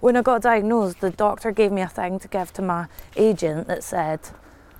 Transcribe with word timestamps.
when 0.00 0.16
I 0.16 0.22
got 0.22 0.42
diagnosed, 0.42 1.00
the 1.00 1.10
doctor 1.10 1.52
gave 1.52 1.72
me 1.72 1.82
a 1.82 1.88
thing 1.88 2.18
to 2.20 2.28
give 2.28 2.52
to 2.54 2.62
my 2.62 2.86
agent 3.16 3.66
that 3.68 3.82
said, 3.82 4.20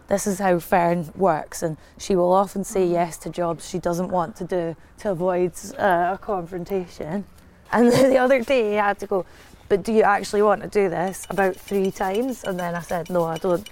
this 0.09 0.27
is 0.27 0.39
how 0.39 0.59
Fern 0.59 1.11
works, 1.15 1.63
and 1.63 1.77
she 1.99 2.17
will 2.17 2.33
often 2.33 2.65
say 2.65 2.87
yes 2.87 3.19
to 3.19 3.31
jobs 3.31 3.69
she 3.69 3.79
doesn't 3.79 4.09
want 4.09 4.37
to 4.37 4.45
do 4.45 4.77
to 4.99 5.11
avoid 5.11 5.53
uh, 5.79 6.15
a 6.15 6.19
confrontation. 6.21 7.25
And 7.71 7.93
the 7.93 8.17
other 8.17 8.43
day, 8.43 8.79
I 8.79 8.89
had 8.89 8.99
to 9.01 9.07
go, 9.07 9.27
but 9.69 9.83
do 9.83 9.93
you 9.93 10.03
actually 10.03 10.41
want 10.41 10.63
to 10.63 10.69
do 10.69 10.89
this? 10.89 11.27
About 11.29 11.57
three 11.57 11.91
times, 11.91 12.45
and 12.45 12.59
then 12.59 12.75
I 12.75 12.81
said, 12.81 13.11
no, 13.11 13.25
I 13.25 13.37
don't. 13.37 13.69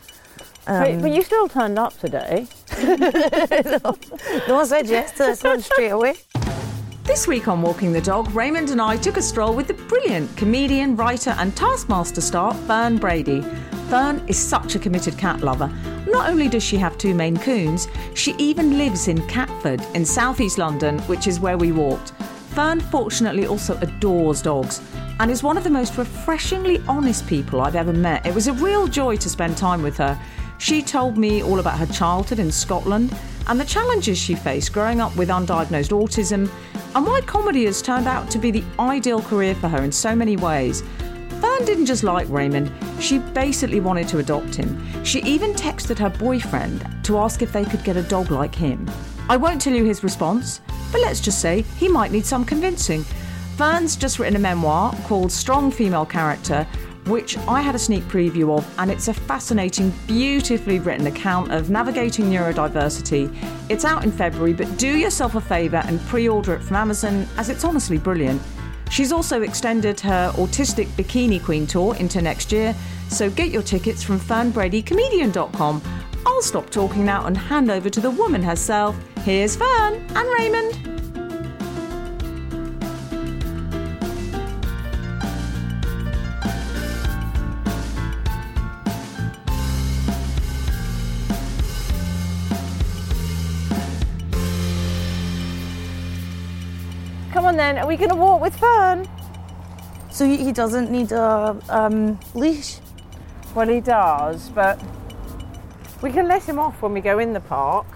but, 0.66 1.00
but 1.00 1.04
Um, 1.04 1.06
you 1.06 1.22
still 1.22 1.48
turned 1.48 1.78
up 1.78 1.98
today. 1.98 2.46
no, 2.78 4.60
I 4.60 4.64
said 4.66 4.86
yes 4.88 5.12
to 5.12 5.18
this 5.18 5.42
one 5.42 5.62
straight 5.62 5.92
away. 5.92 6.16
This 7.06 7.28
week 7.28 7.46
on 7.46 7.62
Walking 7.62 7.92
the 7.92 8.00
Dog, 8.00 8.34
Raymond 8.34 8.70
and 8.70 8.82
I 8.82 8.96
took 8.96 9.16
a 9.16 9.22
stroll 9.22 9.54
with 9.54 9.68
the 9.68 9.74
brilliant 9.74 10.36
comedian, 10.36 10.96
writer, 10.96 11.36
and 11.38 11.56
Taskmaster 11.56 12.20
star 12.20 12.52
Fern 12.52 12.98
Brady. 12.98 13.42
Fern 13.88 14.24
is 14.26 14.36
such 14.36 14.74
a 14.74 14.80
committed 14.80 15.16
cat 15.16 15.40
lover. 15.40 15.72
Not 16.08 16.28
only 16.28 16.48
does 16.48 16.64
she 16.64 16.76
have 16.78 16.98
two 16.98 17.14
Maine 17.14 17.36
Coons, 17.36 17.86
she 18.14 18.34
even 18.38 18.76
lives 18.76 19.06
in 19.06 19.24
Catford 19.28 19.80
in 19.94 20.04
southeast 20.04 20.58
London, 20.58 20.98
which 21.02 21.28
is 21.28 21.38
where 21.38 21.56
we 21.56 21.70
walked. 21.70 22.10
Fern 22.50 22.80
fortunately 22.80 23.46
also 23.46 23.78
adores 23.82 24.42
dogs 24.42 24.80
and 25.20 25.30
is 25.30 25.44
one 25.44 25.56
of 25.56 25.62
the 25.62 25.70
most 25.70 25.96
refreshingly 25.96 26.82
honest 26.88 27.24
people 27.28 27.60
I've 27.60 27.76
ever 27.76 27.92
met. 27.92 28.26
It 28.26 28.34
was 28.34 28.48
a 28.48 28.52
real 28.52 28.88
joy 28.88 29.16
to 29.16 29.30
spend 29.30 29.56
time 29.56 29.80
with 29.80 29.96
her. 29.98 30.20
She 30.58 30.82
told 30.82 31.18
me 31.18 31.42
all 31.42 31.60
about 31.60 31.78
her 31.78 31.86
childhood 31.86 32.38
in 32.38 32.50
Scotland 32.50 33.14
and 33.46 33.60
the 33.60 33.64
challenges 33.64 34.18
she 34.18 34.34
faced 34.34 34.72
growing 34.72 35.00
up 35.00 35.14
with 35.16 35.28
undiagnosed 35.28 35.90
autism, 35.90 36.50
and 36.94 37.06
why 37.06 37.20
comedy 37.20 37.64
has 37.66 37.82
turned 37.82 38.08
out 38.08 38.30
to 38.30 38.38
be 38.38 38.50
the 38.50 38.64
ideal 38.78 39.22
career 39.22 39.54
for 39.54 39.68
her 39.68 39.84
in 39.84 39.92
so 39.92 40.16
many 40.16 40.36
ways. 40.36 40.82
Fern 41.40 41.64
didn't 41.64 41.86
just 41.86 42.02
like 42.02 42.28
Raymond, 42.28 42.72
she 42.98 43.18
basically 43.18 43.80
wanted 43.80 44.08
to 44.08 44.18
adopt 44.18 44.54
him. 44.54 45.04
She 45.04 45.22
even 45.22 45.52
texted 45.52 45.98
her 45.98 46.10
boyfriend 46.10 46.88
to 47.04 47.18
ask 47.18 47.42
if 47.42 47.52
they 47.52 47.64
could 47.64 47.84
get 47.84 47.96
a 47.96 48.02
dog 48.02 48.30
like 48.30 48.54
him. 48.54 48.90
I 49.28 49.36
won't 49.36 49.60
tell 49.60 49.74
you 49.74 49.84
his 49.84 50.02
response, 50.02 50.60
but 50.90 51.00
let's 51.02 51.20
just 51.20 51.40
say 51.40 51.62
he 51.78 51.88
might 51.88 52.10
need 52.10 52.24
some 52.24 52.44
convincing. 52.44 53.04
Fern's 53.56 53.96
just 53.96 54.18
written 54.18 54.36
a 54.36 54.40
memoir 54.40 54.94
called 55.04 55.30
Strong 55.30 55.72
Female 55.72 56.06
Character, 56.06 56.66
which 57.06 57.38
I 57.38 57.60
had 57.60 57.74
a 57.74 57.78
sneak 57.78 58.02
preview 58.04 58.56
of, 58.56 58.78
and 58.78 58.90
it's 58.90 59.08
a 59.08 59.14
fascinating, 59.14 59.92
beautifully 60.06 60.78
written 60.78 61.06
account 61.06 61.52
of 61.52 61.70
navigating 61.70 62.26
neurodiversity. 62.26 63.34
It's 63.68 63.84
out 63.84 64.04
in 64.04 64.10
February, 64.10 64.52
but 64.52 64.76
do 64.76 64.96
yourself 64.96 65.34
a 65.34 65.40
favour 65.40 65.82
and 65.86 66.00
pre 66.02 66.28
order 66.28 66.54
it 66.54 66.62
from 66.62 66.76
Amazon, 66.76 67.26
as 67.36 67.48
it's 67.48 67.64
honestly 67.64 67.98
brilliant. 67.98 68.42
She's 68.90 69.12
also 69.12 69.42
extended 69.42 69.98
her 70.00 70.32
Autistic 70.36 70.86
Bikini 70.88 71.42
Queen 71.42 71.66
tour 71.66 71.96
into 71.96 72.22
next 72.22 72.52
year, 72.52 72.74
so 73.08 73.30
get 73.30 73.50
your 73.50 73.62
tickets 73.62 74.02
from 74.02 74.18
fernbradycomedian.com. 74.20 75.82
I'll 76.24 76.42
stop 76.42 76.70
talking 76.70 77.04
now 77.04 77.26
and 77.26 77.36
hand 77.36 77.70
over 77.70 77.88
to 77.88 78.00
the 78.00 78.10
woman 78.10 78.42
herself. 78.42 78.96
Here's 79.24 79.56
Fern 79.56 79.94
and 80.14 80.28
Raymond. 80.38 81.05
On 97.58 97.74
then, 97.74 97.82
are 97.82 97.86
we 97.86 97.96
going 97.96 98.10
to 98.10 98.16
walk 98.16 98.40
with 98.40 98.56
Fern? 98.56 99.08
So 100.10 100.24
he 100.26 100.52
doesn't 100.52 100.90
need 100.90 101.12
a 101.12 101.56
um, 101.68 102.18
leash. 102.34 102.78
Well, 103.54 103.68
he 103.68 103.80
does, 103.80 104.50
but 104.50 104.80
we 106.02 106.10
can 106.10 106.28
let 106.28 106.46
him 106.46 106.58
off 106.58 106.82
when 106.82 106.92
we 106.92 107.00
go 107.00 107.18
in 107.18 107.32
the 107.32 107.40
park. 107.40 107.86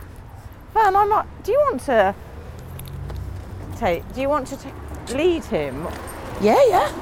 Fern, 0.73 0.97
I 0.97 1.05
might. 1.05 1.27
Do 1.45 1.53
you 1.53 1.59
want 1.59 1.81
to 1.83 2.15
take? 3.77 4.11
Do 4.15 4.21
you 4.21 4.29
want 4.29 4.47
to 4.49 4.57
ta- 4.57 4.73
lead 5.15 5.45
him? 5.45 5.87
Yeah, 6.41 6.63
yeah. 6.69 6.93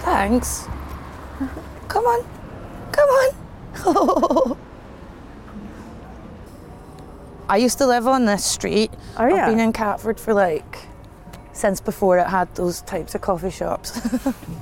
Thanks. 0.00 0.66
Come 1.88 2.04
on. 2.04 2.24
Come 2.92 3.08
on. 3.10 4.56
I 7.48 7.56
used 7.58 7.78
to 7.78 7.86
live 7.86 8.06
on 8.08 8.24
this 8.24 8.44
street. 8.44 8.90
Oh, 9.16 9.26
yeah. 9.26 9.46
I've 9.46 9.50
been 9.50 9.60
in 9.60 9.72
Catford 9.72 10.18
for 10.18 10.34
like 10.34 10.86
since 11.56 11.80
before 11.80 12.18
it 12.18 12.26
had 12.26 12.54
those 12.54 12.82
types 12.82 13.14
of 13.14 13.22
coffee 13.22 13.50
shops. 13.50 14.00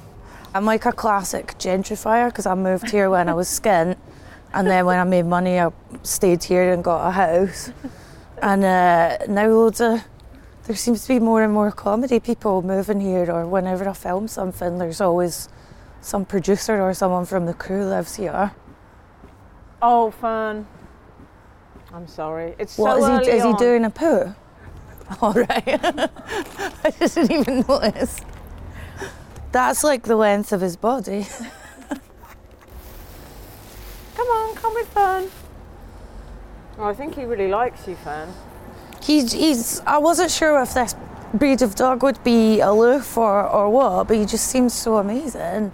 I'm 0.54 0.64
like 0.64 0.86
a 0.86 0.92
classic 0.92 1.58
gentrifier 1.58 2.28
because 2.28 2.46
I 2.46 2.54
moved 2.54 2.90
here 2.90 3.10
when 3.10 3.28
I 3.28 3.34
was 3.34 3.48
skint, 3.48 3.96
and 4.52 4.68
then 4.68 4.86
when 4.86 4.98
I 5.00 5.04
made 5.04 5.26
money, 5.26 5.58
I 5.58 5.72
stayed 6.04 6.44
here 6.44 6.72
and 6.72 6.84
got 6.84 7.08
a 7.08 7.10
house. 7.10 7.72
And 8.40 8.64
uh, 8.64 9.18
now 9.28 9.48
loads 9.48 9.80
of 9.80 10.04
there 10.66 10.76
seems 10.76 11.02
to 11.02 11.08
be 11.08 11.18
more 11.18 11.42
and 11.42 11.52
more 11.52 11.72
comedy 11.72 12.20
people 12.20 12.62
moving 12.62 13.00
here, 13.00 13.30
or 13.30 13.46
whenever 13.46 13.88
I 13.88 13.92
film 13.92 14.28
something, 14.28 14.78
there's 14.78 15.00
always 15.00 15.48
some 16.00 16.24
producer 16.24 16.80
or 16.80 16.94
someone 16.94 17.26
from 17.26 17.46
the 17.46 17.54
crew 17.54 17.84
lives 17.84 18.14
here. 18.14 18.52
Oh, 19.82 20.12
fun! 20.12 20.66
I'm 21.92 22.06
sorry. 22.06 22.54
It's 22.58 22.78
What 22.78 22.92
so 22.92 22.98
is 22.98 23.04
early 23.04 23.30
he? 23.32 23.36
Is 23.38 23.42
he 23.42 23.52
doing 23.54 23.84
a 23.84 23.90
poo? 23.90 24.34
All 25.20 25.32
right. 25.32 25.64
I 26.84 26.92
just 26.98 27.14
didn't 27.14 27.32
even 27.32 27.64
notice. 27.68 28.20
That's 29.52 29.84
like 29.84 30.02
the 30.02 30.16
length 30.16 30.52
of 30.52 30.60
his 30.60 30.76
body. 30.76 31.26
Come 34.16 34.28
on, 34.28 34.54
come 34.54 34.74
with 34.74 34.88
Fern. 34.88 35.28
Oh, 36.78 36.84
I 36.84 36.94
think 36.94 37.16
he 37.16 37.24
really 37.24 37.48
likes 37.48 37.86
you, 37.86 37.96
Fern. 37.96 38.32
He's, 39.02 39.32
he's. 39.32 39.80
I 39.80 39.98
wasn't 39.98 40.30
sure 40.30 40.62
if 40.62 40.72
this 40.74 40.94
breed 41.34 41.62
of 41.62 41.74
dog 41.74 42.02
would 42.04 42.22
be 42.24 42.60
aloof 42.60 43.18
or, 43.18 43.42
or 43.44 43.68
what, 43.68 44.08
but 44.08 44.16
he 44.16 44.24
just 44.24 44.46
seems 44.46 44.72
so 44.72 44.98
amazing. 44.98 45.72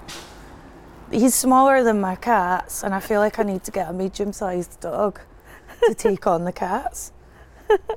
He's 1.10 1.34
smaller 1.34 1.84
than 1.84 2.00
my 2.00 2.16
cats, 2.16 2.82
and 2.82 2.94
I 2.94 3.00
feel 3.00 3.20
like 3.20 3.38
I 3.38 3.42
need 3.42 3.62
to 3.64 3.70
get 3.70 3.88
a 3.88 3.92
medium-sized 3.92 4.80
dog 4.80 5.20
to 5.86 5.94
take 5.94 6.26
on 6.26 6.44
the 6.44 6.52
cats. 6.52 7.12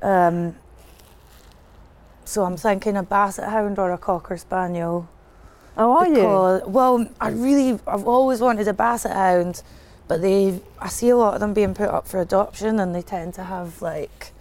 Um, 0.02 0.56
so 2.24 2.44
I'm 2.44 2.56
thinking 2.56 2.96
a 2.96 3.02
basset 3.02 3.50
hound 3.50 3.78
or 3.78 3.92
a 3.92 3.98
cocker 3.98 4.36
spaniel. 4.36 5.08
Oh, 5.76 5.96
are 5.98 6.06
you? 6.08 6.62
Well, 6.70 7.08
I 7.20 7.30
really, 7.30 7.78
I've 7.86 8.06
always 8.06 8.40
wanted 8.40 8.68
a 8.68 8.72
basset 8.72 9.12
hound, 9.16 9.62
but 10.06 10.22
they, 10.22 10.60
I 10.78 10.88
see 10.88 11.08
a 11.08 11.16
lot 11.16 11.34
of 11.34 11.40
them 11.40 11.52
being 11.52 11.74
put 11.74 11.88
up 11.88 12.06
for 12.06 12.20
adoption, 12.20 12.78
and 12.78 12.94
they 12.94 13.02
tend 13.02 13.34
to 13.34 13.44
have 13.44 13.82
like 13.82 14.32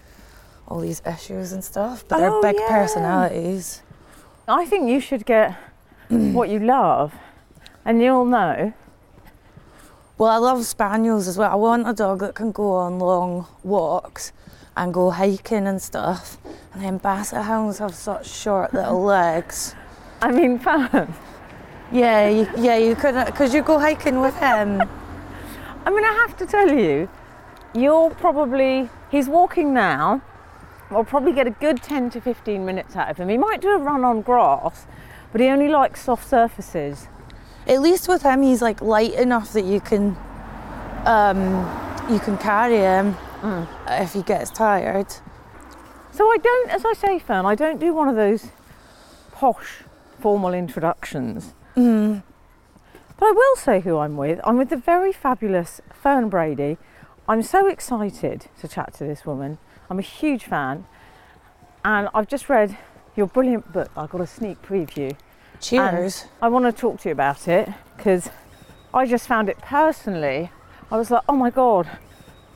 all 0.67 0.79
these 0.79 1.01
issues 1.05 1.51
and 1.51 1.63
stuff. 1.63 2.05
But 2.07 2.22
Oh, 2.22 2.41
they're 2.41 2.53
big 2.53 2.61
yeah. 2.61 2.69
personalities. 2.69 3.81
I 4.47 4.66
think 4.66 4.89
you 4.89 4.99
should 4.99 5.25
get 5.25 5.55
what 6.09 6.49
you 6.49 6.59
love, 6.59 7.13
and 7.83 8.01
you'll 8.01 8.25
know. 8.25 8.73
Well, 10.17 10.29
I 10.29 10.38
love 10.38 10.63
spaniels 10.66 11.27
as 11.27 11.38
well. 11.38 11.51
I 11.51 11.55
want 11.55 11.89
a 11.89 11.93
dog 11.93 12.19
that 12.19 12.35
can 12.35 12.51
go 12.51 12.73
on 12.75 12.99
long 12.99 13.47
walks 13.63 14.31
and 14.75 14.94
go 14.94 15.11
hiking 15.11 15.67
and 15.67 15.81
stuff. 15.81 16.38
And 16.73 16.84
then 16.84 16.97
basset 16.97 17.45
hounds 17.45 17.79
have 17.79 17.95
such 17.95 18.28
short 18.28 18.73
little 18.73 19.01
legs. 19.03 19.75
I 20.22 20.31
mean, 20.31 20.59
Fern. 20.59 21.13
Yeah, 21.91 22.28
you, 22.28 22.47
yeah, 22.57 22.78
you 22.78 22.95
couldn't, 22.95 23.25
because 23.28 23.53
you 23.53 23.61
go 23.61 23.78
hiking 23.78 24.19
with 24.19 24.35
him. 24.38 24.81
I 25.85 25.89
mean, 25.89 26.03
I 26.03 26.13
have 26.28 26.35
to 26.38 26.45
tell 26.45 26.72
you, 26.72 27.07
you're 27.75 28.09
probably, 28.11 28.89
he's 29.11 29.28
walking 29.28 29.73
now. 29.73 30.22
We'll 30.90 31.03
probably 31.03 31.34
get 31.34 31.45
a 31.45 31.51
good 31.51 31.84
10 31.84 32.09
to 32.11 32.22
15 32.22 32.66
minutes 32.66 32.95
out 32.95 33.09
of 33.09 33.17
him. 33.17 33.29
He 33.29 33.38
might 33.38 33.61
do 33.61 33.69
a 33.69 33.78
run 33.78 34.03
on 34.03 34.22
grass, 34.22 34.87
but 35.31 35.41
he 35.41 35.47
only 35.47 35.67
likes 35.67 36.03
soft 36.03 36.28
surfaces. 36.28 37.08
At 37.67 37.81
least 37.81 38.08
with 38.08 38.23
him, 38.23 38.41
he's 38.41 38.61
like 38.61 38.81
light 38.81 39.14
enough 39.14 39.53
that 39.53 39.66
you 39.66 39.79
can, 39.79 40.17
um, 41.05 41.43
you 42.09 42.20
can 42.20 42.37
carry 42.37 42.78
him 42.78 43.16
Mm. 43.43 43.67
if 44.01 44.13
he 44.13 44.23
gets 44.23 44.49
tired. 44.49 45.07
So 46.11 46.25
I 46.25 46.37
don't, 46.37 46.69
as 46.72 46.85
I 46.85 46.93
say, 46.93 47.19
Fern, 47.19 47.45
I 47.45 47.55
don't 47.55 47.79
do 47.79 47.93
one 47.93 48.07
of 48.07 48.16
those 48.16 48.47
posh 49.34 49.84
formal 50.19 50.53
introductions. 50.53 51.53
Mm. 51.75 52.23
But 53.19 53.25
I 53.25 53.31
will 53.31 53.55
say 53.57 53.81
who 53.81 53.97
I'm 53.97 54.16
with. 54.16 54.40
I'm 54.45 54.57
with 54.57 54.69
the 54.69 54.78
very 54.78 55.11
fabulous 55.11 55.81
Fern 55.91 56.29
Brady. 56.29 56.78
I'm 57.28 57.43
so 57.43 57.67
excited 57.67 58.47
to 58.61 58.67
chat 58.67 58.93
to 58.95 59.03
this 59.03 59.25
woman. 59.25 59.57
I'm 59.89 59.99
a 59.99 60.03
huge 60.03 60.46
fan. 60.46 60.85
And 61.84 62.07
I've 62.13 62.28
just 62.29 62.47
read 62.47 62.78
your 63.16 63.28
brilliant 63.28 63.73
book. 63.73 63.91
I 63.97 64.07
got 64.07 64.22
a 64.22 64.28
sneak 64.28 64.61
preview. 64.61 65.17
Cheers. 65.59 66.22
And 66.22 66.31
I 66.41 66.47
want 66.47 66.66
to 66.66 66.72
talk 66.72 67.01
to 67.01 67.09
you 67.09 67.13
about 67.13 67.47
it 67.47 67.69
because 67.97 68.29
I 68.93 69.05
just 69.05 69.28
found 69.28 69.49
it 69.49 69.57
personally. 69.57 70.49
I 70.89 70.97
was 70.97 71.11
like, 71.11 71.23
oh 71.28 71.35
my 71.35 71.49
God, 71.49 71.89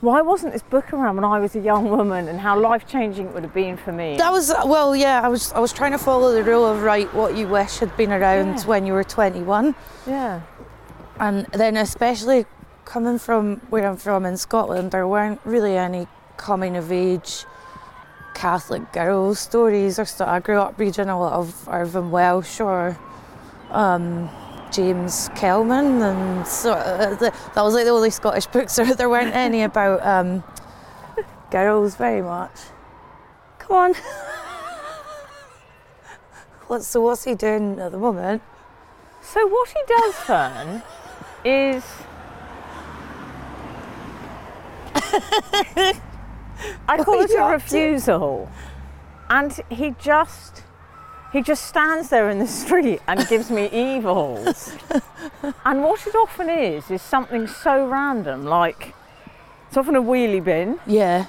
why 0.00 0.20
wasn't 0.22 0.52
this 0.52 0.62
book 0.62 0.92
around 0.92 1.16
when 1.16 1.24
I 1.24 1.40
was 1.40 1.56
a 1.56 1.60
young 1.60 1.90
woman 1.90 2.28
and 2.28 2.38
how 2.40 2.58
life 2.58 2.86
changing 2.86 3.26
it 3.26 3.34
would 3.34 3.42
have 3.42 3.54
been 3.54 3.76
for 3.76 3.92
me? 3.92 4.16
That 4.16 4.32
was 4.32 4.52
well, 4.64 4.94
yeah. 4.94 5.20
I 5.22 5.28
was 5.28 5.52
I 5.52 5.58
was 5.58 5.72
trying 5.72 5.92
to 5.92 5.98
follow 5.98 6.32
the 6.32 6.42
rule 6.44 6.64
of 6.66 6.82
write 6.82 7.12
what 7.14 7.36
you 7.36 7.48
wish 7.48 7.78
had 7.78 7.96
been 7.96 8.12
around 8.12 8.58
Yeah. 8.58 8.64
when 8.66 8.86
you 8.86 8.92
were 8.92 9.04
21, 9.04 9.74
yeah. 10.06 10.40
and 11.18 11.46
then 11.52 11.76
especially 11.76 12.46
coming 12.84 13.18
from 13.18 13.56
where 13.70 13.86
I'm 13.86 13.96
from 13.96 14.24
in 14.24 14.36
Scotland, 14.36 14.92
there 14.92 15.06
weren't 15.06 15.40
really 15.44 15.76
any 15.76 16.06
coming 16.36 16.76
of 16.76 16.90
age 16.92 17.44
Catholic 18.34 18.92
girl 18.92 19.34
stories 19.34 19.98
or 19.98 20.04
stuff. 20.04 20.28
I 20.28 20.38
grew 20.38 20.58
up 20.60 20.78
reading 20.78 21.08
a 21.08 21.18
lot 21.18 21.32
of 21.32 21.68
Irvine 21.68 22.10
Welsh 22.12 22.60
or 22.60 22.96
um, 23.70 24.30
James 24.70 25.30
Kelman, 25.34 26.02
and 26.02 26.46
so 26.46 26.72
uh, 26.72 27.14
the, 27.16 27.32
that 27.54 27.62
was 27.62 27.74
like 27.74 27.84
the 27.84 27.90
only 27.90 28.10
Scottish 28.10 28.46
books. 28.46 28.76
There, 28.76 28.94
there 28.94 29.08
weren't 29.08 29.34
any 29.34 29.62
about 29.62 30.04
um, 30.06 30.42
girls 31.50 31.94
very 31.96 32.22
much. 32.22 32.52
Come 33.58 33.76
on. 33.76 33.94
What's, 36.68 36.86
so 36.86 37.00
what's 37.00 37.24
he 37.24 37.34
doing 37.34 37.78
at 37.80 37.92
the 37.92 37.98
moment? 37.98 38.42
So 39.22 39.46
what 39.46 39.68
he 39.70 39.80
does, 39.86 40.14
Fern, 40.26 40.82
is 41.42 41.82
I 46.88 46.98
call 46.98 47.16
What 47.16 47.30
it 47.30 47.36
a 47.38 47.42
up 47.42 47.64
to? 47.68 47.78
refusal, 47.78 48.50
and 49.30 49.58
he 49.70 49.92
just 49.98 50.62
he 51.32 51.42
just 51.42 51.66
stands 51.66 52.08
there 52.08 52.30
in 52.30 52.38
the 52.38 52.46
street 52.46 53.00
and 53.06 53.26
gives 53.28 53.50
me 53.50 53.68
evils. 53.70 54.72
and 55.64 55.82
what 55.82 56.06
it 56.06 56.14
often 56.14 56.48
is 56.48 56.90
is 56.90 57.02
something 57.02 57.46
so 57.46 57.86
random, 57.86 58.44
like 58.44 58.94
it's 59.68 59.76
often 59.76 59.96
a 59.96 60.02
wheelie 60.02 60.42
bin. 60.42 60.80
Yeah. 60.86 61.26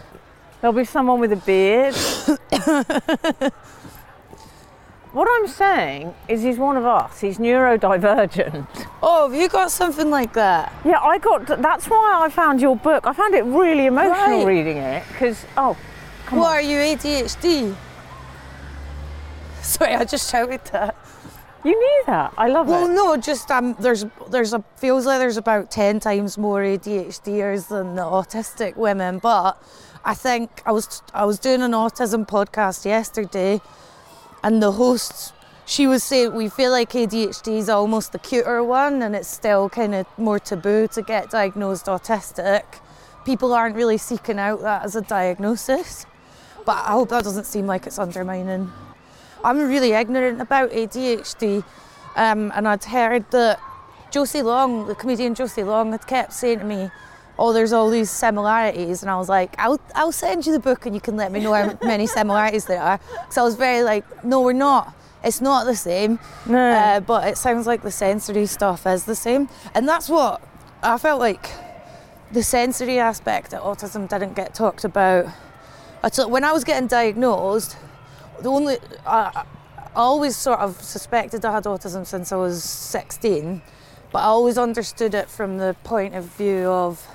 There'll 0.61 0.75
be 0.75 0.85
someone 0.85 1.19
with 1.19 1.31
a 1.33 1.37
beard. 1.37 1.95
what 5.13 5.27
I'm 5.29 5.47
saying 5.47 6.13
is 6.27 6.43
he's 6.43 6.57
one 6.57 6.77
of 6.77 6.85
us. 6.85 7.19
He's 7.19 7.37
neurodivergent. 7.37 8.67
Oh, 9.01 9.29
have 9.29 9.39
you 9.39 9.47
got 9.49 9.71
something 9.71 10.09
like 10.09 10.33
that? 10.33 10.73
Yeah, 10.85 10.99
I 10.99 11.17
got. 11.17 11.45
That's 11.61 11.87
why 11.87 12.19
I 12.21 12.29
found 12.29 12.61
your 12.61 12.75
book. 12.75 13.05
I 13.07 13.13
found 13.13 13.35
it 13.35 13.43
really 13.45 13.85
emotional 13.85 14.39
Right. 14.39 14.45
reading 14.45 14.77
it 14.77 15.03
because 15.11 15.45
oh, 15.57 15.77
come 16.25 16.39
what 16.39 16.47
on. 16.47 16.53
are 16.53 16.61
you, 16.61 16.77
ADHD? 16.77 17.75
Sorry, 19.63 19.93
I 19.95 20.03
just 20.05 20.31
shouted 20.31 20.61
that. 20.71 20.95
You 21.63 21.77
knew 21.77 22.03
that. 22.07 22.33
I 22.37 22.47
love 22.47 22.67
Well, 22.67 22.85
it. 22.85 22.93
Well, 22.93 23.15
no, 23.15 23.17
just 23.21 23.51
um, 23.51 23.75
there's 23.79 24.05
there's 24.29 24.53
a 24.53 24.63
feels 24.77 25.05
like 25.05 25.19
there's 25.19 25.37
about 25.37 25.69
ten 25.71 25.99
times 25.99 26.37
more 26.37 26.61
ADHDers 26.61 27.67
than 27.67 27.95
the 27.95 28.03
autistic 28.03 28.77
women, 28.77 29.19
but 29.19 29.61
I 30.05 30.13
think 30.13 30.61
I 30.65 30.71
was 30.71 31.01
I 31.13 31.25
was 31.25 31.37
doing 31.37 31.61
an 31.61 31.71
autism 31.71 32.25
podcast 32.25 32.85
yesterday, 32.85 33.59
and 34.41 34.63
the 34.63 34.71
host 34.71 35.33
she 35.65 35.85
was 35.85 36.01
saying 36.01 36.33
we 36.33 36.47
feel 36.47 36.71
like 36.71 36.91
ADHD 36.93 37.57
is 37.57 37.67
almost 37.69 38.13
the 38.13 38.19
cuter 38.19 38.63
one, 38.63 39.01
and 39.01 39.13
it's 39.13 39.27
still 39.27 39.67
kind 39.69 39.93
of 39.93 40.07
more 40.17 40.39
taboo 40.39 40.87
to 40.93 41.01
get 41.01 41.29
diagnosed 41.29 41.87
autistic. 41.87 42.63
People 43.25 43.53
aren't 43.53 43.75
really 43.75 43.97
seeking 43.97 44.39
out 44.39 44.61
that 44.61 44.85
as 44.85 44.95
a 44.95 45.01
diagnosis, 45.01 46.05
but 46.65 46.77
I 46.77 46.91
hope 46.91 47.09
that 47.09 47.25
doesn't 47.25 47.45
seem 47.45 47.67
like 47.67 47.85
it's 47.85 47.99
undermining. 47.99 48.71
I'm 49.43 49.57
really 49.57 49.93
ignorant 49.93 50.41
about 50.41 50.71
ADHD, 50.71 51.63
um, 52.15 52.51
and 52.55 52.67
I'd 52.67 52.83
heard 52.83 53.29
that 53.31 53.59
Josie 54.11 54.41
Long, 54.41 54.87
the 54.87 54.95
comedian 54.95 55.35
Josie 55.35 55.63
Long, 55.63 55.91
had 55.91 56.05
kept 56.07 56.33
saying 56.33 56.59
to 56.59 56.65
me, 56.65 56.91
"Oh, 57.37 57.53
there's 57.53 57.71
all 57.71 57.89
these 57.89 58.09
similarities," 58.09 59.01
and 59.01 59.09
I 59.09 59.17
was 59.17 59.29
like, 59.29 59.55
"I'll 59.57 59.79
I'll 59.95 60.11
send 60.11 60.45
you 60.45 60.51
the 60.51 60.59
book, 60.59 60.85
and 60.85 60.93
you 60.93 61.01
can 61.01 61.15
let 61.15 61.31
me 61.31 61.39
know 61.39 61.53
how 61.53 61.77
many 61.83 62.07
similarities 62.07 62.65
there 62.65 62.81
are." 62.81 62.99
So 63.29 63.41
I 63.41 63.45
was 63.45 63.55
very 63.55 63.81
like, 63.83 64.03
"No, 64.23 64.41
we're 64.41 64.53
not. 64.53 64.93
It's 65.23 65.41
not 65.41 65.65
the 65.65 65.75
same." 65.75 66.19
No. 66.45 66.71
Uh, 66.71 66.99
but 66.99 67.27
it 67.27 67.37
sounds 67.37 67.65
like 67.65 67.81
the 67.81 67.91
sensory 67.91 68.45
stuff 68.45 68.85
is 68.85 69.05
the 69.05 69.15
same, 69.15 69.47
and 69.73 69.87
that's 69.87 70.09
what 70.09 70.41
I 70.83 70.97
felt 70.97 71.19
like. 71.19 71.49
The 72.31 72.43
sensory 72.43 72.99
aspect 72.99 73.53
of 73.53 73.63
autism 73.63 74.07
didn't 74.07 74.35
get 74.35 74.53
talked 74.53 74.83
about. 74.83 75.27
When 76.27 76.43
I 76.43 76.51
was 76.51 76.63
getting 76.63 76.87
diagnosed, 76.87 77.75
the 78.41 78.49
only 78.49 78.77
I, 79.05 79.45
I 79.95 80.01
always 80.01 80.35
sort 80.35 80.59
of 80.59 80.81
suspected 80.81 81.43
I 81.43 81.51
had 81.51 81.63
autism 81.63 82.05
since 82.05 82.31
I 82.31 82.35
was 82.35 82.63
16, 82.63 83.61
but 84.11 84.19
I 84.19 84.25
always 84.25 84.57
understood 84.57 85.13
it 85.13 85.29
from 85.29 85.57
the 85.57 85.75
point 85.83 86.15
of 86.15 86.25
view 86.25 86.67
of 86.69 87.05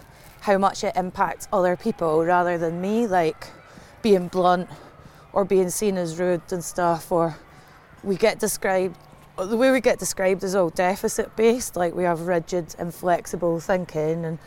how 0.40 0.58
much 0.58 0.84
it 0.84 0.94
impacts 0.96 1.48
other 1.52 1.76
people 1.76 2.24
rather 2.24 2.58
than 2.58 2.80
me, 2.80 3.06
like 3.06 3.46
being 4.02 4.28
blunt 4.28 4.68
or 5.32 5.44
being 5.44 5.70
seen 5.70 5.96
as 5.96 6.18
rude 6.18 6.42
and 6.50 6.62
stuff, 6.62 7.10
or 7.10 7.36
we 8.02 8.16
get 8.16 8.38
described. 8.38 8.96
The 9.38 9.56
way 9.56 9.70
we 9.70 9.80
get 9.80 9.98
described 9.98 10.44
is 10.44 10.54
all 10.54 10.70
deficit 10.70 11.34
based, 11.36 11.76
like 11.76 11.94
we 11.94 12.04
have 12.04 12.22
rigid, 12.22 12.74
inflexible 12.78 13.60
thinking, 13.60 14.24
and 14.24 14.38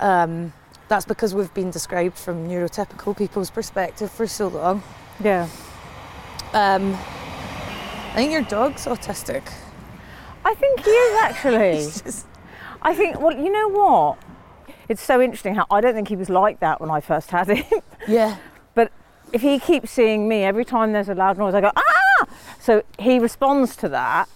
um, 0.00 0.52
that's 0.88 1.04
because 1.04 1.34
we've 1.34 1.52
been 1.54 1.70
described 1.70 2.16
from 2.16 2.48
neurotypical 2.48 3.16
people's 3.16 3.50
perspective 3.50 4.10
for 4.10 4.26
so 4.26 4.48
long. 4.48 4.82
yeah. 5.22 5.48
Um, 6.52 6.94
I 6.94 8.12
think 8.16 8.32
your 8.32 8.42
dog's 8.42 8.84
autistic. 8.86 9.42
I 10.44 10.54
think 10.54 10.80
he 10.84 10.90
is 10.90 11.22
actually. 11.22 11.72
Just- 12.04 12.26
I 12.82 12.94
think. 12.94 13.20
Well, 13.20 13.36
you 13.36 13.50
know 13.50 13.68
what? 13.68 14.18
It's 14.88 15.02
so 15.02 15.20
interesting 15.22 15.54
how 15.54 15.66
I 15.70 15.80
don't 15.80 15.94
think 15.94 16.08
he 16.08 16.16
was 16.16 16.28
like 16.28 16.60
that 16.60 16.80
when 16.80 16.90
I 16.90 17.00
first 17.00 17.30
had 17.30 17.48
him. 17.48 17.80
yeah, 18.08 18.36
But 18.74 18.90
if 19.32 19.40
he 19.40 19.58
keeps 19.58 19.90
seeing 19.90 20.28
me 20.28 20.42
every 20.42 20.64
time 20.64 20.92
there's 20.92 21.08
a 21.08 21.14
loud 21.14 21.38
noise, 21.38 21.54
I 21.54 21.60
go 21.60 21.70
ah. 21.74 22.26
So 22.60 22.82
he 22.98 23.18
responds 23.18 23.76
to 23.76 23.88
that, 23.90 24.28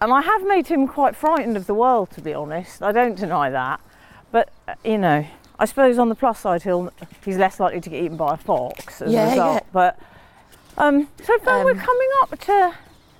and 0.00 0.12
I 0.12 0.20
have 0.20 0.46
made 0.46 0.66
him 0.66 0.86
quite 0.88 1.14
frightened 1.16 1.56
of 1.56 1.66
the 1.66 1.74
world, 1.74 2.10
to 2.12 2.20
be 2.20 2.34
honest. 2.34 2.82
I 2.82 2.92
don't 2.92 3.14
deny 3.16 3.48
that. 3.50 3.80
But 4.32 4.50
uh, 4.68 4.74
you 4.84 4.98
know, 4.98 5.24
I 5.58 5.64
suppose 5.64 5.98
on 5.98 6.08
the 6.08 6.14
plus 6.16 6.40
side, 6.40 6.64
he'll 6.64 6.92
he's 7.24 7.38
less 7.38 7.60
likely 7.60 7.80
to 7.80 7.88
get 7.90 8.02
eaten 8.02 8.16
by 8.16 8.34
a 8.34 8.36
fox 8.36 9.00
as 9.00 9.12
Yeah, 9.12 9.26
a 9.26 9.30
result. 9.30 9.54
yeah. 9.62 9.68
But 9.72 9.98
um, 10.78 11.08
so 11.22 11.38
Fern, 11.38 11.64
we're 11.64 11.70
Um, 11.72 11.78
coming 11.78 12.08
up 12.22 12.38
to. 12.38 12.74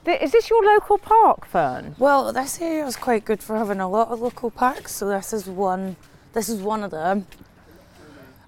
th- 0.05 0.21
Is 0.23 0.33
this 0.33 0.51
your 0.51 0.63
local 0.65 0.99
park, 0.99 1.47
Fern? 1.47 1.95
Well, 1.99 2.33
this 2.33 2.61
area 2.61 2.87
is 2.87 2.97
quite 2.97 3.25
good 3.25 3.43
for 3.43 3.57
having 3.57 3.81
a 3.81 3.89
lot 3.89 4.09
of 4.09 4.21
local 4.21 4.51
parks, 4.51 4.95
so 4.95 5.09
this 5.09 5.33
is 5.33 5.47
one. 5.47 5.97
This 6.33 6.49
is 6.49 6.61
one 6.61 6.83
of 6.83 6.91
them. 6.91 7.27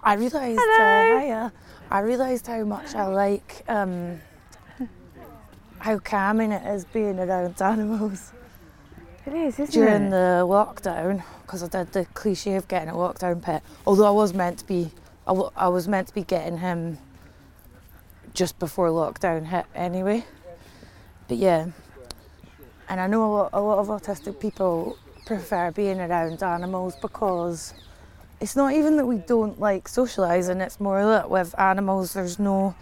I 0.02 0.14
realised. 0.14 0.58
Hello. 0.60 1.16
Uh, 1.16 1.20
hiya. 1.20 1.52
I 1.90 2.00
realised 2.00 2.46
how 2.48 2.64
much 2.64 2.94
I 2.96 3.06
like 3.06 3.62
um, 3.68 4.20
how 5.78 5.98
calming 5.98 6.50
it 6.52 6.66
is 6.66 6.84
being 6.84 7.18
around 7.20 7.60
animals 7.62 8.32
It 9.24 9.32
is, 9.34 9.54
isn't 9.60 9.68
it? 9.68 9.72
during 9.72 10.02
it? 10.06 10.10
the 10.10 10.44
lockdown 10.48 11.22
because 11.42 11.62
I 11.62 11.68
did 11.68 11.92
the 11.92 12.04
cliche 12.06 12.56
of 12.56 12.66
getting 12.66 12.88
a 12.88 12.94
lockdown 12.94 13.40
pet. 13.40 13.62
Although 13.86 14.06
I 14.06 14.10
was 14.10 14.34
meant 14.34 14.58
to 14.58 14.64
be, 14.66 14.90
I, 15.28 15.30
w- 15.30 15.50
I 15.56 15.68
was 15.68 15.86
meant 15.86 16.08
to 16.08 16.14
be 16.14 16.22
getting 16.24 16.58
him 16.58 16.98
just 18.36 18.58
before 18.58 18.88
lockdown 18.90 19.46
hit 19.46 19.64
anyway. 19.74 20.24
But 21.26 21.38
yeah, 21.38 21.66
and 22.88 23.00
I 23.00 23.06
know 23.08 23.24
a 23.24 23.32
lot, 23.32 23.50
a 23.52 23.60
lot 23.60 23.78
of 23.78 23.88
autistic 23.88 24.38
people 24.38 24.96
prefer 25.24 25.72
being 25.72 25.98
around 25.98 26.42
animals 26.42 26.94
because 27.02 27.74
it's 28.40 28.54
not 28.54 28.74
even 28.74 28.96
that 28.98 29.06
we 29.06 29.16
don't 29.16 29.58
like 29.58 29.88
socialising, 29.88 30.64
it's 30.64 30.78
more 30.78 31.04
that 31.04 31.30
with 31.30 31.58
animals 31.58 32.12
there's 32.12 32.38
no, 32.38 32.76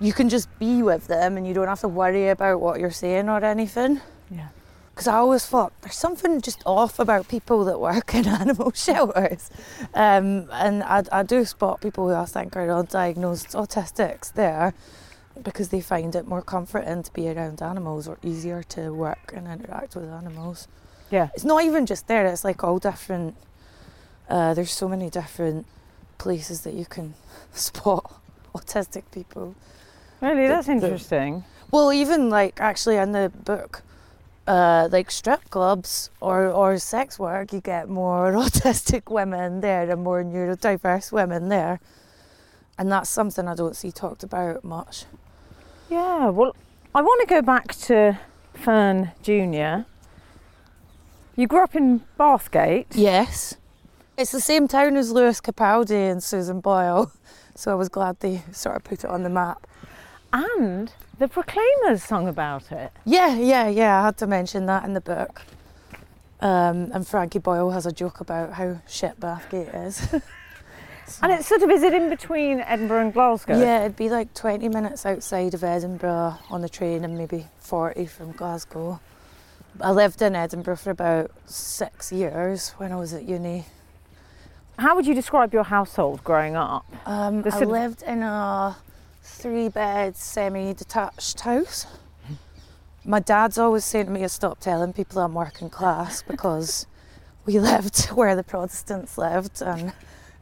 you 0.00 0.12
can 0.12 0.28
just 0.28 0.48
be 0.58 0.82
with 0.82 1.08
them 1.08 1.36
and 1.36 1.46
you 1.46 1.52
don't 1.52 1.68
have 1.68 1.80
to 1.80 1.88
worry 1.88 2.28
about 2.28 2.60
what 2.60 2.80
you're 2.80 2.90
saying 2.90 3.28
or 3.28 3.44
anything. 3.44 4.00
Yeah. 4.30 4.48
Because 4.98 5.06
I 5.06 5.18
always 5.18 5.46
thought 5.46 5.72
there's 5.82 5.94
something 5.94 6.40
just 6.40 6.60
off 6.66 6.98
about 6.98 7.28
people 7.28 7.64
that 7.66 7.78
work 7.78 8.16
in 8.16 8.26
animal 8.42 8.72
shelters. 8.72 9.48
Um, 9.94 10.48
and 10.50 10.82
I, 10.82 11.04
I 11.12 11.22
do 11.22 11.44
spot 11.44 11.80
people 11.80 12.08
who 12.08 12.16
I 12.16 12.24
think 12.24 12.56
are 12.56 12.66
undiagnosed 12.66 13.54
autistics 13.54 14.32
there 14.32 14.74
because 15.40 15.68
they 15.68 15.80
find 15.80 16.16
it 16.16 16.26
more 16.26 16.42
comforting 16.42 17.04
to 17.04 17.12
be 17.12 17.28
around 17.28 17.62
animals 17.62 18.08
or 18.08 18.18
easier 18.24 18.64
to 18.70 18.92
work 18.92 19.32
and 19.36 19.46
interact 19.46 19.94
with 19.94 20.10
animals. 20.10 20.66
Yeah. 21.12 21.28
It's 21.32 21.44
not 21.44 21.62
even 21.62 21.86
just 21.86 22.08
there, 22.08 22.26
it's 22.26 22.42
like 22.42 22.64
all 22.64 22.80
different. 22.80 23.36
Uh, 24.28 24.52
there's 24.52 24.72
so 24.72 24.88
many 24.88 25.10
different 25.10 25.66
places 26.18 26.62
that 26.62 26.74
you 26.74 26.86
can 26.86 27.14
spot 27.52 28.20
autistic 28.52 29.04
people. 29.12 29.54
Really, 30.20 30.48
that's 30.48 30.66
interesting. 30.68 31.44
Well, 31.70 31.92
even 31.92 32.30
like 32.30 32.60
actually 32.60 32.96
in 32.96 33.12
the 33.12 33.30
book, 33.44 33.84
uh, 34.48 34.88
like 34.90 35.10
strip 35.10 35.50
clubs 35.50 36.10
or, 36.20 36.46
or 36.46 36.78
sex 36.78 37.18
work, 37.18 37.52
you 37.52 37.60
get 37.60 37.88
more 37.88 38.32
autistic 38.44 39.12
women 39.12 39.60
there 39.60 39.88
and 39.88 40.02
more 40.02 40.24
neurodiverse 40.24 41.12
women 41.12 41.50
there. 41.50 41.80
And 42.78 42.90
that's 42.90 43.10
something 43.10 43.46
I 43.46 43.54
don't 43.54 43.76
see 43.76 43.92
talked 43.92 44.22
about 44.22 44.64
much. 44.64 45.04
Yeah, 45.90 46.30
well, 46.30 46.56
I 46.94 47.02
want 47.02 47.20
to 47.20 47.26
go 47.26 47.42
back 47.42 47.74
to 47.74 48.18
Fern 48.54 49.12
Junior. 49.22 49.84
You 51.36 51.46
grew 51.46 51.62
up 51.62 51.76
in 51.76 52.02
Bathgate. 52.18 52.86
Yes. 52.92 53.54
It's 54.16 54.32
the 54.32 54.40
same 54.40 54.66
town 54.66 54.96
as 54.96 55.12
Lewis 55.12 55.40
Capaldi 55.40 56.10
and 56.10 56.22
Susan 56.22 56.60
Boyle, 56.60 57.12
so 57.54 57.70
I 57.70 57.74
was 57.74 57.88
glad 57.88 58.20
they 58.20 58.42
sort 58.50 58.76
of 58.76 58.84
put 58.84 59.04
it 59.04 59.10
on 59.10 59.24
the 59.24 59.30
map. 59.30 59.66
And 60.32 60.92
the 61.18 61.28
Proclaimers 61.28 62.02
song 62.02 62.28
about 62.28 62.70
it. 62.70 62.92
Yeah, 63.04 63.34
yeah, 63.36 63.68
yeah. 63.68 64.00
I 64.00 64.04
had 64.04 64.16
to 64.18 64.26
mention 64.26 64.66
that 64.66 64.84
in 64.84 64.94
the 64.94 65.00
book. 65.00 65.42
Um, 66.40 66.90
and 66.92 67.06
Frankie 67.06 67.40
Boyle 67.40 67.70
has 67.70 67.86
a 67.86 67.92
joke 67.92 68.20
about 68.20 68.52
how 68.52 68.80
shit 68.86 69.18
Bathgate 69.18 69.86
is. 69.86 70.14
And 71.22 71.32
it's 71.32 71.48
sort 71.48 71.62
of, 71.62 71.70
is 71.70 71.82
it 71.82 71.94
in 71.94 72.08
between 72.08 72.60
Edinburgh 72.60 73.00
and 73.00 73.12
Glasgow? 73.12 73.58
Yeah, 73.58 73.80
it'd 73.80 73.96
be 73.96 74.10
like 74.10 74.34
20 74.34 74.68
minutes 74.68 75.06
outside 75.06 75.54
of 75.54 75.64
Edinburgh 75.64 76.38
on 76.50 76.60
the 76.60 76.68
train 76.68 77.04
and 77.04 77.16
maybe 77.16 77.46
40 77.58 78.06
from 78.06 78.32
Glasgow. 78.32 79.00
I 79.80 79.90
lived 79.90 80.22
in 80.22 80.34
Edinburgh 80.34 80.76
for 80.76 80.90
about 80.90 81.30
six 81.46 82.12
years 82.12 82.70
when 82.78 82.92
I 82.92 82.96
was 82.96 83.14
at 83.14 83.24
uni. 83.24 83.66
How 84.78 84.94
would 84.94 85.06
you 85.06 85.14
describe 85.14 85.52
your 85.52 85.64
household 85.64 86.22
growing 86.24 86.56
up? 86.56 86.84
Um, 87.06 87.44
I 87.50 87.60
lived 87.60 88.02
in 88.02 88.22
a 88.22 88.76
three 89.28 89.68
bed, 89.68 90.16
semi 90.16 90.72
detached 90.72 91.40
house. 91.40 91.86
My 93.04 93.20
dad's 93.20 93.58
always 93.58 93.84
saying 93.84 94.06
to 94.06 94.10
me 94.10 94.20
to 94.20 94.28
stop 94.28 94.58
telling 94.58 94.92
people 94.92 95.20
I'm 95.20 95.34
working 95.34 95.70
class 95.70 96.22
because 96.28 96.86
we 97.46 97.58
lived 97.60 98.06
where 98.14 98.34
the 98.34 98.42
Protestants 98.42 99.16
lived, 99.16 99.62
and 99.62 99.92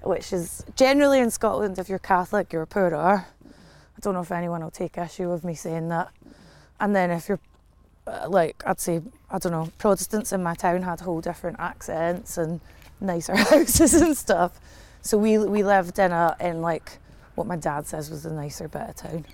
which 0.02 0.32
is 0.32 0.64
generally 0.74 1.20
in 1.20 1.30
Scotland, 1.30 1.78
if 1.78 1.88
you're 1.88 1.98
Catholic, 1.98 2.52
you're 2.52 2.66
poorer. 2.66 3.26
I 3.44 4.00
don't 4.00 4.14
know 4.14 4.20
if 4.20 4.32
anyone 4.32 4.62
will 4.62 4.70
take 4.70 4.98
issue 4.98 5.30
with 5.30 5.44
me 5.44 5.54
saying 5.54 5.88
that. 5.88 6.10
And 6.78 6.94
then 6.94 7.10
if 7.10 7.28
you're 7.28 7.40
uh, 8.06 8.28
like, 8.28 8.62
I'd 8.66 8.80
say, 8.80 9.02
I 9.30 9.38
don't 9.38 9.52
know, 9.52 9.70
Protestants 9.78 10.32
in 10.32 10.42
my 10.42 10.54
town 10.54 10.82
had 10.82 11.00
whole 11.00 11.20
different 11.20 11.58
accents 11.58 12.38
and 12.38 12.60
nicer 13.00 13.36
houses 13.50 13.94
and 13.94 14.16
stuff. 14.16 14.60
So 15.02 15.18
we 15.18 15.38
we 15.38 15.62
lived 15.62 15.98
in 15.98 16.12
a 16.12 16.36
in 16.40 16.60
like 16.60 16.98
what 17.36 17.46
my 17.46 17.56
dad 17.56 17.86
says 17.86 18.10
was 18.10 18.26
a 18.26 18.32
nicer 18.32 18.66
bit 18.68 18.82
of 18.88 18.94
town. 18.96 19.24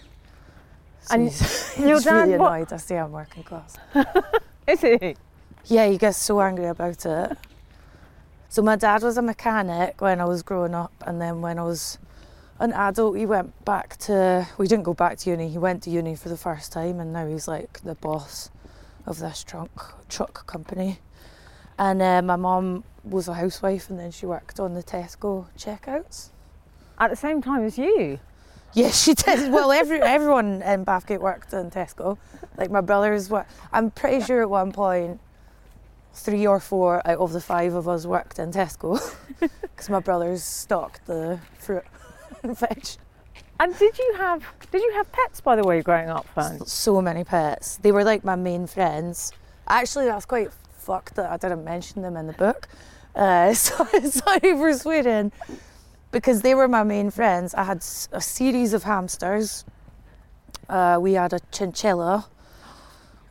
So 1.00 1.14
And 1.14 1.23
he's, 1.25 1.78
your 1.78 1.88
he's 1.97 2.06
really 2.06 2.30
dad, 2.32 2.38
what- 2.40 2.52
annoyed 2.52 2.73
I 2.73 2.76
say 2.76 2.99
I'm 2.99 3.12
working 3.12 3.42
class. 3.44 3.76
Is 4.68 4.80
he? 4.82 5.16
Yeah, 5.64 5.88
he 5.88 5.97
gets 5.99 6.18
so 6.18 6.40
angry 6.40 6.66
about 6.66 7.04
it. 7.06 7.38
So 8.49 8.62
my 8.62 8.76
dad 8.76 9.02
was 9.02 9.16
a 9.16 9.23
mechanic 9.23 10.00
when 10.00 10.21
I 10.21 10.25
was 10.25 10.42
growing 10.42 10.75
up, 10.75 10.92
and 11.06 11.21
then 11.21 11.40
when 11.40 11.59
I 11.59 11.62
was 11.64 11.99
an 12.61 12.73
adult, 12.75 13.16
he 13.16 13.25
went 13.26 13.64
back 13.64 13.97
to. 14.00 14.47
We 14.59 14.68
didn't 14.68 14.85
go 14.85 14.92
back 14.94 15.16
to 15.18 15.30
uni. 15.30 15.49
He 15.49 15.59
went 15.59 15.82
to 15.85 15.90
uni 15.90 16.14
for 16.16 16.28
the 16.28 16.37
first 16.37 16.71
time, 16.73 17.00
and 17.00 17.12
now 17.12 17.26
he's 17.26 17.49
like 17.49 17.80
the 17.82 17.94
boss 17.94 18.50
of 19.06 19.18
this 19.18 19.42
truck 19.42 20.06
truck 20.09 20.47
company. 20.47 20.99
And 21.78 22.02
uh, 22.02 22.21
my 22.23 22.37
mum 22.37 22.85
was 23.04 23.26
a 23.26 23.35
housewife, 23.35 23.88
and 23.88 23.99
then 23.99 24.11
she 24.11 24.26
worked 24.26 24.61
on 24.61 24.75
the 24.75 24.82
Tesco 24.82 25.47
checkouts. 25.56 26.28
At 27.02 27.11
the 27.11 27.16
same 27.16 27.42
time 27.42 27.64
as 27.64 27.76
you? 27.76 28.21
Yes, 28.75 29.02
she 29.02 29.14
did. 29.14 29.50
Well, 29.50 29.73
every 29.73 30.00
everyone 30.16 30.62
in 30.62 30.85
Bathgate 30.85 31.18
worked 31.18 31.52
in 31.52 31.68
Tesco. 31.68 32.16
Like 32.56 32.71
my 32.71 32.80
brothers 32.80 33.28
were. 33.28 33.44
I'm 33.73 33.90
pretty 33.90 34.25
sure 34.25 34.40
at 34.40 34.49
one 34.49 34.71
point, 34.71 35.18
three 36.14 36.47
or 36.47 36.61
four 36.61 37.04
out 37.04 37.18
of 37.18 37.32
the 37.32 37.40
five 37.40 37.75
of 37.75 37.88
us 37.88 38.06
worked 38.06 38.38
in 38.38 38.52
Tesco 38.52 39.00
because 39.40 39.90
my 39.90 39.99
brothers 39.99 40.44
stocked 40.44 41.04
the 41.06 41.40
fruit 41.59 41.82
and 42.44 42.56
veg. 42.56 42.87
And 43.59 43.76
did 43.76 43.99
you 43.99 44.14
have 44.18 44.44
did 44.71 44.80
you 44.80 44.92
have 44.92 45.11
pets 45.11 45.40
by 45.40 45.56
the 45.56 45.64
way 45.64 45.82
growing 45.82 46.09
up, 46.09 46.28
Fern? 46.37 46.64
So 46.66 47.02
many 47.02 47.25
pets. 47.25 47.78
They 47.78 47.90
were 47.90 48.04
like 48.04 48.23
my 48.23 48.37
main 48.37 48.68
friends. 48.68 49.32
Actually, 49.66 50.04
that's 50.04 50.25
quite 50.25 50.52
fucked 50.78 51.16
that 51.16 51.32
I 51.32 51.37
didn't 51.37 51.64
mention 51.64 52.02
them 52.02 52.16
in 52.16 52.28
the 52.28 52.32
book. 52.35 52.68
Uh, 53.12 53.54
so, 53.54 53.85
sorry 53.87 54.52
for 54.56 54.73
swearing. 54.75 55.32
Because 56.12 56.42
they 56.42 56.54
were 56.54 56.69
my 56.69 56.83
main 56.85 57.11
friends. 57.11 57.54
I 57.54 57.64
had 57.64 57.78
a 58.12 58.21
series 58.21 58.73
of 58.75 58.85
hamsters. 58.85 59.64
Uh, 60.69 60.99
we 61.00 61.14
had 61.14 61.33
a 61.33 61.40
chinchilla. 61.50 62.26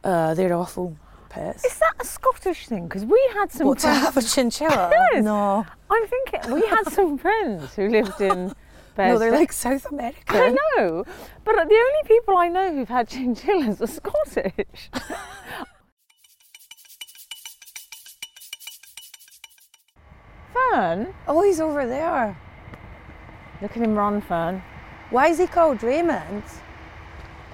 Uh, 0.04 0.34
they're 0.34 0.54
awful 0.54 0.98
pets. 1.30 1.64
Is 1.64 1.78
that 1.80 1.94
a 2.02 2.06
Scottish 2.06 2.68
thing? 2.68 2.88
Because 2.88 3.06
we 3.06 3.22
had 3.34 3.52
some 3.52 3.68
What, 3.68 3.78
to 3.80 3.88
friends. 3.88 4.04
have 4.06 4.18
a 4.18 4.22
chinchilla? 4.22 4.92
Yes. 5.14 5.24
No. 5.24 5.66
I'm 5.90 6.08
thinking 6.08 6.54
we 6.54 6.62
had 6.68 6.90
some 6.90 7.18
friends 7.26 7.76
who 7.76 7.88
lived 7.88 8.20
in 8.20 8.54
No, 8.98 9.18
they're 9.20 9.32
like 9.32 9.52
South 9.54 9.86
America. 9.86 10.34
I 10.36 10.50
know, 10.78 11.06
but 11.46 11.56
the 11.56 11.62
only 11.88 12.04
people 12.06 12.36
I 12.38 12.48
know 12.50 12.74
who've 12.74 12.90
had 12.90 13.08
chinchillas 13.08 13.80
are 13.82 13.88
Scottish. 13.88 14.90
Fern, 20.54 21.14
Oh, 21.28 21.44
he's 21.44 21.60
over 21.60 21.86
there. 21.88 22.38
Look 23.62 23.72
at 23.78 23.84
him 23.84 23.96
run, 23.96 24.22
Fern. 24.22 24.64
Why 25.10 25.28
is 25.28 25.38
he 25.38 25.48
called 25.48 25.84
Raymond? 25.84 26.44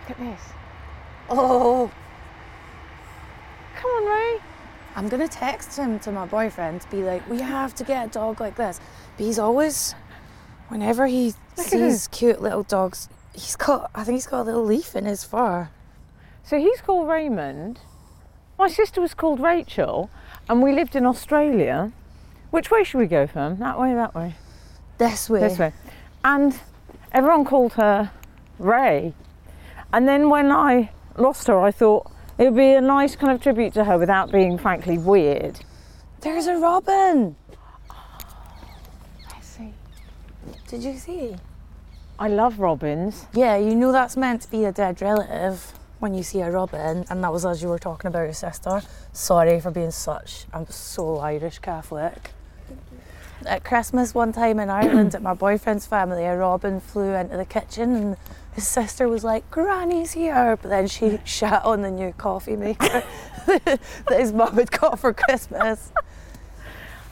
Look 0.07 0.11
at 0.11 0.19
this. 0.19 0.41
Oh, 1.29 1.91
Come 3.77 3.91
on, 3.91 4.05
Ray. 4.05 4.41
I'm 4.95 5.07
gonna 5.07 5.27
text 5.27 5.77
him 5.77 5.99
to 5.99 6.11
my 6.11 6.25
boyfriend 6.25 6.81
to 6.81 6.89
be 6.89 7.03
like, 7.03 7.27
we 7.29 7.39
have 7.39 7.75
to 7.75 7.83
get 7.83 8.07
a 8.07 8.09
dog 8.09 8.41
like 8.41 8.55
this. 8.55 8.79
But 9.15 9.25
he's 9.25 9.37
always, 9.37 9.93
whenever 10.69 11.05
he 11.05 11.35
Look 11.55 11.67
sees 11.67 12.07
cute 12.07 12.41
little 12.41 12.63
dogs, 12.63 13.07
he's 13.33 13.55
got, 13.55 13.91
I 13.93 14.03
think 14.03 14.15
he's 14.15 14.25
got 14.25 14.41
a 14.41 14.43
little 14.43 14.65
leaf 14.65 14.95
in 14.95 15.05
his 15.05 15.23
fur. 15.23 15.69
So 16.43 16.57
he's 16.57 16.81
called 16.81 17.07
Raymond. 17.07 17.81
My 18.57 18.67
sister 18.67 18.99
was 18.99 19.13
called 19.13 19.39
Rachel, 19.39 20.09
and 20.49 20.63
we 20.63 20.73
lived 20.73 20.95
in 20.95 21.05
Australia. 21.05 21.91
Which 22.49 22.71
way 22.71 22.83
should 22.83 22.97
we 22.97 23.05
go, 23.05 23.27
Fern? 23.27 23.59
That 23.59 23.79
way, 23.79 23.93
that 23.93 24.15
way. 24.15 24.33
This 24.97 25.29
way. 25.29 25.41
This 25.41 25.59
way. 25.59 25.73
And 26.27 26.59
everyone 27.13 27.45
called 27.45 27.73
her 27.73 28.11
Ray. 28.59 29.13
And 29.93 30.05
then 30.05 30.29
when 30.29 30.51
I 30.51 30.89
lost 31.15 31.47
her, 31.47 31.57
I 31.57 31.71
thought 31.71 32.11
it 32.37 32.43
would 32.43 32.57
be 32.57 32.73
a 32.73 32.81
nice 32.81 33.15
kind 33.15 33.31
of 33.31 33.41
tribute 33.41 33.73
to 33.75 33.85
her 33.85 33.97
without 33.97 34.29
being 34.29 34.57
frankly 34.57 34.97
weird. 34.97 35.61
There's 36.19 36.47
a 36.47 36.57
robin. 36.57 37.37
I 37.89 39.39
see. 39.39 39.73
Did 40.67 40.83
you 40.83 40.97
see? 40.97 41.37
I 42.19 42.27
love 42.27 42.59
robins. 42.59 43.27
Yeah, 43.31 43.55
you 43.55 43.73
know 43.73 43.93
that's 43.93 44.17
meant 44.17 44.41
to 44.41 44.51
be 44.51 44.65
a 44.65 44.73
dead 44.73 45.01
relative 45.01 45.71
when 45.99 46.13
you 46.13 46.23
see 46.23 46.41
a 46.41 46.51
robin, 46.51 47.05
and 47.09 47.23
that 47.23 47.31
was 47.31 47.45
as 47.45 47.63
you 47.63 47.69
were 47.69 47.79
talking 47.79 48.09
about 48.09 48.23
your 48.23 48.33
sister. 48.33 48.81
Sorry 49.13 49.61
for 49.61 49.71
being 49.71 49.91
such. 49.91 50.45
I'm 50.51 50.67
so 50.67 51.19
Irish 51.19 51.59
Catholic. 51.59 52.33
At 53.45 53.63
Christmas 53.63 54.13
one 54.15 54.33
time 54.33 54.59
in 54.59 54.69
Ireland, 54.69 55.13
at 55.15 55.21
my 55.21 55.33
boyfriend's 55.33 55.85
family, 55.85 56.25
a 56.25 56.35
robin 56.35 56.79
flew 56.79 57.13
into 57.13 57.37
the 57.37 57.45
kitchen, 57.45 57.95
and 57.95 58.17
his 58.53 58.67
sister 58.67 59.07
was 59.07 59.23
like, 59.23 59.49
"Granny's 59.51 60.13
here," 60.13 60.57
but 60.61 60.69
then 60.69 60.87
she 60.87 61.19
shat 61.25 61.63
on 61.63 61.81
the 61.81 61.91
new 61.91 62.13
coffee 62.13 62.55
maker 62.55 63.03
that 63.45 63.79
his 64.09 64.33
mum 64.33 64.55
had 64.55 64.71
got 64.71 64.99
for 64.99 65.13
Christmas. 65.13 65.91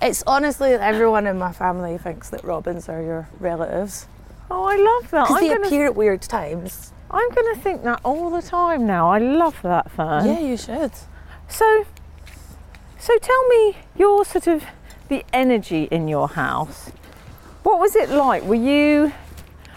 It's 0.02 0.24
honestly 0.28 0.74
everyone 0.74 1.26
in 1.28 1.38
my 1.38 1.52
family 1.52 1.98
thinks 1.98 2.30
that 2.32 2.44
robins 2.44 2.90
are 2.90 3.02
your 3.02 3.30
relatives 3.40 4.08
Oh, 4.52 4.64
I 4.64 4.76
love 4.76 5.10
that. 5.12 5.28
because 5.28 5.42
they 5.42 5.48
gonna, 5.50 5.68
appear 5.68 5.86
at 5.86 5.96
weird 5.96 6.22
times. 6.22 6.94
I'm 7.10 7.30
gonna 7.30 7.56
think 7.56 7.84
that 7.84 8.02
all 8.04 8.30
the 8.30 8.42
time 8.42 8.86
now. 8.86 9.10
I 9.10 9.18
love 9.18 9.60
that, 9.64 9.90
Fern. 9.92 10.26
Yeah, 10.26 10.40
you 10.40 10.58
should. 10.58 10.92
So, 11.48 11.86
so 13.00 13.18
tell 13.18 13.48
me 13.48 13.78
your 13.98 14.24
sort 14.26 14.48
of 14.48 14.64
the 15.10 15.24
energy 15.34 15.84
in 15.92 16.08
your 16.08 16.28
house. 16.30 16.90
What 17.64 17.80
was 17.80 17.96
it 17.96 18.10
like? 18.10 18.44
Were 18.44 18.56
you? 18.56 19.12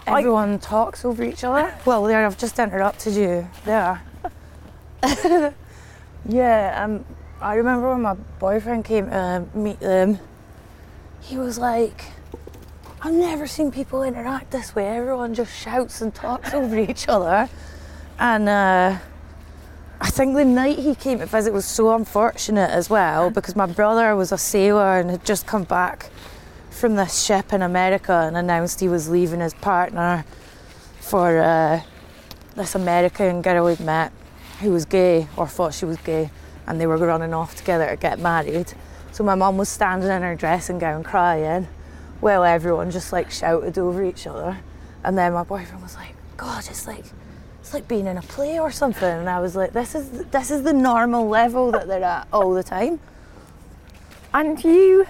I- 0.07 0.19
Everyone 0.19 0.59
talks 0.59 1.05
over 1.05 1.23
each 1.23 1.43
other. 1.43 1.73
Well, 1.85 2.03
there, 2.03 2.25
I've 2.25 2.37
just 2.37 2.57
interrupted 2.59 3.13
you 3.15 3.47
there. 3.65 4.01
yeah, 6.27 6.83
um, 6.83 7.05
I 7.41 7.55
remember 7.55 7.89
when 7.91 8.01
my 8.01 8.15
boyfriend 8.39 8.85
came 8.85 9.09
to 9.09 9.45
meet 9.53 9.79
them, 9.79 10.19
he 11.21 11.37
was 11.37 11.57
like, 11.57 12.05
I've 13.01 13.13
never 13.13 13.47
seen 13.47 13.71
people 13.71 14.03
interact 14.03 14.51
this 14.51 14.75
way. 14.75 14.87
Everyone 14.87 15.33
just 15.33 15.55
shouts 15.57 16.01
and 16.01 16.13
talks 16.13 16.53
over 16.53 16.77
each 16.77 17.07
other. 17.07 17.47
And 18.19 18.49
uh, 18.49 18.97
I 20.01 20.09
think 20.09 20.35
the 20.35 20.45
night 20.45 20.79
he 20.79 20.95
came 20.95 21.19
to 21.19 21.25
visit 21.25 21.51
was 21.51 21.65
so 21.65 21.93
unfortunate 21.93 22.69
as 22.69 22.89
well 22.89 23.29
because 23.29 23.55
my 23.55 23.65
brother 23.65 24.15
was 24.15 24.31
a 24.31 24.37
sailor 24.37 24.97
and 24.97 25.09
had 25.09 25.25
just 25.25 25.45
come 25.45 25.63
back 25.63 26.09
from 26.69 26.95
this 26.95 27.21
ship 27.21 27.51
in 27.51 27.61
America 27.61 28.13
and 28.13 28.37
announced 28.37 28.79
he 28.79 28.87
was 28.87 29.09
leaving 29.09 29.41
his 29.41 29.53
partner 29.55 30.23
for 31.01 31.39
uh, 31.39 31.81
this 32.55 32.75
American 32.75 33.41
girl 33.41 33.67
he'd 33.67 33.81
met 33.81 34.13
who 34.61 34.71
was 34.71 34.85
gay 34.85 35.27
or 35.35 35.47
thought 35.47 35.73
she 35.73 35.83
was 35.83 35.97
gay 35.97 36.29
and 36.65 36.79
they 36.79 36.87
were 36.87 36.95
running 36.97 37.33
off 37.33 37.55
together 37.55 37.89
to 37.89 37.97
get 37.97 38.19
married. 38.19 38.73
So 39.11 39.25
my 39.25 39.35
mum 39.35 39.57
was 39.57 39.67
standing 39.67 40.09
in 40.09 40.21
her 40.21 40.35
dressing 40.35 40.79
gown 40.79 41.03
crying 41.03 41.67
while 42.21 42.45
everyone 42.45 42.89
just 42.91 43.11
like 43.11 43.31
shouted 43.31 43.77
over 43.77 44.01
each 44.03 44.25
other. 44.25 44.59
And 45.03 45.17
then 45.17 45.33
my 45.33 45.43
boyfriend 45.43 45.83
was 45.83 45.95
like, 45.95 46.15
God, 46.37 46.65
it's 46.69 46.87
like 46.87 47.05
it's 47.69 47.75
like 47.75 47.87
being 47.87 48.07
in 48.07 48.17
a 48.17 48.21
play 48.23 48.59
or 48.59 48.71
something. 48.71 49.03
And 49.07 49.29
I 49.29 49.39
was 49.39 49.55
like, 49.55 49.73
this 49.73 49.93
is 49.93 50.09
this 50.31 50.49
is 50.49 50.63
the 50.63 50.73
normal 50.73 51.29
level 51.29 51.71
that 51.71 51.87
they're 51.87 52.03
at 52.03 52.27
all 52.33 52.51
the 52.55 52.63
time. 52.63 52.99
And 54.33 54.61
you, 54.63 55.05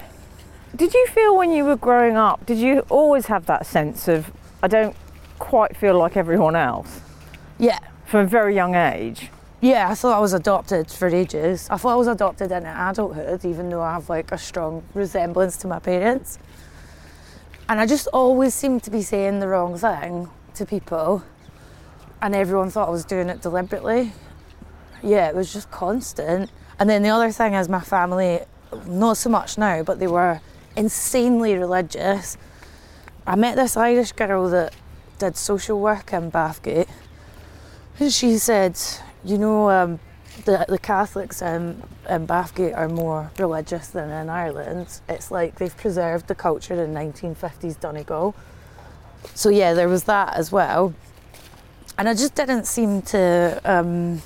Did 0.76 0.92
you 0.92 1.06
feel 1.06 1.38
when 1.38 1.50
you 1.52 1.64
were 1.64 1.76
growing 1.76 2.16
up, 2.18 2.44
did 2.44 2.58
you 2.58 2.80
always 2.90 3.26
have 3.26 3.46
that 3.46 3.64
sense 3.64 4.08
of, 4.08 4.30
I 4.62 4.68
don't 4.68 4.94
quite 5.38 5.74
feel 5.74 5.96
like 5.98 6.16
everyone 6.18 6.54
else 6.54 7.00
Yeah. 7.58 7.78
from 8.04 8.20
a 8.20 8.26
very 8.26 8.54
young 8.54 8.74
age? 8.74 9.30
Yeah, 9.62 9.88
I 9.90 9.94
thought 9.94 10.16
I 10.16 10.20
was 10.20 10.34
adopted 10.34 10.90
for 10.90 11.08
ages. 11.08 11.66
I 11.70 11.76
thought 11.78 11.92
I 11.92 11.96
was 11.96 12.08
adopted 12.08 12.52
into 12.52 12.68
adulthood, 12.90 13.44
even 13.46 13.70
though 13.70 13.80
I 13.82 13.92
have 13.94 14.08
like 14.10 14.32
a 14.32 14.38
strong 14.38 14.82
resemblance 14.92 15.56
to 15.58 15.66
my 15.66 15.78
parents. 15.78 16.38
And 17.70 17.80
I 17.80 17.86
just 17.86 18.06
always 18.08 18.52
seemed 18.54 18.82
to 18.84 18.90
be 18.90 19.00
saying 19.00 19.40
the 19.40 19.48
wrong 19.48 19.78
thing 19.78 20.28
to 20.56 20.66
people, 20.66 21.22
and 22.22 22.34
everyone 22.34 22.70
thought 22.70 22.88
I 22.88 22.90
was 22.90 23.04
doing 23.04 23.28
it 23.28 23.40
deliberately. 23.40 24.12
Yeah, 25.02 25.28
it 25.28 25.34
was 25.34 25.52
just 25.52 25.70
constant. 25.70 26.50
And 26.78 26.88
then 26.88 27.02
the 27.02 27.08
other 27.10 27.30
thing 27.30 27.54
is, 27.54 27.68
my 27.68 27.80
family, 27.80 28.40
not 28.86 29.16
so 29.16 29.30
much 29.30 29.58
now, 29.58 29.82
but 29.82 29.98
they 29.98 30.06
were 30.06 30.40
insanely 30.76 31.54
religious. 31.54 32.36
I 33.26 33.36
met 33.36 33.56
this 33.56 33.76
Irish 33.76 34.12
girl 34.12 34.48
that 34.50 34.74
did 35.18 35.36
social 35.36 35.80
work 35.80 36.12
in 36.12 36.30
Bathgate, 36.30 36.88
and 37.98 38.12
she 38.12 38.38
said, 38.38 38.78
you 39.24 39.36
know, 39.36 39.70
um, 39.70 40.00
the, 40.44 40.64
the 40.68 40.78
Catholics 40.78 41.42
in, 41.42 41.82
in 42.08 42.26
Bathgate 42.26 42.76
are 42.76 42.88
more 42.88 43.30
religious 43.38 43.88
than 43.88 44.10
in 44.10 44.30
Ireland. 44.30 45.00
It's 45.08 45.30
like 45.30 45.56
they've 45.56 45.76
preserved 45.76 46.26
the 46.28 46.34
culture 46.34 46.82
in 46.82 46.94
1950s 46.94 47.78
Donegal. 47.78 48.34
So, 49.34 49.50
yeah, 49.50 49.74
there 49.74 49.88
was 49.88 50.04
that 50.04 50.34
as 50.34 50.50
well. 50.50 50.94
And 52.00 52.08
I 52.08 52.14
just 52.14 52.34
didn't 52.34 52.66
seem 52.66 53.02
to, 53.12 53.60
um, 53.62 54.22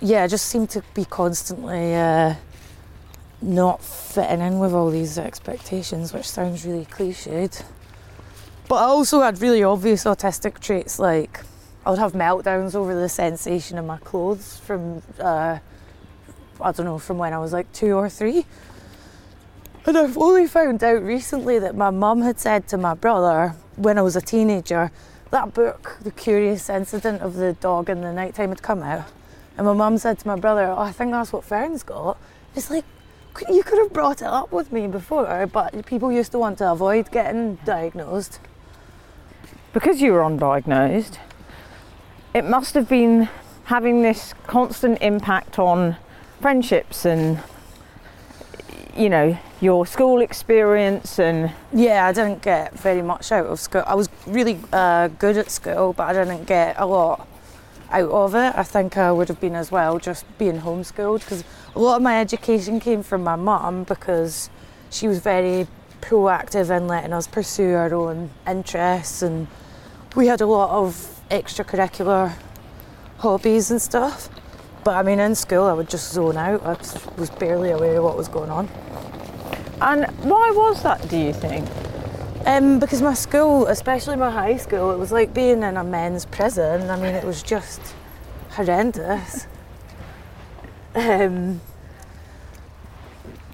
yeah, 0.00 0.24
I 0.24 0.26
just 0.26 0.46
seemed 0.46 0.68
to 0.70 0.82
be 0.92 1.04
constantly 1.04 1.94
uh, 1.94 2.34
not 3.40 3.84
fitting 3.84 4.40
in 4.40 4.58
with 4.58 4.72
all 4.72 4.90
these 4.90 5.16
expectations, 5.16 6.12
which 6.12 6.28
sounds 6.28 6.66
really 6.66 6.86
cliched. 6.86 7.62
But 8.68 8.74
I 8.74 8.86
also 8.86 9.20
had 9.20 9.40
really 9.40 9.62
obvious 9.62 10.02
autistic 10.06 10.58
traits 10.58 10.98
like 10.98 11.38
I 11.86 11.90
would 11.90 12.00
have 12.00 12.14
meltdowns 12.14 12.74
over 12.74 12.96
the 12.96 13.08
sensation 13.08 13.78
in 13.78 13.86
my 13.86 13.98
clothes 13.98 14.58
from, 14.58 15.00
uh, 15.20 15.60
I 16.60 16.72
don't 16.72 16.84
know, 16.84 16.98
from 16.98 17.18
when 17.18 17.32
I 17.32 17.38
was 17.38 17.52
like 17.52 17.72
two 17.72 17.92
or 17.92 18.08
three. 18.08 18.44
And 19.86 19.96
I've 19.96 20.18
only 20.18 20.48
found 20.48 20.82
out 20.82 21.00
recently 21.00 21.60
that 21.60 21.76
my 21.76 21.90
mum 21.90 22.22
had 22.22 22.40
said 22.40 22.66
to 22.70 22.76
my 22.76 22.94
brother 22.94 23.54
when 23.76 23.98
I 23.98 24.02
was 24.02 24.16
a 24.16 24.20
teenager, 24.20 24.90
that 25.30 25.54
book, 25.54 25.98
The 26.00 26.10
Curious 26.10 26.68
Incident 26.68 27.22
of 27.22 27.34
the 27.34 27.52
Dog 27.54 27.90
in 27.90 28.00
the 28.00 28.12
Nighttime, 28.12 28.50
had 28.50 28.62
come 28.62 28.82
out. 28.82 29.06
And 29.56 29.66
my 29.66 29.72
mum 29.72 29.98
said 29.98 30.18
to 30.20 30.26
my 30.26 30.36
brother, 30.36 30.66
Oh, 30.66 30.78
I 30.78 30.92
think 30.92 31.10
that's 31.10 31.32
what 31.32 31.44
Fern's 31.44 31.82
got. 31.82 32.16
It's 32.54 32.70
like, 32.70 32.84
you 33.48 33.62
could 33.62 33.78
have 33.78 33.92
brought 33.92 34.22
it 34.22 34.28
up 34.28 34.52
with 34.52 34.72
me 34.72 34.86
before, 34.86 35.46
but 35.46 35.86
people 35.86 36.10
used 36.10 36.32
to 36.32 36.38
want 36.38 36.58
to 36.58 36.70
avoid 36.70 37.10
getting 37.10 37.56
diagnosed. 37.64 38.40
Because 39.72 40.00
you 40.00 40.12
were 40.12 40.20
undiagnosed, 40.20 41.18
it 42.34 42.44
must 42.44 42.74
have 42.74 42.88
been 42.88 43.28
having 43.64 44.02
this 44.02 44.34
constant 44.46 44.98
impact 45.02 45.58
on 45.58 45.96
friendships 46.40 47.04
and, 47.04 47.40
you 48.96 49.08
know, 49.08 49.38
your 49.60 49.86
school 49.86 50.20
experience 50.20 51.18
and 51.18 51.52
Yeah, 51.72 52.06
I 52.06 52.12
didn't 52.12 52.42
get 52.42 52.78
very 52.78 53.02
much 53.02 53.32
out 53.32 53.46
of 53.46 53.58
school. 53.58 53.82
I 53.86 53.94
was 53.94 54.08
really 54.26 54.58
uh, 54.72 55.08
good 55.08 55.36
at 55.36 55.50
school, 55.50 55.92
but 55.92 56.04
I 56.04 56.12
didn't 56.12 56.44
get 56.44 56.76
a 56.78 56.86
lot 56.86 57.26
out 57.90 58.10
of 58.10 58.34
it. 58.34 58.52
I 58.56 58.62
think 58.62 58.96
I 58.96 59.10
would 59.10 59.28
have 59.28 59.40
been 59.40 59.56
as 59.56 59.72
well 59.72 59.98
just 59.98 60.24
being 60.38 60.60
homeschooled 60.60 61.20
because 61.20 61.42
a 61.74 61.78
lot 61.78 61.96
of 61.96 62.02
my 62.02 62.20
education 62.20 62.78
came 62.78 63.02
from 63.02 63.24
my 63.24 63.36
mum 63.36 63.84
because 63.84 64.50
she 64.90 65.08
was 65.08 65.18
very 65.18 65.66
proactive 66.00 66.74
in 66.74 66.86
letting 66.86 67.12
us 67.12 67.26
pursue 67.26 67.74
our 67.74 67.92
own 67.92 68.30
interests 68.46 69.22
and 69.22 69.48
we 70.14 70.28
had 70.28 70.40
a 70.40 70.46
lot 70.46 70.70
of 70.70 71.20
extracurricular 71.30 72.32
hobbies 73.18 73.70
and 73.70 73.82
stuff. 73.82 74.28
But 74.84 74.96
I 74.96 75.02
mean, 75.02 75.18
in 75.18 75.34
school, 75.34 75.64
I 75.64 75.72
would 75.72 75.90
just 75.90 76.12
zone 76.12 76.36
out. 76.36 76.62
I 76.62 76.76
was 77.20 77.30
barely 77.30 77.70
aware 77.72 77.98
of 77.98 78.04
what 78.04 78.16
was 78.16 78.28
going 78.28 78.50
on. 78.50 78.68
And 79.80 80.06
why 80.22 80.50
was 80.50 80.82
that 80.82 81.08
do 81.08 81.16
you 81.16 81.32
think 81.32 81.68
Um, 82.46 82.78
because 82.78 83.02
my 83.02 83.14
school, 83.14 83.66
especially 83.66 84.16
my 84.16 84.30
high 84.30 84.56
school, 84.56 84.90
it 84.90 84.98
was 84.98 85.12
like 85.12 85.34
being 85.34 85.62
in 85.62 85.76
a 85.76 85.84
men's 85.84 86.24
prison. 86.24 86.88
I 86.88 86.96
mean, 86.96 87.14
it 87.14 87.24
was 87.24 87.42
just 87.42 87.80
horrendous. 88.50 89.46
Um, 90.94 91.60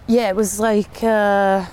yeah, 0.07 0.29
it 0.29 0.37
was 0.37 0.61
like. 0.61 1.03
Uh, 1.03 1.67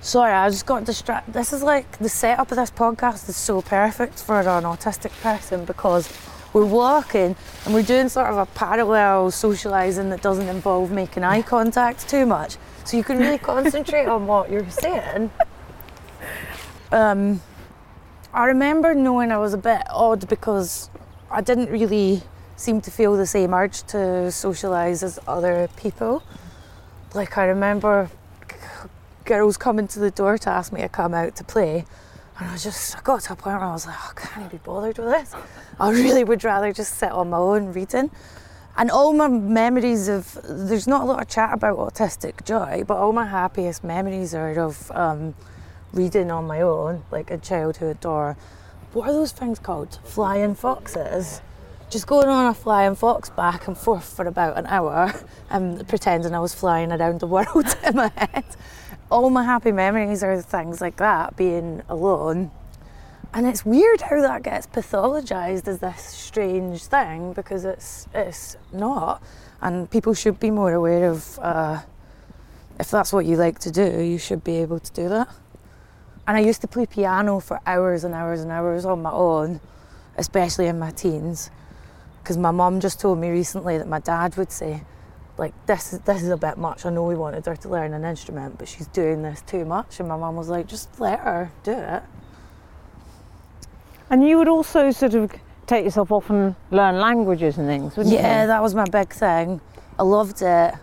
sorry, 0.00 0.32
I 0.32 0.50
just 0.50 0.66
got 0.66 0.84
distracted. 0.84 1.32
This 1.32 1.52
is 1.52 1.62
like 1.62 1.98
the 1.98 2.08
setup 2.08 2.50
of 2.52 2.56
this 2.56 2.70
podcast 2.70 3.28
is 3.28 3.36
so 3.36 3.62
perfect 3.62 4.22
for 4.22 4.38
an 4.40 4.64
autistic 4.64 5.10
person 5.22 5.64
because 5.64 6.08
we're 6.52 6.66
walking 6.66 7.34
and 7.64 7.74
we're 7.74 7.82
doing 7.82 8.08
sort 8.08 8.28
of 8.28 8.36
a 8.36 8.46
parallel 8.46 9.30
socialising 9.30 10.10
that 10.10 10.22
doesn't 10.22 10.48
involve 10.48 10.92
making 10.92 11.24
eye 11.24 11.42
contact 11.42 12.08
too 12.08 12.26
much. 12.26 12.56
So 12.84 12.96
you 12.98 13.04
can 13.04 13.18
really 13.18 13.38
concentrate 13.38 14.06
on 14.06 14.26
what 14.26 14.50
you're 14.50 14.68
saying. 14.68 15.30
Um, 16.92 17.40
I 18.32 18.46
remember 18.46 18.94
knowing 18.94 19.32
I 19.32 19.38
was 19.38 19.54
a 19.54 19.58
bit 19.58 19.82
odd 19.90 20.28
because 20.28 20.90
I 21.30 21.40
didn't 21.40 21.70
really 21.70 22.22
seem 22.56 22.80
to 22.82 22.90
feel 22.90 23.16
the 23.16 23.26
same 23.26 23.54
urge 23.54 23.82
to 23.84 23.96
socialise 24.28 25.02
as 25.02 25.18
other 25.26 25.68
people. 25.76 26.22
Like 27.14 27.38
I 27.38 27.46
remember 27.46 28.10
g- 28.48 28.56
girls 29.24 29.56
coming 29.56 29.88
to 29.88 29.98
the 29.98 30.10
door 30.10 30.36
to 30.38 30.50
ask 30.50 30.72
me 30.72 30.82
to 30.82 30.88
come 30.88 31.14
out 31.14 31.36
to 31.36 31.44
play. 31.44 31.84
And 32.38 32.48
I 32.48 32.52
was 32.52 32.62
just 32.62 32.96
I 32.96 33.00
got 33.00 33.22
to 33.22 33.32
a 33.32 33.36
point 33.36 33.56
where 33.56 33.64
I 33.64 33.72
was 33.72 33.86
like, 33.86 33.96
oh, 33.98 34.12
I 34.16 34.20
can't 34.20 34.50
be 34.50 34.58
bothered 34.58 34.98
with 34.98 35.08
this. 35.08 35.34
I 35.80 35.90
really 35.90 36.24
would 36.24 36.44
rather 36.44 36.72
just 36.72 36.94
sit 36.98 37.10
on 37.10 37.30
my 37.30 37.38
own 37.38 37.72
reading. 37.72 38.10
And 38.76 38.90
all 38.90 39.12
my 39.12 39.28
memories 39.28 40.08
of 40.08 40.38
there's 40.42 40.88
not 40.88 41.02
a 41.02 41.04
lot 41.04 41.22
of 41.22 41.28
chat 41.28 41.52
about 41.52 41.78
autistic 41.78 42.44
joy, 42.44 42.82
but 42.86 42.96
all 42.96 43.12
my 43.12 43.26
happiest 43.26 43.84
memories 43.84 44.34
are 44.34 44.58
of 44.58 44.90
um, 44.92 45.34
reading 45.92 46.30
on 46.30 46.46
my 46.46 46.60
own, 46.60 47.04
like 47.12 47.30
in 47.30 47.40
childhood, 47.40 48.04
or 48.04 48.36
what 48.92 49.08
are 49.08 49.12
those 49.12 49.30
things 49.30 49.60
called? 49.60 50.00
Flying 50.04 50.56
foxes. 50.56 51.40
Just 51.88 52.08
going 52.08 52.28
on 52.28 52.46
a 52.46 52.54
flying 52.54 52.96
fox 52.96 53.30
back 53.30 53.68
and 53.68 53.78
forth 53.78 54.16
for 54.16 54.26
about 54.26 54.58
an 54.58 54.66
hour 54.66 55.12
and 55.50 55.86
pretending 55.88 56.34
I 56.34 56.40
was 56.40 56.54
flying 56.54 56.90
around 56.90 57.20
the 57.20 57.28
world 57.28 57.76
in 57.86 57.94
my 57.94 58.10
head. 58.16 58.44
All 59.10 59.30
my 59.30 59.44
happy 59.44 59.70
memories 59.70 60.24
are 60.24 60.40
things 60.42 60.80
like 60.80 60.96
that, 60.96 61.36
being 61.36 61.82
alone. 61.88 62.50
And 63.36 63.48
it's 63.48 63.64
weird 63.64 64.00
how 64.00 64.20
that 64.20 64.44
gets 64.44 64.68
pathologized 64.68 65.66
as 65.66 65.80
this 65.80 66.00
strange 66.00 66.84
thing 66.84 67.32
because 67.32 67.64
it's 67.64 68.06
it's 68.14 68.56
not. 68.72 69.20
And 69.60 69.90
people 69.90 70.14
should 70.14 70.38
be 70.38 70.52
more 70.52 70.72
aware 70.72 71.10
of 71.10 71.38
uh, 71.40 71.82
if 72.78 72.90
that's 72.90 73.12
what 73.12 73.26
you 73.26 73.36
like 73.36 73.58
to 73.60 73.72
do, 73.72 74.00
you 74.00 74.18
should 74.18 74.44
be 74.44 74.58
able 74.58 74.78
to 74.78 74.92
do 74.92 75.08
that. 75.08 75.28
And 76.28 76.36
I 76.36 76.40
used 76.40 76.60
to 76.60 76.68
play 76.68 76.86
piano 76.86 77.40
for 77.40 77.60
hours 77.66 78.04
and 78.04 78.14
hours 78.14 78.40
and 78.40 78.52
hours 78.52 78.84
on 78.84 79.02
my 79.02 79.10
own, 79.10 79.60
especially 80.16 80.66
in 80.66 80.78
my 80.78 80.92
teens. 80.92 81.50
Because 82.22 82.36
my 82.38 82.52
mum 82.52 82.78
just 82.78 83.00
told 83.00 83.18
me 83.18 83.30
recently 83.30 83.78
that 83.78 83.88
my 83.88 83.98
dad 83.98 84.36
would 84.36 84.50
say, 84.50 84.84
like, 85.36 85.52
this 85.66 85.92
is, 85.92 85.98
this 86.00 86.22
is 86.22 86.30
a 86.30 86.36
bit 86.36 86.56
much. 86.56 86.86
I 86.86 86.90
know 86.90 87.04
we 87.04 87.16
wanted 87.16 87.44
her 87.46 87.56
to 87.56 87.68
learn 87.68 87.92
an 87.92 88.04
instrument, 88.04 88.58
but 88.58 88.68
she's 88.68 88.86
doing 88.86 89.22
this 89.22 89.42
too 89.42 89.64
much. 89.64 89.98
And 89.98 90.08
my 90.08 90.16
mum 90.16 90.36
was 90.36 90.48
like, 90.48 90.66
just 90.66 90.98
let 91.00 91.18
her 91.20 91.50
do 91.64 91.72
it. 91.72 92.02
And 94.10 94.26
you 94.26 94.38
would 94.38 94.48
also 94.48 94.90
sort 94.90 95.14
of 95.14 95.32
take 95.66 95.84
yourself 95.84 96.12
off 96.12 96.30
and 96.30 96.54
learn 96.70 96.98
languages 97.00 97.58
and 97.58 97.66
things 97.66 97.96
wouldn't 97.96 98.14
Yeah, 98.14 98.20
you 98.20 98.26
Yeah, 98.26 98.46
that 98.46 98.62
was 98.62 98.74
my 98.74 98.84
big 98.84 99.12
thing. 99.12 99.60
I 99.98 100.02
loved 100.02 100.42
it. 100.42 100.74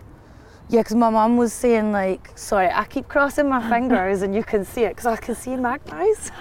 Yeah, 0.69 0.79
because 0.79 0.95
my 0.95 1.09
mum 1.09 1.37
was 1.37 1.51
saying 1.53 1.91
like, 1.91 2.31
sorry, 2.35 2.69
I 2.71 2.85
keep 2.85 3.07
crossing 3.07 3.49
my 3.49 3.67
fingers 3.73 4.21
and 4.21 4.33
you 4.33 4.43
can 4.43 4.63
see 4.65 4.83
it 4.83 4.89
because 4.89 5.05
I 5.05 5.17
can 5.17 5.35
see 5.35 5.55
magpies. 5.55 6.31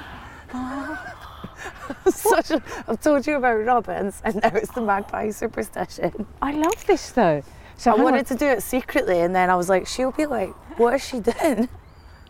Such 2.09 2.51
a, 2.53 2.63
I've 2.89 3.01
told 3.01 3.27
you 3.27 3.37
about 3.37 3.65
robins 3.65 4.23
and 4.25 4.37
now 4.37 4.51
it's 4.55 4.71
the 4.73 4.81
magpie 4.81 5.31
superstition. 5.31 6.27
I 6.41 6.53
love 6.53 6.87
this 6.87 7.11
though 7.11 7.43
so 7.77 7.91
I 7.91 7.97
hang 7.97 8.07
on. 8.07 8.13
wanted 8.13 8.27
to 8.29 8.35
do 8.35 8.47
it 8.47 8.63
secretly 8.63 9.21
and 9.21 9.35
then 9.35 9.51
I 9.51 9.55
was 9.57 9.69
like, 9.69 9.87
she'll 9.87 10.13
be 10.13 10.27
like, 10.27 10.51
what 10.79 10.95
is 10.95 11.05
she 11.07 11.21
doing? 11.21 11.69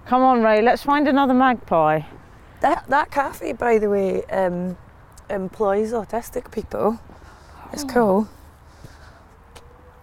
come 0.06 0.22
on 0.22 0.42
ray 0.42 0.60
let's 0.62 0.82
find 0.82 1.06
another 1.06 1.34
magpie 1.34 2.00
That 2.60 2.84
that 2.88 3.10
cafe, 3.10 3.52
by 3.52 3.78
the 3.78 3.88
way, 3.88 4.24
um, 4.26 4.76
employs 5.28 5.92
autistic 5.92 6.50
people. 6.50 7.00
It's 7.72 7.84
cool. 7.84 8.28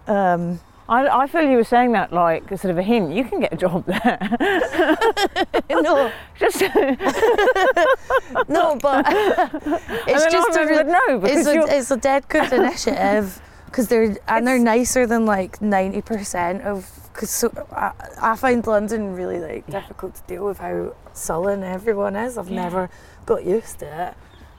Um, 0.06 0.60
I, 0.88 1.06
I 1.06 1.26
feel 1.26 1.42
you 1.42 1.56
were 1.58 1.64
saying 1.64 1.92
that 1.92 2.12
like 2.12 2.48
sort 2.48 2.66
of 2.66 2.78
a 2.78 2.82
hint 2.82 3.12
you 3.12 3.22
can 3.24 3.40
get 3.40 3.52
a 3.52 3.56
job 3.56 3.84
there 3.84 4.18
no, 5.70 6.10
just 6.38 6.62
no, 8.48 8.76
but 8.80 9.04
it's 10.08 10.32
just 10.32 10.56
a 10.56 10.60
would 10.60 10.68
re- 10.70 10.82
know 10.84 11.18
because 11.18 11.46
it's 11.46 11.70
a, 11.70 11.76
it's 11.76 11.90
a 11.90 11.96
dead 11.98 12.26
good 12.28 12.50
initiative 12.54 13.38
because 13.66 13.88
they're 13.88 14.16
and 14.28 14.46
they're 14.46 14.58
nicer 14.58 15.06
than 15.06 15.26
like 15.26 15.60
ninety 15.60 16.00
percent 16.00 16.62
of 16.62 17.07
because 17.18 17.30
so, 17.30 17.50
I, 17.72 17.90
I 18.22 18.36
find 18.36 18.64
London 18.64 19.12
really 19.16 19.40
like 19.40 19.66
difficult 19.68 20.14
to 20.14 20.22
deal 20.28 20.46
with 20.46 20.58
how 20.58 20.94
sullen 21.14 21.64
everyone 21.64 22.14
is. 22.14 22.38
I've 22.38 22.48
Yeah. 22.48 22.62
never 22.62 22.90
got 23.26 23.44
used 23.44 23.80
to 23.80 24.08
it. 24.08 24.14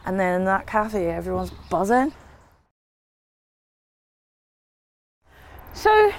And 0.06 0.20
then 0.20 0.42
in 0.42 0.46
that 0.46 0.68
cafe, 0.68 1.10
everyone's 1.10 1.52
buzzing. 1.70 2.12
So, 5.72 6.12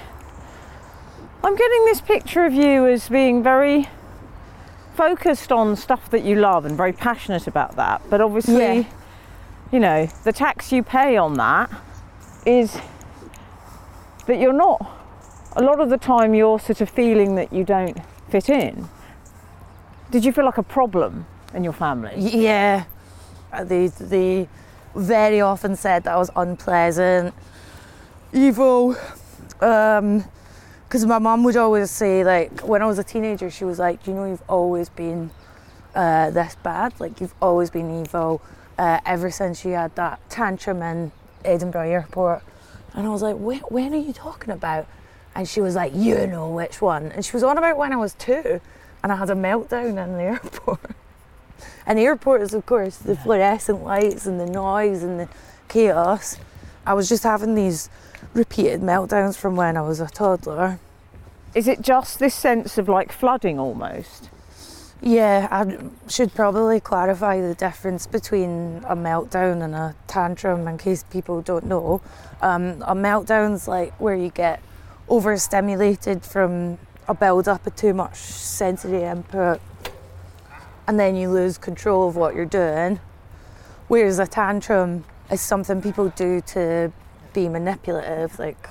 I'm 1.43 1.55
getting 1.55 1.85
this 1.85 2.01
picture 2.01 2.43
of 2.45 2.53
you 2.53 2.87
as 2.87 3.07
being 3.07 3.43
very 3.43 3.87
focused 4.95 5.51
on 5.51 5.75
stuff 5.75 6.09
that 6.09 6.23
you 6.23 6.37
love 6.37 6.65
and 6.65 6.75
very 6.75 6.93
passionate 6.93 7.45
about 7.45 7.75
that. 7.75 8.01
But 8.09 8.19
obviously, 8.19 8.55
Yeah. 8.79 8.83
you 9.71 9.79
know, 9.79 10.07
the 10.23 10.31
tax 10.33 10.71
you 10.71 10.81
pay 10.81 11.17
on 11.17 11.35
that 11.35 11.69
is 12.47 12.79
that 14.25 14.39
you're 14.39 14.53
not, 14.53 15.00
a 15.55 15.61
lot 15.61 15.79
of 15.79 15.89
the 15.89 15.97
time, 15.97 16.33
you're 16.33 16.59
sort 16.59 16.81
of 16.81 16.89
feeling 16.89 17.35
that 17.35 17.51
you 17.51 17.63
don't 17.63 17.97
fit 18.29 18.49
in. 18.49 18.87
Did 20.09 20.25
you 20.25 20.31
feel 20.31 20.45
like 20.45 20.57
a 20.57 20.63
problem 20.63 21.25
in 21.53 21.63
your 21.63 21.73
family? 21.73 22.13
Yeah, 22.17 22.85
Uh, 23.53 23.65
they 23.65 24.47
very 24.95 25.41
often 25.41 25.75
said 25.75 26.03
that 26.03 26.13
I 26.13 26.17
was 26.17 26.31
unpleasant, 26.35 27.33
evil. 28.31 28.95
Because 29.53 31.05
my 31.05 31.19
mum 31.19 31.43
would 31.43 31.57
always 31.57 31.91
say, 31.91 32.23
like, 32.23 32.61
when 32.61 32.81
I 32.81 32.85
was 32.85 32.97
a 32.97 33.03
teenager, 33.03 33.49
she 33.49 33.65
was 33.65 33.77
like, 33.79 34.07
"You 34.07 34.13
know, 34.13 34.25
you've 34.25 34.43
always 34.49 34.89
been 34.89 35.31
uh, 35.95 36.29
this 36.31 36.55
bad. 36.63 36.93
Like, 36.99 37.19
you've 37.21 37.35
always 37.41 37.69
been 37.69 38.01
evil 38.01 38.41
uh, 38.77 38.99
ever 39.05 39.29
since 39.31 39.65
you 39.65 39.73
had 39.73 39.95
that 39.95 40.19
tantrum 40.29 40.81
in 40.81 41.11
Edinburgh 41.43 41.89
Airport." 41.89 42.41
And 42.93 43.05
I 43.05 43.09
was 43.09 43.21
like, 43.21 43.35
"When 43.37 43.93
are 43.93 43.97
you 43.97 44.13
talking 44.13 44.53
about?" 44.53 44.87
And 45.35 45.47
she 45.47 45.61
was 45.61 45.75
like, 45.75 45.93
"You 45.95 46.27
know 46.27 46.49
which 46.49 46.81
one." 46.81 47.11
And 47.11 47.23
she 47.23 47.33
was 47.33 47.43
on 47.43 47.57
about 47.57 47.77
when 47.77 47.93
I 47.93 47.97
was 47.97 48.13
two, 48.13 48.61
and 49.03 49.11
I 49.11 49.15
had 49.15 49.29
a 49.29 49.35
meltdown 49.35 50.03
in 50.03 50.13
the 50.13 50.23
airport. 50.33 50.91
And 51.85 51.97
the 51.97 52.03
airport 52.03 52.41
is, 52.41 52.53
of 52.53 52.65
course, 52.65 52.97
the 52.97 53.15
fluorescent 53.15 53.83
lights 53.83 54.25
and 54.25 54.39
the 54.39 54.45
noise 54.45 55.03
and 55.03 55.19
the 55.19 55.29
chaos. 55.67 56.37
I 56.85 56.93
was 56.93 57.07
just 57.09 57.23
having 57.23 57.55
these 57.55 57.89
repeated 58.33 58.81
meltdowns 58.81 59.37
from 59.37 59.55
when 59.55 59.77
I 59.77 59.81
was 59.81 59.99
a 59.99 60.07
toddler. 60.07 60.79
Is 61.53 61.67
it 61.67 61.81
just 61.81 62.19
this 62.19 62.33
sense 62.33 62.77
of 62.77 62.87
like 62.87 63.11
flooding 63.11 63.59
almost? 63.59 64.29
Yeah, 65.03 65.47
I 65.49 65.79
should 66.07 66.33
probably 66.33 66.79
clarify 66.79 67.41
the 67.41 67.55
difference 67.55 68.05
between 68.05 68.83
a 68.87 68.95
meltdown 68.95 69.63
and 69.63 69.73
a 69.73 69.95
tantrum 70.05 70.67
in 70.67 70.77
case 70.77 71.03
people 71.09 71.41
don't 71.41 71.65
know. 71.65 72.01
Um, 72.41 72.83
a 72.83 72.93
meltdown's 72.93 73.67
like 73.67 73.99
where 73.99 74.15
you 74.15 74.29
get 74.29 74.61
overstimulated 75.09 76.23
from 76.23 76.77
a 77.07 77.13
build 77.13 77.47
up 77.47 77.65
of 77.67 77.75
too 77.75 77.93
much 77.93 78.15
sensory 78.15 79.03
input 79.03 79.59
and 80.87 80.99
then 80.99 81.15
you 81.15 81.29
lose 81.29 81.57
control 81.57 82.07
of 82.07 82.15
what 82.15 82.35
you're 82.35 82.45
doing. 82.45 82.99
Whereas 83.87 84.19
a 84.19 84.27
tantrum 84.27 85.03
is 85.29 85.41
something 85.41 85.81
people 85.81 86.09
do 86.09 86.41
to 86.41 86.91
be 87.33 87.47
manipulative, 87.47 88.37
like 88.39 88.67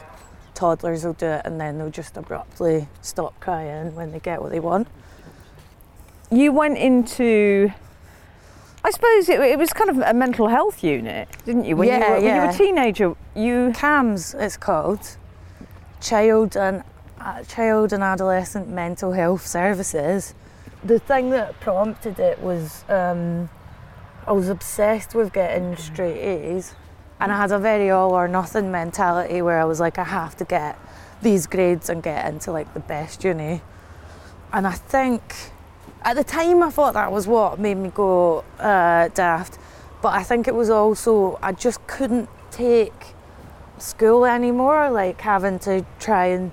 toddlers 0.54 1.04
will 1.04 1.14
do 1.14 1.26
it 1.26 1.42
and 1.44 1.60
then 1.60 1.78
they'll 1.78 1.90
just 1.90 2.16
abruptly 2.16 2.88
stop 3.00 3.38
crying 3.40 3.94
when 3.94 4.12
they 4.12 4.20
get 4.20 4.40
what 4.42 4.50
they 4.50 4.60
want. 4.60 4.88
You 6.30 6.52
went 6.52 6.78
into, 6.78 7.72
I 8.84 8.90
suppose 8.90 9.28
it, 9.28 9.40
it 9.40 9.58
was 9.58 9.72
kind 9.72 9.90
of 9.90 9.98
a 9.98 10.14
mental 10.14 10.48
health 10.48 10.84
unit, 10.84 11.28
didn't 11.44 11.64
you? 11.64 11.76
When, 11.76 11.88
you, 11.88 11.94
Yeah, 11.94 12.10
were, 12.10 12.20
when 12.22 12.34
you 12.34 12.40
were 12.42 12.48
a 12.48 12.52
teenager, 12.52 13.14
you 13.34 13.72
CAMHS 13.74 14.40
it's 14.40 14.56
called 14.56 15.16
Child 16.00 16.56
and 16.56 16.82
uh, 17.20 17.42
Child 17.44 17.92
and 17.92 18.02
Adolescent 18.02 18.68
Mental 18.68 19.12
Health 19.12 19.46
Services. 19.46 20.34
The 20.82 20.98
thing 20.98 21.30
that 21.30 21.60
prompted 21.60 22.18
it 22.18 22.40
was 22.40 22.84
um, 22.88 23.50
I 24.26 24.32
was 24.32 24.48
obsessed 24.48 25.14
with 25.14 25.32
getting 25.32 25.76
straight 25.76 26.18
A's, 26.18 26.74
and 27.18 27.30
I 27.30 27.36
had 27.36 27.52
a 27.52 27.58
very 27.58 27.90
all 27.90 28.12
or 28.12 28.28
nothing 28.28 28.70
mentality 28.70 29.42
where 29.42 29.60
I 29.60 29.64
was 29.64 29.80
like, 29.80 29.98
I 29.98 30.04
have 30.04 30.36
to 30.38 30.44
get 30.44 30.78
these 31.22 31.46
grades 31.46 31.90
and 31.90 32.02
get 32.02 32.26
into 32.26 32.50
like 32.50 32.72
the 32.72 32.80
best 32.80 33.22
uni. 33.24 33.60
And 34.52 34.66
I 34.66 34.72
think 34.72 35.52
at 36.02 36.16
the 36.16 36.24
time 36.24 36.62
I 36.62 36.70
thought 36.70 36.94
that 36.94 37.12
was 37.12 37.26
what 37.26 37.58
made 37.58 37.76
me 37.76 37.90
go 37.90 38.44
uh, 38.58 39.08
daft, 39.08 39.58
but 40.00 40.14
I 40.14 40.22
think 40.22 40.48
it 40.48 40.54
was 40.54 40.70
also 40.70 41.38
I 41.42 41.52
just 41.52 41.86
couldn't 41.86 42.28
take 42.50 43.14
school 43.82 44.24
anymore, 44.24 44.90
like 44.90 45.20
having 45.20 45.58
to 45.60 45.84
try 45.98 46.26
and 46.26 46.52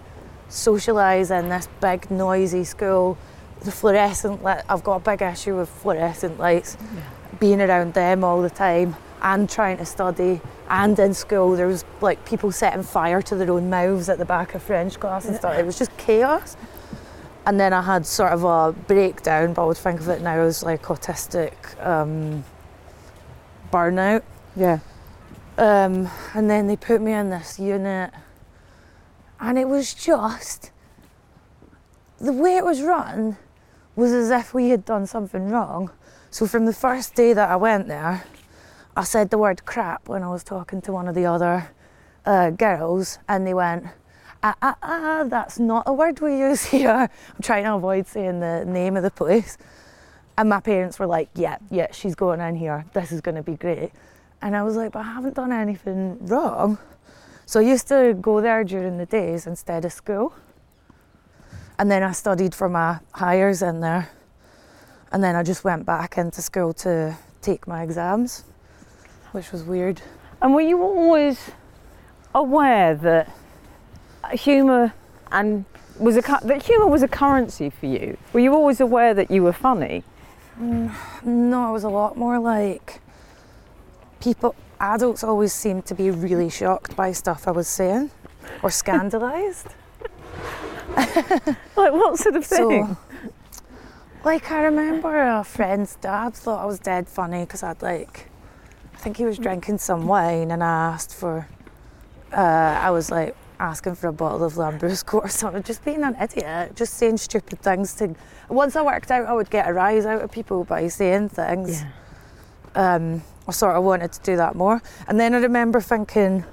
socialise 0.50 1.38
in 1.38 1.50
this 1.50 1.68
big 1.82 2.10
noisy 2.10 2.64
school. 2.64 3.18
The 3.62 3.72
fluorescent 3.72 4.44
light, 4.44 4.64
I've 4.70 4.84
got 4.84 4.96
a 4.96 5.00
big 5.00 5.22
issue 5.22 5.58
with 5.58 5.70
fluorescent 5.70 6.40
lights, 6.40 6.78
being 7.40 7.62
around 7.62 7.94
them 7.94 8.24
all 8.24 8.42
the 8.42 8.50
time 8.50 8.96
and 9.22 9.50
trying 9.50 9.78
to 9.78 9.86
study. 9.86 10.42
And 10.70 10.98
in 11.00 11.14
school, 11.14 11.56
there 11.56 11.68
was 11.68 11.86
like 12.02 12.26
people 12.26 12.52
setting 12.52 12.84
fire 12.84 13.22
to 13.24 13.36
their 13.36 13.52
own 13.52 13.70
mouths 13.70 14.10
at 14.10 14.18
the 14.18 14.26
back 14.26 14.54
of 14.54 14.62
French 14.62 15.00
class 15.00 15.26
and 15.26 15.36
stuff. 15.36 15.58
It 15.58 15.66
was 15.66 15.78
just 15.78 15.96
chaos. 15.98 16.56
And 17.46 17.60
then 17.60 17.72
I 17.72 17.82
had 17.82 18.06
sort 18.06 18.34
of 18.34 18.44
a 18.44 18.74
breakdown, 18.74 19.54
but 19.54 19.64
I 19.64 19.66
would 19.68 19.78
think 19.78 20.02
of 20.02 20.10
it 20.10 20.22
now 20.22 20.42
as 20.42 20.64
like 20.64 20.84
autistic 20.84 21.54
um, 21.86 22.44
burnout. 23.72 24.24
yeah. 24.56 24.80
Um, 25.58 26.10
and 26.34 26.50
then 26.50 26.68
they 26.68 26.76
put 26.76 27.02
me 27.02 27.14
in 27.14 27.30
this 27.30 27.60
unit, 27.60 28.12
and 29.40 29.58
it 29.58 29.68
was 29.68 29.94
just 29.94 30.72
the 32.20 32.34
way 32.34 32.58
it 32.58 32.66
was 32.66 32.82
run 32.82 33.38
was 33.96 34.12
as 34.12 34.30
if 34.30 34.54
we 34.54 34.70
had 34.70 34.86
done 34.86 35.08
something 35.08 35.50
wrong. 35.50 35.92
So 36.30 36.46
from 36.46 36.66
the 36.66 36.74
first 36.74 37.16
day 37.16 37.34
that 37.34 37.50
I 37.50 37.56
went 37.56 37.88
there, 37.88 38.24
I 38.96 39.04
said 39.04 39.30
the 39.30 39.38
word 39.38 39.66
crap 39.66 40.08
when 40.08 40.24
I 40.24 40.30
was 40.30 40.44
talking 40.44 40.82
to 40.84 40.92
one 40.92 41.08
of 41.08 41.16
the 41.16 41.26
other 41.26 41.70
uh, 42.26 42.52
girls, 42.52 43.18
and 43.28 43.46
they 43.46 43.54
went, 43.54 43.86
ah, 44.44 44.56
ah, 44.62 44.78
ah, 44.82 45.24
that's 45.28 45.58
not 45.58 45.84
a 45.88 45.94
word 45.94 46.20
we 46.20 46.38
use 46.38 46.66
here. 46.72 47.10
I'm 47.10 47.42
trying 47.42 47.64
to 47.64 47.76
avoid 47.76 48.08
saying 48.08 48.40
the 48.40 48.66
name 48.66 48.98
of 48.98 49.04
the 49.04 49.12
place. 49.12 49.58
And 50.38 50.50
my 50.50 50.60
parents 50.60 51.00
were 51.00 51.08
like, 51.08 51.30
yeah, 51.34 51.58
yeah, 51.72 51.92
she's 51.92 52.14
going 52.14 52.40
in 52.42 52.56
here. 52.56 52.86
This 52.94 53.12
is 53.12 53.22
going 53.22 53.36
to 53.36 53.44
be 53.44 53.56
great. 53.56 53.92
And 54.42 54.56
I 54.56 54.64
was 54.64 54.76
like, 54.76 54.92
but 54.92 55.00
I 55.00 55.14
haven't 55.14 55.36
done 55.36 55.52
anything 55.52 56.18
wrong. 56.28 56.78
So 57.46 57.60
I 57.60 57.64
used 57.64 57.88
to 57.88 58.16
go 58.20 58.42
there 58.42 58.64
during 58.64 58.98
the 58.98 59.06
days 59.06 59.48
instead 59.48 59.86
of 59.86 59.94
school. 59.94 60.34
And 61.80 61.90
then 61.90 62.04
I 62.04 62.12
studied 62.12 62.54
for 62.54 62.70
my 62.70 63.00
Highers 63.16 63.68
in 63.68 63.82
there. 63.82 64.10
And 65.12 65.24
then 65.24 65.36
I 65.36 65.44
just 65.44 65.64
went 65.64 65.86
back 65.86 66.18
into 66.18 66.42
school 66.42 66.74
to 66.74 67.16
take 67.42 67.68
my 67.68 67.84
exams, 67.84 68.44
which 69.32 69.52
was 69.52 69.64
weird. 69.64 70.02
And 70.42 70.54
were 70.54 70.62
you 70.62 70.82
always 70.82 71.52
aware 72.36 72.94
that 72.96 73.32
humour 74.34 74.94
and 75.32 75.66
was 75.98 76.18
a 76.18 76.22
that 76.44 76.64
humour 76.64 76.88
was 76.88 77.02
a 77.02 77.08
currency 77.08 77.70
for 77.70 77.86
you? 77.86 78.18
Were 78.34 78.40
you 78.40 78.54
always 78.54 78.80
aware 78.80 79.14
that 79.14 79.32
you 79.32 79.44
were 79.44 79.54
funny? 79.54 80.04
Mm, 80.60 80.94
no, 81.24 81.68
I 81.68 81.72
was 81.72 81.84
a 81.84 81.90
lot 81.90 82.18
more 82.18 82.40
like 82.40 83.00
people, 84.20 84.56
adults 84.80 85.24
always 85.24 85.54
seem 85.54 85.82
to 85.84 85.96
be 85.96 86.12
really 86.12 86.50
shocked 86.62 86.96
by 86.96 87.12
stuff 87.12 87.48
I 87.48 87.52
was 87.52 87.68
saying 87.68 88.12
or 88.64 88.70
scandalised. 88.70 89.68
Like 91.76 91.94
what 91.94 92.18
sort 92.18 92.36
of 92.36 92.46
thing? 92.46 92.98
So, 92.98 92.98
like, 94.24 94.52
I 94.52 94.64
remember 94.64 95.22
a 95.22 95.44
friend's 95.44 95.96
dad 95.96 96.34
thought 96.34 96.62
I 96.62 96.66
was 96.66 96.80
dead 96.80 97.08
funny 97.08 97.42
because 97.42 97.64
I'd 97.64 97.82
like, 97.82 98.30
I 98.94 98.98
think 98.98 99.18
he 99.18 99.26
was 99.26 99.38
drinking 99.38 99.78
some 99.78 100.08
wine 100.08 100.52
and 100.52 100.64
I 100.64 100.68
asked 100.92 101.14
for, 101.14 101.48
uh, 102.34 102.36
I 102.36 102.90
was 102.90 103.12
like 103.12 103.36
asking 103.60 103.96
for 103.96 104.08
a 104.08 104.14
bottle 104.14 104.44
of 104.44 104.56
Lambrusco 104.56 105.14
or 105.24 105.30
something, 105.30 105.64
just 105.64 105.86
being 105.86 106.04
an 106.04 106.16
idiot, 106.22 106.76
just 106.76 106.96
saying 106.96 107.18
stupid 107.18 107.62
things 107.62 107.94
to. 107.96 108.16
Once 108.50 108.76
I 108.76 108.82
worked 108.82 109.12
out 109.12 109.26
I 109.28 109.34
would 109.34 109.50
get 109.50 109.70
a 109.70 109.74
rise 109.74 110.06
out 110.06 110.22
of 110.22 110.32
people 110.32 110.64
by 110.64 110.88
saying 110.88 111.30
things, 111.30 111.84
um, 112.76 113.22
I 113.48 113.52
sort 113.52 113.76
of 113.76 113.84
wanted 113.84 114.12
to 114.12 114.22
do 114.22 114.36
that 114.36 114.56
more. 114.56 114.82
And 115.08 115.20
then 115.20 115.34
I 115.34 115.40
remember 115.40 115.80
thinking 115.80 116.44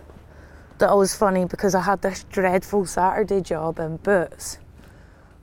that 0.78 0.90
I 0.90 0.94
was 0.94 1.14
funny 1.14 1.44
because 1.44 1.74
I 1.74 1.82
had 1.82 2.02
this 2.02 2.24
dreadful 2.24 2.86
Saturday 2.86 3.40
job 3.40 3.78
in 3.78 3.96
Boots 3.98 4.58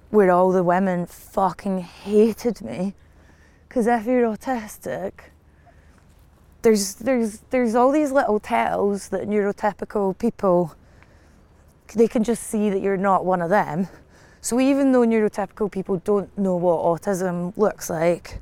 where 0.09 0.31
all 0.31 0.51
the 0.51 0.63
women 0.63 1.05
fucking 1.05 1.79
hated 1.79 2.61
me. 2.61 2.93
Because 3.67 3.87
if 3.87 4.05
you're 4.05 4.27
autistic, 4.27 5.11
there's 6.61 6.95
there's 6.95 7.39
there's 7.49 7.75
all 7.75 7.91
these 7.91 8.11
little 8.11 8.39
tells 8.39 9.09
that 9.09 9.27
neurotypical 9.27 10.17
people 10.17 10.75
they 11.95 12.07
can 12.07 12.23
just 12.23 12.43
see 12.43 12.69
that 12.69 12.81
you're 12.81 12.97
not 12.97 13.25
one 13.25 13.41
of 13.41 13.49
them. 13.49 13.87
So 14.41 14.59
even 14.59 14.91
though 14.91 15.01
neurotypical 15.01 15.71
people 15.71 15.97
don't 15.97 16.35
know 16.37 16.55
what 16.55 16.79
autism 16.79 17.55
looks 17.57 17.89
like, 17.89 18.39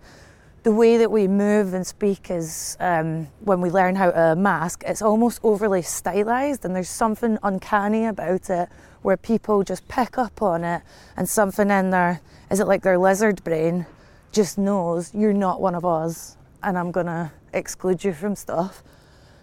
the 0.64 0.72
way 0.72 0.98
that 0.98 1.12
we 1.12 1.28
move 1.28 1.74
and 1.74 1.88
speak 1.88 2.30
is 2.30 2.76
um, 2.80 3.28
when 3.40 3.62
we 3.62 3.70
learn 3.70 3.96
how 3.96 4.12
to 4.12 4.36
mask, 4.36 4.84
it's 4.86 5.02
almost 5.02 5.40
overly 5.44 5.82
stylized, 5.82 6.66
and 6.66 6.76
there's 6.76 6.90
something 6.90 7.38
uncanny 7.44 8.06
about 8.06 8.50
it 8.50 8.68
where 9.02 9.16
people 9.16 9.64
just 9.64 9.88
pick 9.88 10.18
up 10.18 10.42
on 10.42 10.64
it, 10.64 10.82
and 11.16 11.30
something 11.30 11.70
in 11.70 11.92
there 11.92 12.20
is 12.52 12.60
it 12.60 12.68
like 12.68 12.82
their 12.82 12.98
lizard 12.98 13.42
brain 13.44 13.86
just 14.32 14.58
knows 14.58 15.14
you're 15.14 15.34
not 15.34 15.62
one 15.62 15.76
of 15.76 15.86
us, 15.86 16.36
and 16.62 16.78
I'm 16.78 16.92
gonna 16.92 17.32
exclude 17.54 18.04
you 18.04 18.12
from 18.14 18.36
stuff. 18.36 18.84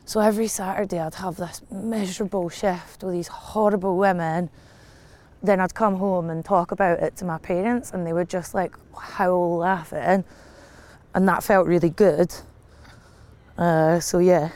So 0.04 0.20
every 0.20 0.48
Saturday 0.48 0.98
I'd 0.98 1.14
have 1.14 1.36
this 1.36 1.62
miserable 1.70 2.50
shift 2.50 3.02
with 3.02 3.14
these 3.14 3.28
horrible 3.28 3.96
women. 3.96 4.50
Then 5.42 5.60
I'd 5.60 5.74
come 5.74 5.96
home 5.96 6.30
and 6.30 6.44
talk 6.44 6.70
about 6.70 7.00
it 7.00 7.16
to 7.16 7.24
my 7.24 7.38
parents, 7.38 7.90
and 7.92 8.06
they 8.06 8.12
would 8.12 8.28
just 8.28 8.54
like 8.54 8.76
howl 8.94 9.56
laughing 9.56 10.24
and 11.16 11.26
that 11.26 11.42
felt 11.42 11.66
really 11.66 11.88
good. 11.88 12.32
Uh, 13.56 13.98
so 13.98 14.18
yeah, 14.18 14.50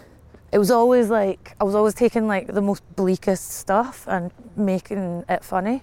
it 0.52 0.58
was 0.58 0.70
always 0.70 1.08
like 1.08 1.56
I 1.58 1.64
was 1.64 1.74
always 1.74 1.94
taking 1.94 2.26
like 2.28 2.48
the 2.48 2.60
most 2.60 2.82
bleakest 2.96 3.50
stuff 3.50 4.04
and 4.06 4.30
making 4.56 5.24
it 5.26 5.42
funny. 5.42 5.82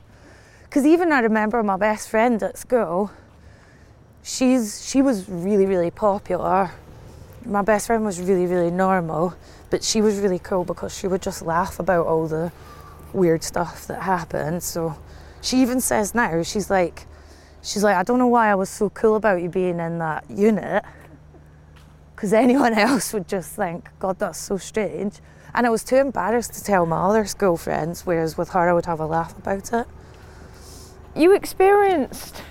Because 0.65 0.85
even 0.85 1.11
I 1.11 1.21
remember 1.21 1.63
my 1.63 1.77
best 1.77 2.09
friend 2.09 2.41
at 2.43 2.57
school. 2.57 3.11
She's 4.21 4.87
she 4.87 5.01
was 5.01 5.27
really 5.27 5.65
really 5.65 5.89
popular. 5.89 6.69
My 7.43 7.63
best 7.63 7.87
friend 7.87 8.05
was 8.05 8.21
really 8.21 8.45
really 8.45 8.69
normal, 8.69 9.33
but 9.71 9.83
she 9.83 10.01
was 10.01 10.19
really 10.19 10.39
cool 10.39 10.63
because 10.63 10.95
she 10.95 11.07
would 11.07 11.23
just 11.23 11.41
laugh 11.41 11.79
about 11.79 12.05
all 12.05 12.27
the 12.27 12.51
weird 13.13 13.43
stuff 13.43 13.87
that 13.87 14.03
happened. 14.03 14.61
So 14.61 14.95
she 15.41 15.57
even 15.63 15.81
says 15.81 16.13
now 16.13 16.43
she's 16.43 16.69
like 16.69 17.07
she's 17.67 17.83
like, 17.83 17.95
I 17.95 18.03
don't 18.03 18.17
know 18.17 18.27
why 18.27 18.49
I 18.49 18.55
was 18.55 18.69
so 18.69 18.89
cool 18.89 19.15
about 19.15 19.41
you 19.41 19.49
being 19.49 19.79
in 19.79 19.99
that 19.99 20.23
unit. 20.29 20.83
Because 22.15 22.33
anyone 22.33 22.73
else 22.77 23.13
would 23.13 23.27
just 23.27 23.55
think, 23.55 23.89
God, 23.99 24.19
that's 24.19 24.39
so 24.39 24.57
strange. 24.57 25.19
And 25.53 25.65
I 25.65 25.69
was 25.69 25.83
too 25.83 25.97
embarrassed 25.97 26.53
to 26.53 26.63
tell 26.63 26.85
my 26.85 26.97
other 26.97 27.25
school 27.25 27.57
friends, 27.57 28.05
whereas 28.05 28.37
with 28.37 28.49
her, 28.49 28.69
I 28.69 28.73
would 28.73 28.85
have 28.85 28.99
a 28.99 29.05
laugh 29.05 29.37
about 29.37 29.73
it. 29.73 29.87
You 31.15 31.35
experienced 31.35 32.43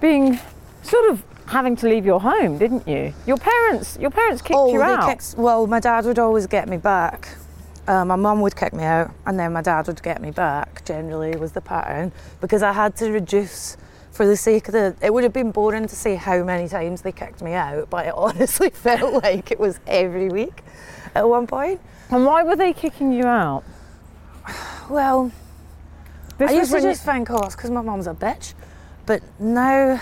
being 0.00 0.38
sort 0.82 1.10
of 1.10 1.24
having 1.46 1.76
to 1.76 1.88
leave 1.88 2.06
your 2.06 2.20
home, 2.20 2.58
didn't 2.58 2.86
you? 2.86 3.12
Your 3.26 3.36
parents, 3.36 3.98
your 4.00 4.10
parents 4.10 4.40
kicked 4.40 4.56
oh, 4.56 4.72
you 4.72 4.82
out. 4.82 5.08
Kicked, 5.08 5.34
well, 5.36 5.66
my 5.66 5.80
dad 5.80 6.04
would 6.04 6.18
always 6.18 6.46
get 6.46 6.68
me 6.68 6.76
back. 6.76 7.28
Uh, 7.86 8.04
my 8.04 8.16
mum 8.16 8.40
would 8.40 8.56
kick 8.56 8.72
me 8.72 8.82
out, 8.84 9.10
and 9.26 9.38
then 9.38 9.52
my 9.52 9.60
dad 9.60 9.86
would 9.88 10.02
get 10.02 10.22
me 10.22 10.30
back. 10.30 10.84
Generally, 10.84 11.36
was 11.36 11.52
the 11.52 11.60
pattern 11.60 12.12
because 12.40 12.62
I 12.62 12.72
had 12.72 12.96
to 12.96 13.10
reduce 13.10 13.76
for 14.10 14.26
the 14.26 14.36
sake 14.36 14.68
of 14.68 14.72
the. 14.72 14.96
It 15.02 15.12
would 15.12 15.22
have 15.24 15.32
been 15.34 15.50
boring 15.50 15.86
to 15.86 15.94
say 15.96 16.14
how 16.14 16.42
many 16.44 16.66
times 16.68 17.02
they 17.02 17.12
kicked 17.12 17.42
me 17.42 17.52
out, 17.52 17.90
but 17.90 18.06
it 18.06 18.14
honestly 18.16 18.70
felt 18.70 19.22
like 19.22 19.50
it 19.50 19.60
was 19.60 19.80
every 19.86 20.28
week 20.28 20.62
at 21.14 21.28
one 21.28 21.46
point. 21.46 21.80
And 22.10 22.24
why 22.24 22.42
were 22.42 22.56
they 22.56 22.72
kicking 22.72 23.12
you 23.12 23.24
out? 23.24 23.64
Well, 24.88 25.30
This 26.38 26.50
I 26.50 26.54
used 26.54 26.70
to 26.72 26.78
you- 26.78 26.82
just 26.84 27.04
think, 27.04 27.30
oh, 27.30 27.40
it's 27.44 27.56
because 27.56 27.70
my 27.70 27.80
mum's 27.82 28.06
a 28.06 28.14
bitch. 28.14 28.54
But 29.06 29.22
now, 29.38 30.00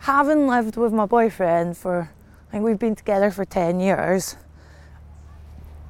having 0.00 0.46
lived 0.46 0.76
with 0.76 0.92
my 0.92 1.06
boyfriend 1.06 1.76
for, 1.76 2.10
I 2.48 2.52
think 2.52 2.64
we've 2.64 2.78
been 2.78 2.94
together 2.94 3.30
for 3.32 3.44
10 3.44 3.80
years, 3.80 4.36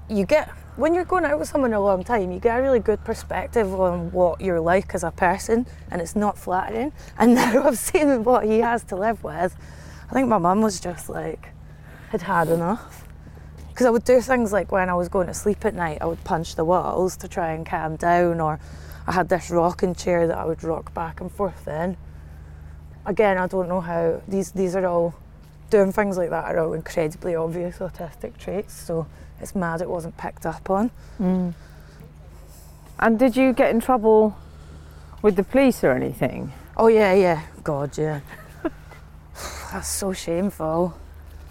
you 0.09 0.25
get, 0.27 0.51
when 0.77 0.95
you're 0.95 1.05
going 1.05 1.25
out 1.25 1.39
with 1.39 1.49
someone 1.49 1.73
a 1.73 1.81
long 1.81 2.05
time, 2.05 2.31
you 2.31 2.39
get 2.39 2.59
a 2.59 2.63
really 2.63 2.81
good 2.81 3.03
perspective 3.03 3.73
on 3.81 4.13
what 4.13 4.41
you're 4.41 4.61
like 4.61 4.95
as 4.95 5.03
a 5.03 5.11
person, 5.11 5.67
and 5.91 6.01
it's 6.03 6.15
not 6.15 6.39
flattering. 6.39 6.93
And 7.19 7.35
now 7.35 7.67
I've 7.67 7.79
seen 7.79 8.25
what 8.25 8.45
he 8.45 8.59
has 8.59 8.85
to 8.85 8.97
live 8.97 9.25
with. 9.25 9.57
I 10.11 10.13
think 10.13 10.29
my 10.29 10.39
mum 10.39 10.61
was 10.61 10.79
just 10.79 11.09
like, 11.09 11.49
had 12.11 12.23
had 12.23 12.49
enough. 12.49 13.05
Because 13.69 13.87
I 13.87 13.91
would 13.91 14.05
do 14.05 14.21
things 14.21 14.53
like 14.53 14.71
when 14.71 14.89
I 14.91 14.95
was 14.95 15.09
going 15.09 15.27
to 15.27 15.35
sleep 15.35 15.65
at 15.65 15.75
night, 15.75 15.99
I 16.01 16.07
would 16.07 16.23
punch 16.25 16.55
the 16.57 16.65
walls 16.65 17.17
to 17.19 17.29
try 17.29 17.53
and 17.53 17.65
calm 17.65 17.97
down, 17.97 18.41
or 18.41 18.61
I 19.07 19.13
had 19.13 19.29
this 19.29 19.51
rocking 19.51 19.95
chair 19.95 20.27
that 20.27 20.37
I 20.37 20.45
would 20.45 20.63
rock 20.63 20.93
back 20.93 21.21
and 21.21 21.33
forth 21.33 21.67
in. 21.67 21.97
Again, 23.07 23.39
I 23.39 23.47
don't 23.47 23.69
know 23.69 23.81
how 23.81 24.21
these 24.27 24.51
these 24.51 24.75
are 24.75 24.87
all 24.87 25.15
doing 25.71 25.93
things 25.93 26.17
like 26.17 26.31
that 26.31 26.45
are 26.45 26.59
all 26.59 26.73
incredibly 26.73 27.35
obvious 27.35 27.79
autistic 27.79 28.37
traits, 28.37 28.75
so 28.75 29.07
it's 29.41 29.55
mad 29.55 29.81
it 29.81 29.89
wasn't 29.89 30.17
picked 30.17 30.47
up 30.47 30.71
on. 30.71 30.91
Mm. 31.21 31.55
And 32.99 33.19
did 33.19 33.37
you 33.37 33.53
get 33.53 33.71
in 33.71 33.81
trouble 33.81 34.37
with 35.23 35.37
the 35.37 35.45
police 35.45 35.85
or 35.85 35.93
anything? 35.93 36.53
Oh 36.77 36.89
yeah, 36.89 37.13
yeah. 37.13 37.43
God, 37.63 37.97
yeah. 37.99 38.21
That's 39.73 39.89
so 39.89 40.13
shameful. 40.13 40.97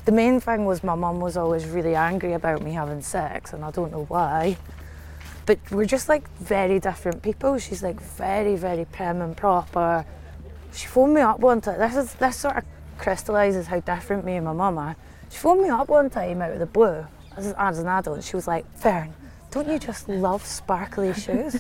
The 0.05 0.11
main 0.11 0.39
thing 0.39 0.65
was 0.65 0.83
my 0.83 0.95
mum 0.95 1.19
was 1.19 1.37
always 1.37 1.65
really 1.65 1.95
angry 1.95 2.33
about 2.33 2.61
me 2.61 2.73
having 2.73 3.01
sex, 3.01 3.53
and 3.53 3.63
I 3.63 3.71
don't 3.71 3.91
know 3.91 4.05
why. 4.05 4.57
But 5.45 5.59
we're 5.71 5.85
just 5.85 6.09
like 6.09 6.27
very 6.37 6.79
different 6.79 7.21
people. 7.21 7.57
She's 7.59 7.83
like 7.83 8.01
very, 8.01 8.55
very 8.55 8.85
prim 8.85 9.21
and 9.21 9.37
proper. 9.37 10.05
She 10.73 10.87
phoned 10.87 11.13
me 11.13 11.21
up 11.21 11.39
one 11.39 11.61
time. 11.61 11.79
This 11.79 11.95
is 11.95 12.13
this 12.15 12.37
sort 12.37 12.57
of 12.57 12.63
crystallises 12.97 13.67
how 13.67 13.79
different 13.79 14.25
me 14.25 14.35
and 14.35 14.45
my 14.45 14.53
mum 14.53 14.77
are. 14.77 14.95
She 15.29 15.37
phoned 15.37 15.61
me 15.61 15.69
up 15.69 15.89
one 15.89 16.09
time 16.09 16.41
out 16.41 16.51
of 16.51 16.59
the 16.59 16.65
blue 16.65 17.05
as, 17.37 17.53
as 17.57 17.79
an 17.79 17.87
adult. 17.87 18.23
She 18.23 18.35
was 18.35 18.47
like, 18.47 18.65
"Fern, 18.77 19.13
don't 19.51 19.67
you 19.67 19.79
just 19.79 20.07
love 20.09 20.45
sparkly 20.45 21.13
shoes?" 21.13 21.55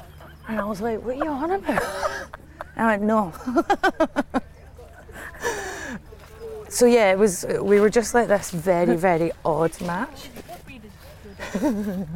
and 0.48 0.60
I 0.60 0.64
was 0.64 0.80
like, 0.80 1.02
"What 1.04 1.16
are 1.16 1.24
you 1.24 1.30
on 1.30 1.50
about?" 1.50 1.82
And 2.76 2.86
I 2.86 2.86
went, 2.86 3.02
"No." 3.02 3.32
so 6.68 6.86
yeah, 6.86 7.12
it 7.12 7.18
was. 7.18 7.44
We 7.60 7.80
were 7.80 7.90
just 7.90 8.14
like 8.14 8.28
this 8.28 8.50
very, 8.50 8.96
very 8.96 9.32
odd 9.44 9.78
match. 9.82 10.28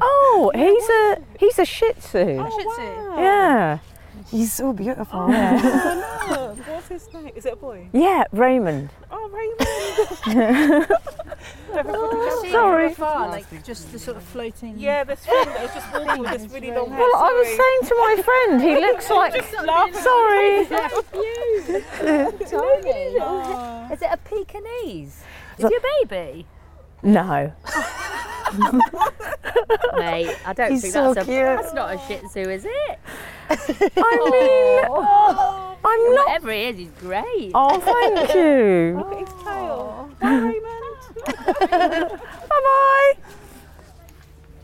Oh, 0.01 0.53
he's 0.55 0.89
a 0.89 1.19
he's 1.39 1.59
a 1.59 1.65
Shih 1.65 1.93
Tzu. 1.99 2.39
Oh, 2.41 3.15
Yeah, 3.19 3.79
He's 4.31 4.53
so 4.53 4.73
beautiful. 4.73 5.21
Oh, 5.21 5.29
wow. 5.29 6.54
What's 6.87 7.07
his 7.07 7.15
name? 7.15 7.33
Is 7.35 7.47
it 7.47 7.55
a 7.55 7.57
boy? 7.57 7.89
yeah, 7.95 8.25
Raymond. 8.31 8.91
Oh, 9.11 9.31
Raymond. 9.31 10.87
Everybody 11.75 12.51
Sorry. 12.51 12.93
Far, 12.93 13.29
like 13.31 13.65
just 13.65 13.91
the 13.91 13.99
sort 13.99 14.19
of 14.19 14.23
floating. 14.23 14.79
Yeah, 14.79 15.03
this 15.03 15.25
friend 15.25 15.49
that 15.49 15.63
was 15.63 15.73
just 15.73 15.91
walking 15.95 16.21
with 16.21 16.31
this 16.33 16.53
really 16.53 16.73
long 16.73 16.91
hair. 16.91 16.99
Well, 16.99 17.17
I 17.17 17.33
was 17.33 17.49
saying 17.49 17.89
to 17.89 17.95
my 17.97 18.23
friend, 18.23 18.61
he 18.61 18.75
looks 18.75 19.09
like. 19.21 19.33
Sorry. 19.95 20.67
Tiny. 22.51 23.17
Oh. 23.19 23.89
Is 23.91 24.03
it 24.03 24.11
a 24.13 24.19
Pekingese? 24.19 25.23
Is 25.57 25.65
oh. 25.65 25.69
he 25.69 25.77
a 25.77 25.81
baby? 26.07 26.47
No. 27.05 27.53
Mate, 29.97 30.37
I 30.47 30.53
don't 30.55 30.71
He's 30.73 30.83
think 30.83 30.95
so 30.95 31.13
that's 31.15 31.27
a 31.29 31.31
cute. 31.31 31.45
that's 31.45 31.75
not 31.75 31.95
a 31.95 31.99
Shih 32.07 32.21
Tzu, 32.29 32.41
is 32.41 32.65
it? 32.65 32.99
I 33.51 33.57
mean, 34.31 34.85
Oh, 34.91 35.77
I'm 35.85 36.15
not. 36.15 36.27
whatever 36.27 36.53
he 36.53 36.63
is, 36.65 36.77
he's 36.79 36.91
great. 37.01 37.51
Oh, 37.55 37.79
thank 37.81 38.35
you. 38.35 38.97
Look 38.99 39.13
at 39.13 39.19
his 39.19 39.29
tail. 39.45 40.11
Bye, 40.21 40.37
Raymond. 40.37 42.11
Bye 42.49 43.13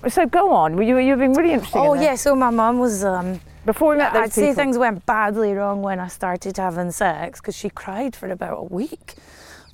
bye. 0.03 0.09
So 0.09 0.27
go 0.27 0.53
on. 0.53 0.81
You, 0.83 0.99
you've 0.99 1.19
been 1.19 1.35
really 1.35 1.53
interesting. 1.53 1.81
Oh 1.81 1.93
in 1.95 1.99
this. 2.01 2.07
yeah. 2.07 2.15
So 2.15 2.35
my 2.35 2.51
mum 2.51 2.79
was. 2.79 3.05
Um, 3.05 3.41
Before 3.67 3.91
we 3.91 3.99
met 3.99 4.13
those 4.15 4.23
I'd 4.25 4.33
say 4.33 4.55
things 4.55 4.79
went 4.79 5.05
badly 5.05 5.53
wrong 5.53 5.83
when 5.83 6.01
I 6.01 6.09
started 6.09 6.57
having 6.57 6.91
sex 6.91 7.41
because 7.41 7.55
she 7.57 7.69
cried 7.71 8.17
for 8.17 8.29
about 8.31 8.59
a 8.59 8.63
week, 8.65 9.15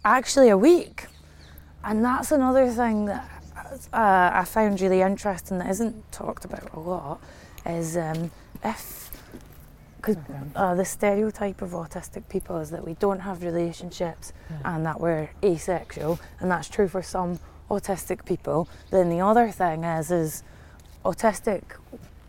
actually 0.05 0.49
a 0.49 0.57
week, 0.59 1.07
and 1.87 2.05
that's 2.05 2.33
another 2.33 2.69
thing 2.69 3.07
that 3.07 3.31
uh, 3.93 4.31
I 4.33 4.45
found 4.45 4.81
really 4.81 5.01
interesting 5.01 5.59
that 5.59 5.71
isn't 5.71 6.13
talked 6.13 6.45
about 6.45 6.73
a 6.75 6.81
lot 6.81 7.21
is 7.65 7.97
um, 7.97 8.31
if 8.63 9.11
because 9.97 10.17
uh, 10.55 10.75
the 10.75 10.85
stereotype 10.85 11.63
of 11.63 11.71
autistic 11.71 12.29
people 12.29 12.59
is 12.59 12.71
that 12.71 12.85
we 12.85 12.95
don't 12.95 13.21
have 13.21 13.43
relationships 13.43 14.33
and 14.65 14.87
that 14.87 15.01
we're 15.01 15.31
asexual, 15.43 16.21
and 16.39 16.51
that's 16.51 16.69
true 16.69 16.87
for 16.87 17.03
some 17.03 17.41
autistic 17.71 18.25
people. 18.25 18.69
Then 18.91 19.09
the 19.09 19.21
other 19.21 19.51
thing 19.51 19.83
is 19.83 20.11
is 20.11 20.43
autistic 21.05 21.63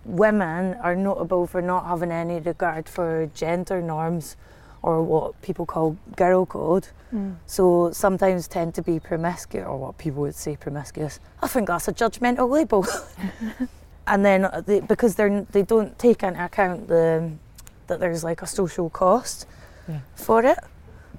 women 0.05 0.75
are 0.75 0.95
notable 0.95 1.45
for 1.45 1.61
not 1.61 1.85
having 1.85 2.11
any 2.11 2.39
regard 2.39 2.87
for 2.87 3.29
gender 3.35 3.81
norms 3.81 4.37
or 4.87 5.03
what 5.03 5.39
people 5.41 5.65
call 5.65 5.97
girl 6.15 6.45
code. 6.45 6.87
So 7.45 7.91
sometimes 7.91 8.47
tend 8.47 8.73
to 8.75 8.81
be 8.81 8.99
promiscuous, 8.99 9.65
or 9.67 9.75
what 9.83 9.97
people 9.97 10.21
would 10.25 10.35
say 10.35 10.55
promiscuous. 10.55 11.19
I 11.41 11.47
think 11.47 11.67
that's 11.67 11.87
a 11.87 11.93
judgmental 11.93 12.47
label. 12.49 12.85
and 14.07 14.23
then 14.25 14.45
uh, 14.45 14.61
they, 14.67 14.79
because 14.81 15.15
they're 15.15 15.41
they 15.55 15.63
don't 15.63 15.97
take 15.97 16.23
into 16.23 16.43
account 16.45 16.87
the 16.87 17.31
that 17.87 17.99
there's 17.99 18.23
like 18.23 18.41
a 18.43 18.47
social 18.47 18.89
cost 18.89 19.47
Yeah. 19.89 19.99
for 20.15 20.39
it. 20.51 20.59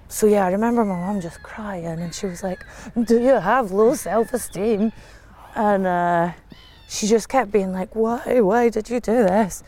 So 0.09 0.27
yeah, 0.27 0.47
I 0.49 0.51
remember 0.53 0.85
my 0.85 0.99
mum 1.07 1.21
just 1.21 1.41
crying, 1.43 1.87
and 2.05 2.15
she 2.15 2.27
was 2.27 2.43
like, 2.43 2.61
"Do 3.11 3.17
you 3.29 3.37
have 3.51 3.65
low 3.81 3.95
self-esteem?" 3.95 4.93
And 5.55 5.87
uh, 5.87 6.33
she 6.89 7.07
just 7.07 7.29
kept 7.29 7.51
being 7.51 7.73
like, 7.79 7.91
"Why? 7.95 8.41
Why 8.51 8.69
did 8.71 8.89
you 8.93 9.01
do 9.01 9.17
this?" 9.33 9.63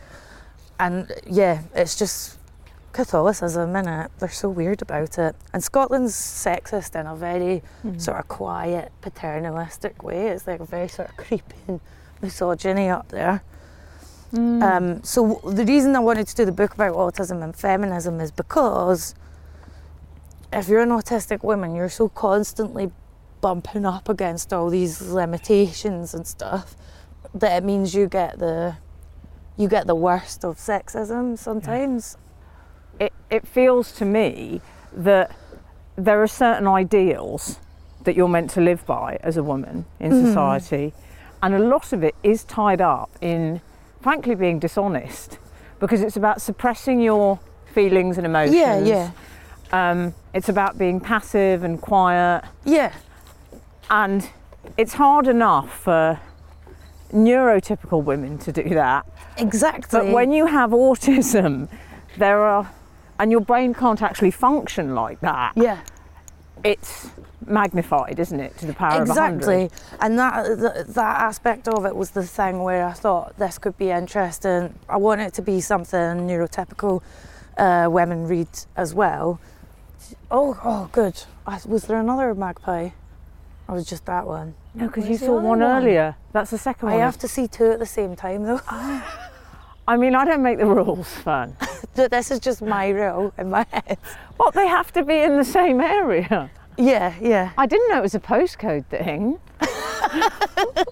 And 0.79 0.95
yeah, 1.41 1.55
it's 1.75 1.95
just 2.01 2.37
Catholicism 2.93 3.75
in 3.75 3.87
it. 3.87 4.11
They're 4.19 4.29
so 4.29 4.49
weird 4.49 4.81
about 4.81 5.17
it. 5.17 5.35
And 5.53 5.63
Scotland's 5.63 6.13
sexist 6.13 6.99
in 6.99 7.07
a 7.07 7.15
very 7.15 7.61
sort 7.99 8.17
of 8.17 8.27
quiet, 8.27 8.91
paternalistic 9.01 10.03
way. 10.03 10.27
It's 10.29 10.47
like 10.47 10.59
a 10.59 10.65
very 10.65 10.87
sort 10.87 11.09
of 11.09 11.17
creeping 11.17 11.79
misogyny 12.21 12.89
up 12.89 13.09
there. 13.09 13.43
Um, 14.63 15.03
so 15.03 15.41
the 15.45 15.65
reason 15.65 15.95
I 15.95 15.99
wanted 15.99 16.27
to 16.27 16.35
do 16.35 16.45
the 16.45 16.53
book 16.53 16.73
about 16.73 16.95
autism 16.95 17.43
and 17.43 17.53
feminism 17.55 18.19
is 18.21 18.31
because 18.31 19.13
if 20.53 20.69
you're 20.69 20.81
an 20.81 20.89
autistic 20.89 21.43
woman, 21.43 21.75
you're 21.75 21.89
so 21.89 22.07
constantly 22.09 22.91
bumping 23.41 23.85
up 23.85 24.07
against 24.07 24.53
all 24.53 24.69
these 24.69 25.01
limitations 25.01 26.13
and 26.13 26.25
stuff 26.25 26.75
that 27.33 27.57
it 27.57 27.65
means 27.65 27.93
you 27.93 28.07
get 28.07 28.39
the 28.39 28.75
you 29.57 29.67
get 29.67 29.85
the 29.87 29.95
worst 29.95 30.45
of 30.45 30.57
sexism 30.57 31.37
sometimes. 31.37 32.17
It, 33.01 33.11
it 33.29 33.47
feels 33.47 33.91
to 33.93 34.05
me 34.05 34.61
that 34.93 35.31
there 35.95 36.21
are 36.21 36.27
certain 36.27 36.67
ideals 36.67 37.59
that 38.03 38.15
you're 38.15 38.27
meant 38.37 38.49
to 38.51 38.61
live 38.61 38.85
by 38.85 39.17
as 39.21 39.35
a 39.37 39.43
woman 39.43 39.85
in 39.99 40.11
Mm-hmm. 40.11 40.25
society, 40.25 40.93
and 41.43 41.53
a 41.55 41.59
lot 41.59 41.93
of 41.93 42.03
it 42.03 42.15
is 42.23 42.43
tied 42.43 42.81
up 42.81 43.09
in, 43.21 43.61
frankly, 44.01 44.35
being 44.35 44.59
dishonest 44.59 45.39
because 45.79 46.01
it's 46.01 46.17
about 46.17 46.41
suppressing 46.41 47.01
your 47.01 47.39
feelings 47.73 48.17
and 48.17 48.25
emotions. 48.25 48.55
Yeah, 48.55 48.77
yeah, 48.79 49.11
Um, 49.71 50.13
it's 50.33 50.49
about 50.49 50.77
being 50.77 50.99
passive 50.99 51.63
and 51.63 51.81
quiet, 51.81 52.43
yeah, 52.65 52.91
and 53.89 54.29
it's 54.77 54.93
hard 54.93 55.27
enough 55.27 55.69
for 55.85 56.19
neurotypical 57.13 58.03
women 58.03 58.37
to 58.39 58.51
do 58.51 58.69
that. 58.69 59.05
exactly. 59.37 59.99
But 59.99 60.07
when 60.13 60.31
you 60.31 60.45
have 60.47 60.69
autism, 60.71 61.67
there 62.17 62.39
are, 62.39 62.69
and 63.21 63.31
your 63.31 63.39
brain 63.41 63.71
can't 63.71 64.01
actually 64.01 64.31
function 64.31 64.95
like 64.95 65.19
that. 65.21 65.53
yeah, 65.55 65.81
It's 66.63 67.11
magnified, 67.45 68.19
isn't 68.19 68.39
it, 68.39 68.57
to 68.57 68.65
the 68.65 68.73
power 68.73 68.99
of 68.99 69.07
exactly, 69.07 69.69
and 69.99 70.17
that 70.17 70.45
th- 70.45 70.87
that 70.95 71.21
aspect 71.21 71.67
of 71.67 71.85
it 71.85 71.95
was 71.95 72.11
the 72.11 72.23
thing 72.25 72.63
where 72.63 72.83
I 72.83 72.93
thought 72.93 73.37
this 73.37 73.59
could 73.59 73.77
be 73.77 73.91
interesting. 73.91 74.73
I 74.89 74.97
want 74.97 75.21
it 75.21 75.35
to 75.35 75.43
be 75.43 75.61
something 75.61 76.27
neurotypical 76.27 77.03
uh, 77.57 77.87
women 77.91 78.27
read 78.27 78.49
as 78.75 78.95
well. 78.95 79.39
Oh, 80.31 80.59
oh, 80.63 80.89
good. 80.91 81.23
I, 81.45 81.59
was 81.67 81.83
there 81.85 81.99
another 81.99 82.33
magpie? 82.33 82.89
Or 83.67 83.75
was 83.75 83.85
just 83.85 84.05
that 84.07 84.25
one? 84.25 84.55
No, 84.73 84.87
because 84.87 85.07
you 85.07 85.17
saw 85.17 85.35
one, 85.35 85.59
one? 85.59 85.61
earlier. 85.61 86.15
That's 86.33 86.49
the 86.49 86.57
second 86.57 86.89
I 86.89 86.93
one. 86.93 87.01
I 87.01 87.05
have 87.05 87.19
to 87.19 87.27
see 87.27 87.47
two 87.47 87.69
at 87.71 87.77
the 87.77 87.85
same 87.85 88.15
time 88.15 88.43
though. 88.43 88.61
I 89.87 89.97
mean, 89.97 90.15
I 90.15 90.25
don't 90.25 90.41
make 90.41 90.57
the 90.57 90.65
rules, 90.65 91.07
Fern. 91.07 91.55
This 91.95 92.31
is 92.31 92.39
just 92.39 92.61
my 92.61 92.89
rule 92.89 93.33
in 93.37 93.49
my 93.49 93.65
head. 93.71 93.97
What, 94.37 94.53
they 94.53 94.67
have 94.67 94.91
to 94.93 95.03
be 95.03 95.19
in 95.19 95.37
the 95.37 95.45
same 95.45 95.81
area? 95.81 96.49
Yeah, 96.77 97.13
yeah. 97.21 97.51
I 97.57 97.65
didn't 97.65 97.89
know 97.89 97.99
it 97.99 98.01
was 98.01 98.15
a 98.15 98.19
postcode 98.19 98.85
thing. 98.85 99.39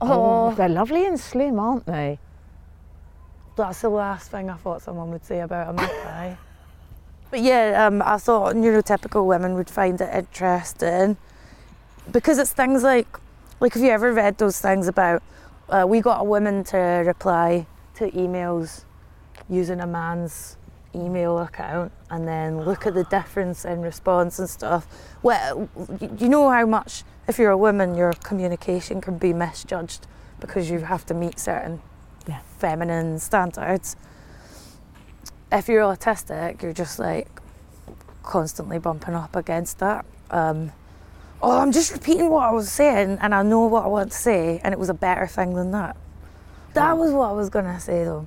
oh, 0.00 0.54
they're 0.54 0.68
lovely 0.68 1.06
and 1.06 1.18
slim, 1.18 1.58
aren't 1.58 1.86
they? 1.86 2.18
That's 3.56 3.80
the 3.82 3.88
last 3.88 4.30
thing 4.30 4.50
I 4.50 4.56
thought 4.56 4.82
someone 4.82 5.10
would 5.10 5.24
say 5.24 5.40
about 5.40 5.70
a 5.70 5.72
magpie. 5.74 6.34
but 7.30 7.40
yeah, 7.40 7.86
um, 7.86 8.02
I 8.02 8.18
thought 8.18 8.54
neurotypical 8.54 9.26
women 9.26 9.54
would 9.54 9.70
find 9.70 10.00
it 10.00 10.08
interesting 10.14 11.16
because 12.10 12.38
it's 12.38 12.52
things 12.52 12.82
like, 12.82 13.06
like, 13.60 13.74
have 13.74 13.82
you 13.82 13.90
ever 13.90 14.12
read 14.12 14.38
those 14.38 14.60
things 14.60 14.88
about? 14.88 15.22
Uh, 15.68 15.84
we 15.86 16.00
got 16.00 16.20
a 16.20 16.24
woman 16.24 16.64
to 16.64 16.78
reply 16.78 17.66
to 17.94 18.10
emails 18.10 18.84
using 19.48 19.80
a 19.80 19.86
man's 19.86 20.56
email 20.94 21.38
account 21.38 21.92
and 22.10 22.26
then 22.26 22.62
look 22.62 22.86
at 22.86 22.94
the 22.94 23.04
difference 23.04 23.64
in 23.64 23.80
response 23.80 24.38
and 24.38 24.48
stuff. 24.50 24.86
Well, 25.22 25.68
you 26.18 26.28
know 26.28 26.50
how 26.50 26.66
much, 26.66 27.04
if 27.28 27.38
you're 27.38 27.50
a 27.52 27.56
woman, 27.56 27.94
your 27.94 28.12
communication 28.24 29.00
can 29.00 29.16
be 29.18 29.32
misjudged 29.32 30.06
because 30.40 30.68
you 30.70 30.80
have 30.80 31.06
to 31.06 31.14
meet 31.14 31.38
certain 31.38 31.80
Yeah. 32.26 32.40
feminine 32.58 33.18
standards. 33.18 33.96
If 35.52 35.68
you're 35.68 35.82
autistic, 35.82 36.62
you're 36.62 36.72
just 36.72 36.98
like 36.98 37.28
constantly 38.22 38.78
bumping 38.78 39.14
up 39.14 39.34
against 39.36 39.78
that. 39.78 40.04
Um, 40.30 40.72
oh, 41.42 41.58
I'm 41.60 41.72
just 41.72 41.92
repeating 41.92 42.30
what 42.30 42.44
I 42.48 42.52
was 42.52 42.70
saying 42.70 43.18
and 43.20 43.34
I 43.34 43.42
know 43.42 43.66
what 43.66 43.84
I 43.84 43.88
want 43.88 44.12
to 44.12 44.16
say, 44.18 44.60
and 44.62 44.72
it 44.72 44.78
was 44.78 44.88
a 44.88 44.94
better 44.94 45.26
thing 45.26 45.54
than 45.54 45.70
that. 45.72 45.96
That 46.74 46.96
was 46.98 47.12
what 47.12 47.30
I 47.30 47.32
was 47.32 47.48
gonna 47.50 47.80
say 47.80 48.04
though. 48.04 48.26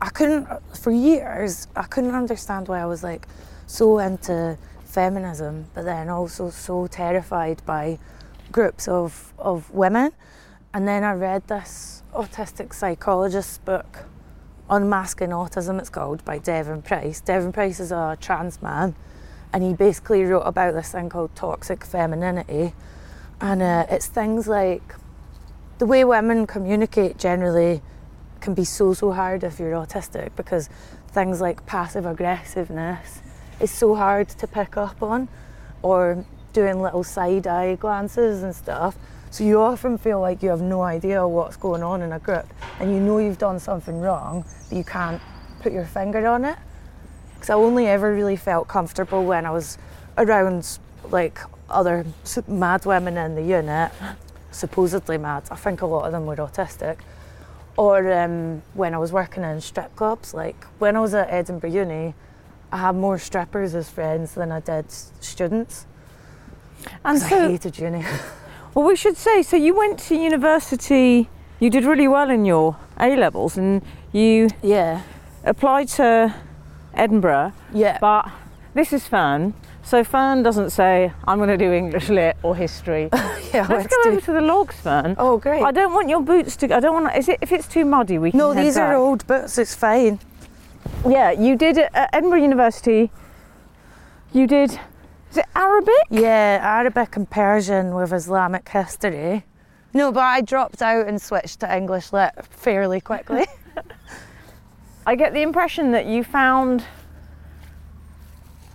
I 0.00 0.10
couldn't, 0.10 0.46
for 0.76 0.90
years, 0.90 1.66
I 1.74 1.82
couldn't 1.84 2.14
understand 2.14 2.68
why 2.68 2.80
I 2.80 2.86
was 2.86 3.02
like 3.02 3.26
so 3.66 3.98
into 3.98 4.56
feminism, 4.84 5.66
but 5.74 5.84
then 5.84 6.08
also 6.08 6.50
so 6.50 6.86
terrified 6.86 7.62
by 7.66 7.98
groups 8.52 8.88
of, 8.88 9.32
of 9.38 9.70
women. 9.70 10.12
And 10.72 10.86
then 10.86 11.02
I 11.02 11.12
read 11.12 11.48
this 11.48 12.02
autistic 12.14 12.74
psychologist's 12.74 13.58
book, 13.58 14.04
Unmasking 14.70 15.30
Autism, 15.30 15.78
it's 15.78 15.90
called, 15.90 16.24
by 16.24 16.38
Devon 16.38 16.82
Price. 16.82 17.20
Devon 17.20 17.52
Price 17.52 17.80
is 17.80 17.90
a 17.90 18.16
trans 18.20 18.62
man, 18.62 18.94
and 19.52 19.62
he 19.64 19.72
basically 19.72 20.22
wrote 20.24 20.42
about 20.42 20.74
this 20.74 20.92
thing 20.92 21.08
called 21.08 21.34
toxic 21.34 21.84
femininity. 21.84 22.74
And 23.40 23.62
uh, 23.62 23.86
it's 23.90 24.06
things 24.06 24.46
like 24.46 24.94
the 25.78 25.86
way 25.86 26.04
women 26.04 26.46
communicate 26.46 27.18
generally 27.18 27.82
can 28.40 28.54
be 28.54 28.64
so 28.64 28.94
so 28.94 29.12
hard 29.12 29.44
if 29.44 29.58
you're 29.58 29.72
autistic 29.72 30.30
because 30.36 30.68
things 31.08 31.40
like 31.40 31.64
passive 31.66 32.06
aggressiveness 32.06 33.22
is 33.60 33.70
so 33.70 33.94
hard 33.94 34.28
to 34.28 34.46
pick 34.46 34.76
up 34.76 35.02
on 35.02 35.28
or 35.82 36.24
doing 36.52 36.80
little 36.80 37.04
side 37.04 37.46
eye 37.46 37.74
glances 37.76 38.42
and 38.42 38.54
stuff. 38.54 38.96
So 39.30 39.44
you 39.44 39.60
often 39.60 39.98
feel 39.98 40.20
like 40.20 40.42
you 40.42 40.48
have 40.48 40.62
no 40.62 40.82
idea 40.82 41.26
what's 41.26 41.56
going 41.56 41.82
on 41.82 42.02
in 42.02 42.12
a 42.12 42.18
group 42.18 42.46
and 42.80 42.90
you 42.90 43.00
know 43.00 43.18
you've 43.18 43.38
done 43.38 43.58
something 43.58 44.00
wrong 44.00 44.44
but 44.68 44.78
you 44.78 44.84
can't 44.84 45.20
put 45.60 45.72
your 45.72 45.84
finger 45.84 46.26
on 46.26 46.44
it. 46.44 46.58
Because 47.34 47.50
I 47.50 47.54
only 47.54 47.86
ever 47.86 48.12
really 48.12 48.36
felt 48.36 48.68
comfortable 48.68 49.24
when 49.24 49.46
I 49.46 49.50
was 49.50 49.78
around 50.16 50.78
like 51.10 51.38
other 51.70 52.04
mad 52.46 52.86
women 52.86 53.16
in 53.16 53.34
the 53.34 53.42
unit 53.42 53.92
supposedly 54.50 55.18
mad. 55.18 55.44
I 55.50 55.56
think 55.56 55.82
a 55.82 55.86
lot 55.86 56.06
of 56.06 56.12
them 56.12 56.26
were 56.26 56.36
autistic 56.36 56.98
or 57.78 58.12
um, 58.12 58.60
when 58.74 58.92
I 58.92 58.98
was 58.98 59.12
working 59.12 59.44
in 59.44 59.60
strip 59.60 59.94
clubs. 59.94 60.34
Like 60.34 60.66
when 60.78 60.96
I 60.96 61.00
was 61.00 61.14
at 61.14 61.28
Edinburgh 61.30 61.70
Uni, 61.70 62.14
I 62.72 62.76
had 62.76 62.96
more 62.96 63.18
strippers 63.18 63.74
as 63.74 63.88
friends 63.88 64.34
than 64.34 64.50
I 64.52 64.60
did 64.60 64.90
students. 64.90 65.86
And 67.04 67.20
'Cause 67.20 67.24
I 67.24 67.28
so, 67.28 67.48
hated 67.48 67.78
uni. 67.78 68.04
well, 68.74 68.84
we 68.84 68.96
should 68.96 69.16
say, 69.16 69.42
so 69.42 69.56
you 69.56 69.74
went 69.76 69.98
to 70.08 70.14
university, 70.16 71.28
you 71.60 71.70
did 71.70 71.84
really 71.84 72.08
well 72.08 72.30
in 72.30 72.44
your 72.44 72.76
A 73.00 73.16
levels, 73.16 73.56
and 73.56 73.82
you 74.12 74.48
yeah, 74.62 75.02
applied 75.44 75.88
to 75.88 76.34
Edinburgh, 76.94 77.52
yeah, 77.72 77.98
but 78.00 78.28
this 78.74 78.92
is 78.92 79.06
Fern. 79.06 79.54
So 79.88 80.04
Fern 80.04 80.42
doesn't 80.42 80.68
say, 80.68 81.14
I'm 81.26 81.38
going 81.38 81.48
to 81.48 81.56
do 81.56 81.72
English 81.72 82.10
lit 82.10 82.36
or 82.42 82.54
history. 82.54 83.08
yeah. 83.54 83.66
Let's 83.70 83.86
go 83.86 84.10
over 84.10 84.16
do- 84.16 84.20
to 84.20 84.32
the 84.32 84.42
logs, 84.42 84.76
Fern. 84.76 85.14
Oh, 85.16 85.38
great. 85.38 85.62
I 85.62 85.72
don't 85.72 85.94
want 85.94 86.10
your 86.10 86.20
boots 86.20 86.56
to. 86.56 86.76
I 86.76 86.78
don't 86.80 86.92
want. 86.92 87.16
Is 87.16 87.26
it 87.26 87.38
if 87.40 87.52
it's 87.52 87.66
too 87.66 87.86
muddy? 87.86 88.18
We 88.18 88.30
can. 88.32 88.36
no, 88.36 88.52
these 88.52 88.76
are 88.76 88.94
old 88.94 89.26
boots. 89.26 89.56
It's 89.56 89.74
fine. 89.74 90.20
Yeah, 91.08 91.30
you 91.30 91.56
did 91.56 91.78
it 91.78 91.88
at 91.94 92.10
Edinburgh 92.12 92.42
University. 92.42 93.10
You 94.34 94.46
did. 94.46 94.78
Is 95.30 95.38
it 95.38 95.46
Arabic? 95.56 96.04
Yeah, 96.10 96.60
Arabic 96.60 97.16
and 97.16 97.30
Persian 97.30 97.94
with 97.94 98.12
Islamic 98.12 98.68
history. 98.68 99.46
No, 99.94 100.12
but 100.12 100.24
I 100.24 100.42
dropped 100.42 100.82
out 100.82 101.06
and 101.06 101.18
switched 101.18 101.60
to 101.60 101.74
English 101.74 102.12
lit 102.12 102.32
fairly 102.50 103.00
quickly. 103.00 103.46
I 105.06 105.14
get 105.14 105.32
the 105.32 105.40
impression 105.40 105.92
that 105.92 106.04
you 106.04 106.24
found. 106.24 106.84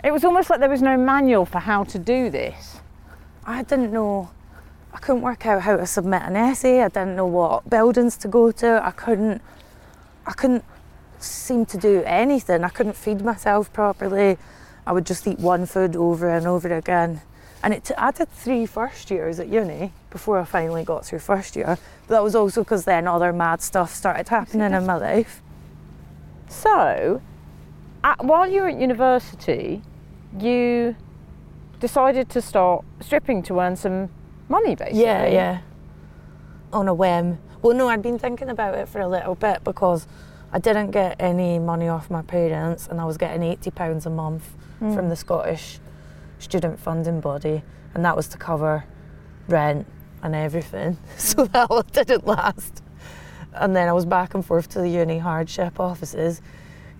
It 0.03 0.11
was 0.11 0.25
almost 0.25 0.49
like 0.49 0.59
there 0.59 0.69
was 0.69 0.81
no 0.81 0.97
manual 0.97 1.45
for 1.45 1.59
how 1.59 1.85
to 1.85 1.97
do 1.97 2.29
this. 2.29 2.81
I 3.45 3.63
didn't 3.63 3.93
know. 3.93 4.31
I 4.93 4.97
couldn't 4.97 5.21
work 5.21 5.45
out 5.45 5.61
how 5.61 5.77
to 5.77 5.87
submit 5.87 6.23
an 6.23 6.35
essay. 6.35 6.81
I 6.81 6.89
didn't 6.89 7.15
know 7.15 7.25
what 7.25 7.69
buildings 7.69 8.17
to 8.17 8.27
go 8.27 8.51
to. 8.51 8.85
I 8.85 8.91
couldn't. 8.91 9.41
I 10.25 10.33
couldn't 10.33 10.65
seem 11.19 11.65
to 11.67 11.77
do 11.77 12.03
anything. 12.05 12.65
I 12.65 12.69
couldn't 12.69 12.97
feed 12.97 13.21
myself 13.21 13.71
properly. 13.71 14.37
I 14.85 14.91
would 14.91 15.05
just 15.05 15.25
eat 15.25 15.39
one 15.39 15.65
food 15.65 15.95
over 15.95 16.29
and 16.29 16.45
over 16.47 16.73
again. 16.73 17.21
And 17.63 17.73
it 17.73 17.85
t- 17.85 17.93
I 17.97 18.11
did 18.11 18.29
three 18.29 18.65
first 18.65 19.09
years 19.09 19.39
at 19.39 19.47
uni 19.47 19.93
before 20.09 20.37
I 20.37 20.43
finally 20.43 20.83
got 20.83 21.05
through 21.05 21.19
first 21.19 21.55
year. 21.55 21.77
But 22.07 22.15
that 22.15 22.23
was 22.23 22.35
also 22.35 22.63
because 22.63 22.83
then 22.83 23.07
other 23.07 23.31
mad 23.31 23.61
stuff 23.61 23.95
started 23.95 24.27
happening 24.27 24.73
in 24.73 24.85
my 24.85 24.97
life. 24.97 25.41
So, 26.49 27.21
at, 28.03 28.23
while 28.23 28.49
you 28.51 28.63
were 28.63 28.67
at 28.67 28.79
university, 28.79 29.81
you 30.39 30.95
decided 31.79 32.29
to 32.29 32.41
start 32.41 32.83
stripping 33.01 33.43
to 33.43 33.59
earn 33.59 33.75
some 33.75 34.09
money, 34.49 34.75
basically. 34.75 35.01
Yeah, 35.01 35.27
yeah. 35.27 35.61
On 36.71 36.87
a 36.87 36.93
whim. 36.93 37.39
Well, 37.61 37.75
no, 37.75 37.87
I'd 37.87 38.01
been 38.01 38.19
thinking 38.19 38.49
about 38.49 38.75
it 38.75 38.87
for 38.89 38.99
a 38.99 39.07
little 39.07 39.35
bit 39.35 39.63
because 39.63 40.07
I 40.51 40.59
didn't 40.59 40.91
get 40.91 41.15
any 41.19 41.59
money 41.59 41.87
off 41.87 42.09
my 42.09 42.21
parents, 42.21 42.87
and 42.87 42.99
I 42.99 43.05
was 43.05 43.17
getting 43.17 43.43
eighty 43.43 43.71
pounds 43.71 44.05
a 44.05 44.09
month 44.09 44.55
Mm. 44.81 44.95
from 44.95 45.07
the 45.07 45.15
Scottish 45.15 45.79
student 46.39 46.77
funding 46.79 47.21
body, 47.21 47.63
and 47.93 48.03
that 48.03 48.15
was 48.17 48.27
to 48.29 48.37
cover 48.37 48.83
rent 49.47 49.85
and 50.21 50.35
everything. 50.35 50.97
So 51.17 51.45
that 51.45 51.69
one 51.69 51.85
didn't 51.91 52.25
last. 52.27 52.81
And 53.53 53.75
then 53.75 53.87
I 53.87 53.93
was 53.93 54.05
back 54.05 54.33
and 54.33 54.43
forth 54.45 54.67
to 54.69 54.79
the 54.79 54.89
uni 54.89 55.19
hardship 55.19 55.79
offices, 55.79 56.41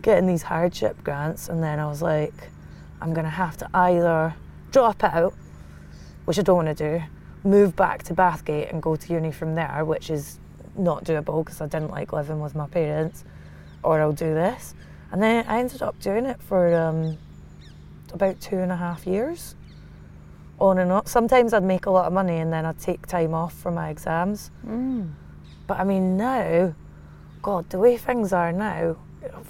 getting 0.04 0.28
these 0.28 0.44
hardship 0.44 1.04
grants, 1.04 1.50
and 1.50 1.62
then 1.64 1.80
I 1.80 1.88
was 1.88 2.02
like, 2.02 2.52
I'm 3.04 3.14
gonna 3.14 3.30
have 3.30 3.58
to 3.58 3.70
either 3.74 4.34
drop 4.72 5.04
out, 5.04 5.34
which 6.24 6.40
I 6.40 6.42
don't 6.42 6.66
want 6.66 6.78
to 6.78 7.00
do, 7.00 7.04
move 7.44 7.76
back 7.76 8.04
to 8.04 8.16
Bathgate 8.16 8.72
and 8.72 8.82
go 8.82 8.96
to 8.96 9.14
uni 9.14 9.30
from 9.30 9.56
there, 9.56 9.84
which 9.84 10.10
is 10.10 10.40
not 10.78 11.04
doable 11.04 11.44
because 11.44 11.60
I 11.60 11.68
didn't 11.68 11.92
like 11.92 12.14
living 12.14 12.40
with 12.40 12.56
my 12.56 12.66
parents, 12.66 13.26
or 13.84 14.00
I'll 14.00 14.14
do 14.14 14.34
this. 14.34 14.74
And 15.12 15.22
then 15.22 15.46
I 15.50 15.60
ended 15.60 15.82
up 15.82 16.00
doing 16.00 16.26
it 16.26 16.42
for 16.42 16.74
um, 16.74 17.18
about 18.14 18.40
two 18.40 18.60
and 18.60 18.72
a 18.72 18.78
half 18.78 19.06
years, 19.06 19.56
on 20.60 20.78
and 20.78 20.90
off. 20.90 21.10
Sometimes 21.10 21.54
I'd 21.54 21.62
make 21.62 21.86
a 21.86 21.92
lot 21.92 22.06
of 22.06 22.14
money 22.14 22.38
and 22.38 22.54
then 22.54 22.66
I'd 22.66 22.80
take 22.80 23.06
time 23.06 23.34
off 23.34 23.54
for 23.54 23.70
my 23.70 23.90
exams. 23.90 24.50
Mm. 24.66 25.12
But 25.68 25.78
I 25.78 25.84
mean, 25.84 26.16
now, 26.16 26.74
God, 27.42 27.70
the 27.70 27.80
way 27.80 27.98
things 27.98 28.32
are 28.32 28.54
now, 28.54 28.96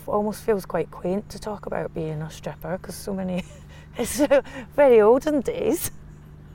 almost 0.07 0.43
feels 0.43 0.65
quite 0.65 0.91
quaint 0.91 1.29
to 1.29 1.39
talk 1.39 1.65
about 1.65 1.93
being 1.93 2.21
a 2.21 2.29
stripper 2.29 2.77
because 2.77 2.95
so 2.95 3.13
many, 3.13 3.43
it's 3.97 4.21
very 4.75 5.01
olden 5.01 5.41
days. 5.41 5.91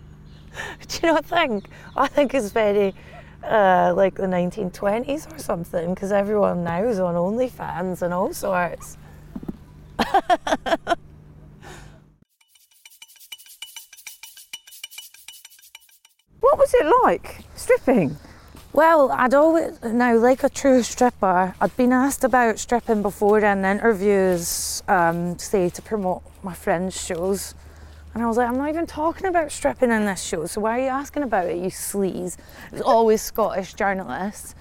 Do 0.89 1.07
you 1.07 1.13
not 1.13 1.25
think? 1.25 1.69
I 1.97 2.09
think 2.09 2.35
it's 2.35 2.51
very 2.51 2.95
uh, 3.43 3.93
like 3.97 4.15
the 4.15 4.27
1920s 4.27 5.35
or 5.35 5.39
something 5.39 5.95
because 5.95 6.13
everyone 6.13 6.65
now 6.65 6.83
is 6.85 6.99
on 6.99 7.15
OnlyFans 7.15 8.03
and 8.03 8.13
all 8.13 8.33
sorts. 8.33 8.97
What 16.41 16.57
was 16.57 16.73
it 16.73 16.87
like 17.05 17.45
stripping? 17.57 18.17
Well, 18.75 19.11
I'd 19.11 19.33
always 19.33 19.83
now 19.83 20.15
like 20.19 20.45
a 20.45 20.51
true 20.51 20.83
stripper. 20.83 21.55
I'd 21.59 21.77
been 21.77 21.93
asked 21.93 22.23
about 22.23 22.59
stripping 22.59 23.01
before 23.01 23.39
in 23.39 23.65
interviews, 23.65 24.83
um, 24.87 25.39
say 25.39 25.71
to 25.71 25.81
promote 25.81 26.23
my 26.43 26.53
friends' 26.53 27.01
shows, 27.01 27.55
and 28.13 28.23
I 28.23 28.27
was 28.27 28.37
like, 28.37 28.47
I'm 28.47 28.59
not 28.59 28.69
even 28.69 28.87
talking 28.87 29.27
about 29.27 29.51
stripping 29.53 29.91
in 29.91 30.05
this 30.05 30.23
show. 30.23 30.45
So 30.47 30.61
why 30.61 30.79
are 30.79 30.83
you 30.83 30.89
asking 30.89 31.23
about 31.23 31.47
it, 31.47 31.57
you 31.57 31.71
sleaze? 31.71 32.37
It 32.67 32.73
was 32.73 32.83
always 32.83 33.23
Scottish 33.23 33.73
journalists, 33.73 34.55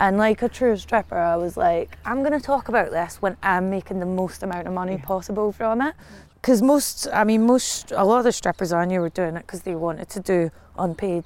and 0.00 0.18
like 0.18 0.42
a 0.42 0.48
true 0.48 0.76
stripper, 0.76 1.16
I 1.16 1.36
was 1.36 1.56
like, 1.56 1.96
I'm 2.04 2.18
going 2.18 2.32
to 2.32 2.44
talk 2.44 2.68
about 2.68 2.90
this 2.90 3.22
when 3.22 3.36
I'm 3.44 3.70
making 3.70 4.00
the 4.00 4.06
most 4.06 4.42
amount 4.42 4.66
of 4.66 4.72
money 4.72 4.98
possible 4.98 5.52
from 5.52 5.82
it. 5.82 5.94
Because 6.34 6.60
most, 6.62 7.06
I 7.12 7.22
mean, 7.22 7.46
most, 7.46 7.92
a 7.92 8.04
lot 8.04 8.18
of 8.18 8.24
the 8.24 8.32
strippers 8.32 8.72
I 8.72 8.86
knew 8.86 9.00
were 9.00 9.08
doing 9.08 9.36
it 9.36 9.46
because 9.46 9.62
they 9.62 9.76
wanted 9.76 10.08
to 10.08 10.20
do 10.20 10.50
unpaid 10.76 11.24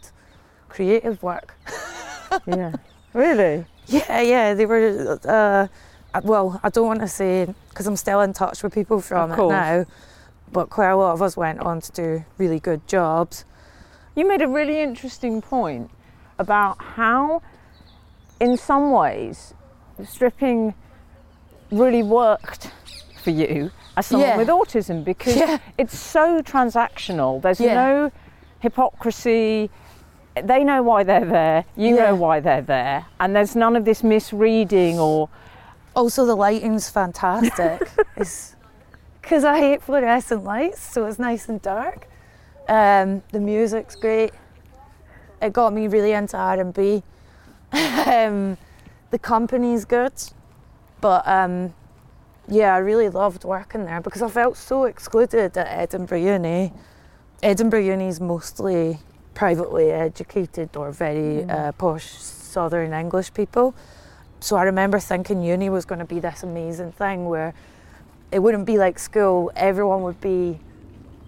creative 0.69 1.23
work. 1.23 1.55
yeah. 2.47 2.73
Really? 3.13 3.65
Yeah, 3.87 4.21
yeah, 4.21 4.55
they 4.55 4.67
were. 4.67 5.19
Uh, 5.25 5.69
well, 6.23 6.61
I 6.63 6.71
don't 6.71 6.87
want 6.87 7.01
to 7.01 7.09
say 7.09 7.47
because 7.69 7.87
I'm 7.87 7.97
still 7.97 8.21
in 8.21 8.33
touch 8.33 8.63
with 8.63 8.75
people 8.75 9.01
from 9.01 9.33
it 9.33 9.37
now, 9.37 9.87
but 10.53 10.71
quite 10.71 10.89
a 10.91 10.97
lot 10.97 11.13
of 11.13 11.23
us 11.23 11.37
went 11.37 11.61
on 11.61 11.81
to 11.81 11.93
do 11.93 12.25
really 12.39 12.59
good 12.61 12.87
jobs. 12.89 13.45
You 14.15 14.27
made 14.27 14.43
a 14.43 14.49
really 14.49 14.81
interesting 14.81 15.41
point 15.43 15.91
about 16.39 16.83
how, 16.83 17.43
in 18.41 18.57
some 18.57 18.91
ways, 18.93 19.55
stripping 20.05 20.75
really 21.71 22.03
worked 22.03 22.71
for 23.23 23.31
you 23.31 23.71
as 23.97 24.07
someone 24.07 24.29
Yeah. 24.31 24.37
with 24.37 24.49
autism 24.49 25.05
because 25.05 25.37
Yeah. 25.37 25.59
it's 25.79 25.99
so 25.99 26.41
transactional. 26.43 27.41
There's 27.43 27.61
Yeah. 27.61 27.75
no 27.75 28.13
hypocrisy. 28.61 29.71
They 30.43 30.65
know 30.65 30.83
why 30.83 31.03
they're 31.03 31.25
there, 31.25 31.65
you 31.77 31.97
Yeah. 31.97 32.07
know 32.07 32.15
why 32.17 32.41
they're 32.41 32.63
there, 32.63 33.07
and 33.21 33.35
there's 33.35 33.57
none 33.57 33.75
of 33.77 33.85
this 33.85 34.03
misreading 34.03 34.99
or 34.99 35.29
Also, 35.95 36.27
the 36.27 36.35
lighting's 36.35 36.91
fantastic. 36.91 37.89
it's 38.17 38.55
because 39.23 39.45
I 39.45 39.59
hate 39.59 39.83
fluorescent 39.83 40.45
lights, 40.45 40.81
so 40.81 41.07
it's 41.07 41.19
nice 41.19 41.49
and 41.49 41.61
dark. 41.63 42.07
Um, 42.69 43.23
the 43.33 43.41
music's 43.41 43.97
great. 43.97 44.33
It 45.41 45.53
got 45.55 45.73
me 45.73 45.89
really 45.89 46.13
into 46.13 46.37
R 46.37 46.61
and 46.61 46.75
B. 46.75 47.03
um, 47.73 48.59
the 49.11 49.19
company's 49.19 49.87
good, 49.87 50.13
but 51.01 51.27
um, 51.27 51.73
yeah, 52.47 52.75
I 52.75 52.79
really 52.79 53.09
loved 53.09 53.45
working 53.45 53.87
there 53.87 54.01
because 54.03 54.21
I 54.21 54.29
felt 54.29 54.57
so 54.59 54.85
excluded 54.85 55.57
at 55.57 55.67
Edinburgh 55.67 56.19
Uni. 56.21 56.73
Edinburgh 57.43 57.81
Uni 57.81 58.09
is 58.09 58.21
mostly 58.21 58.99
privately 59.37 59.93
educated 59.93 60.75
or 60.77 60.91
very 60.91 61.45
uh, 61.45 61.71
posh 61.73 62.07
Southern 62.07 62.93
English 62.95 63.35
people. 63.35 63.75
So 64.41 64.57
I 64.57 64.63
remember 64.63 64.99
thinking 64.99 65.43
uni 65.43 65.69
was 65.69 65.85
going 65.85 65.99
to 65.99 66.07
be 66.07 66.21
this 66.21 66.43
amazing 66.43 66.93
thing 66.93 67.27
where 67.27 67.53
it 68.33 68.39
wouldn't 68.41 68.67
be 68.67 68.79
like 68.79 68.99
school, 68.99 69.53
everyone 69.55 70.03
would 70.03 70.21
be 70.21 70.59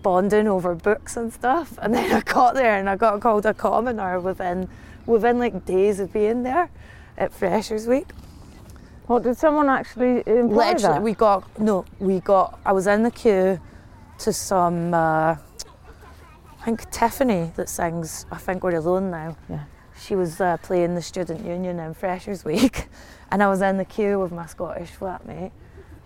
bonding 0.02 0.48
over 0.48 0.74
books 0.74 1.16
and 1.18 1.32
stuff. 1.32 1.78
And 1.82 1.94
then 1.94 2.11
I 2.11 2.20
got 2.22 2.54
there 2.54 2.78
and 2.78 2.88
I 2.88 2.96
got 2.96 3.20
called 3.20 3.44
a 3.46 3.54
commoner 3.54 4.18
within 4.20 4.68
within 5.06 5.38
like 5.38 5.64
days 5.66 6.00
of 6.00 6.12
being 6.12 6.42
there 6.42 6.70
at 7.16 7.32
Freshers 7.32 7.86
Week. 7.86 8.09
what 9.06 9.22
did 9.22 9.36
someone 9.36 9.68
actually 9.68 10.22
imply 10.26 10.72
Literally, 10.72 10.94
that? 10.94 11.02
we 11.02 11.12
got 11.14 11.61
no, 11.61 11.84
we 11.98 12.20
got. 12.20 12.59
I 12.64 12.72
was 12.72 12.86
in 12.86 13.02
the 13.02 13.11
queue 13.11 13.61
to 14.18 14.32
some. 14.32 14.94
Uh, 14.94 15.36
think 16.68 16.90
Tiffany 16.90 17.50
that 17.56 17.66
sings. 17.66 18.26
I 18.30 18.36
think 18.36 18.62
we're 18.62 18.76
alone 18.76 19.10
now. 19.10 19.38
Yeah. 19.48 19.64
She 19.98 20.14
was 20.14 20.38
uh, 20.38 20.58
playing 20.58 20.96
the 20.96 21.00
student 21.00 21.42
union 21.44 21.80
in 21.80 21.94
Freshers 21.94 22.44
Week, 22.44 22.88
and 23.30 23.42
I 23.42 23.48
was 23.48 23.62
in 23.62 23.78
the 23.78 23.86
queue 23.86 24.20
with 24.20 24.32
my 24.32 24.44
Scottish 24.44 24.90
flatmate. 24.90 25.50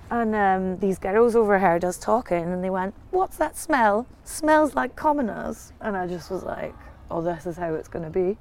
And 0.09 0.37
um, 0.37 0.79
these 0.79 0.99
girls 0.99 1.35
overheard 1.35 1.85
us 1.85 1.99
talking, 1.99 2.45
and 2.53 2.63
they 2.63 2.71
went, 2.71 2.95
"What's 3.11 3.39
that 3.39 3.57
smell? 3.59 4.07
Smells 4.23 4.77
like 4.77 4.95
commoners." 4.95 5.73
And 5.81 5.97
I 5.97 6.07
just 6.07 6.31
was 6.31 6.45
like, 6.45 6.75
"Oh, 7.11 7.23
this 7.23 7.45
is 7.45 7.57
how 7.57 7.75
it's 7.75 7.89
going 7.89 8.05
to 8.05 8.11
be." 8.11 8.39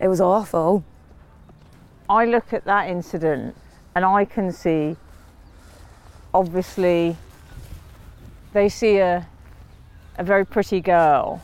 It 0.00 0.06
was 0.06 0.20
awful. 0.20 0.84
I 2.08 2.26
look 2.26 2.52
at 2.52 2.64
that 2.64 2.88
incident 2.88 3.56
and 3.94 4.04
I 4.04 4.24
can 4.24 4.52
see 4.52 4.96
obviously 6.32 7.16
they 8.52 8.68
see 8.68 8.98
a 8.98 9.26
a 10.18 10.24
very 10.24 10.44
pretty 10.44 10.80
girl. 10.80 11.42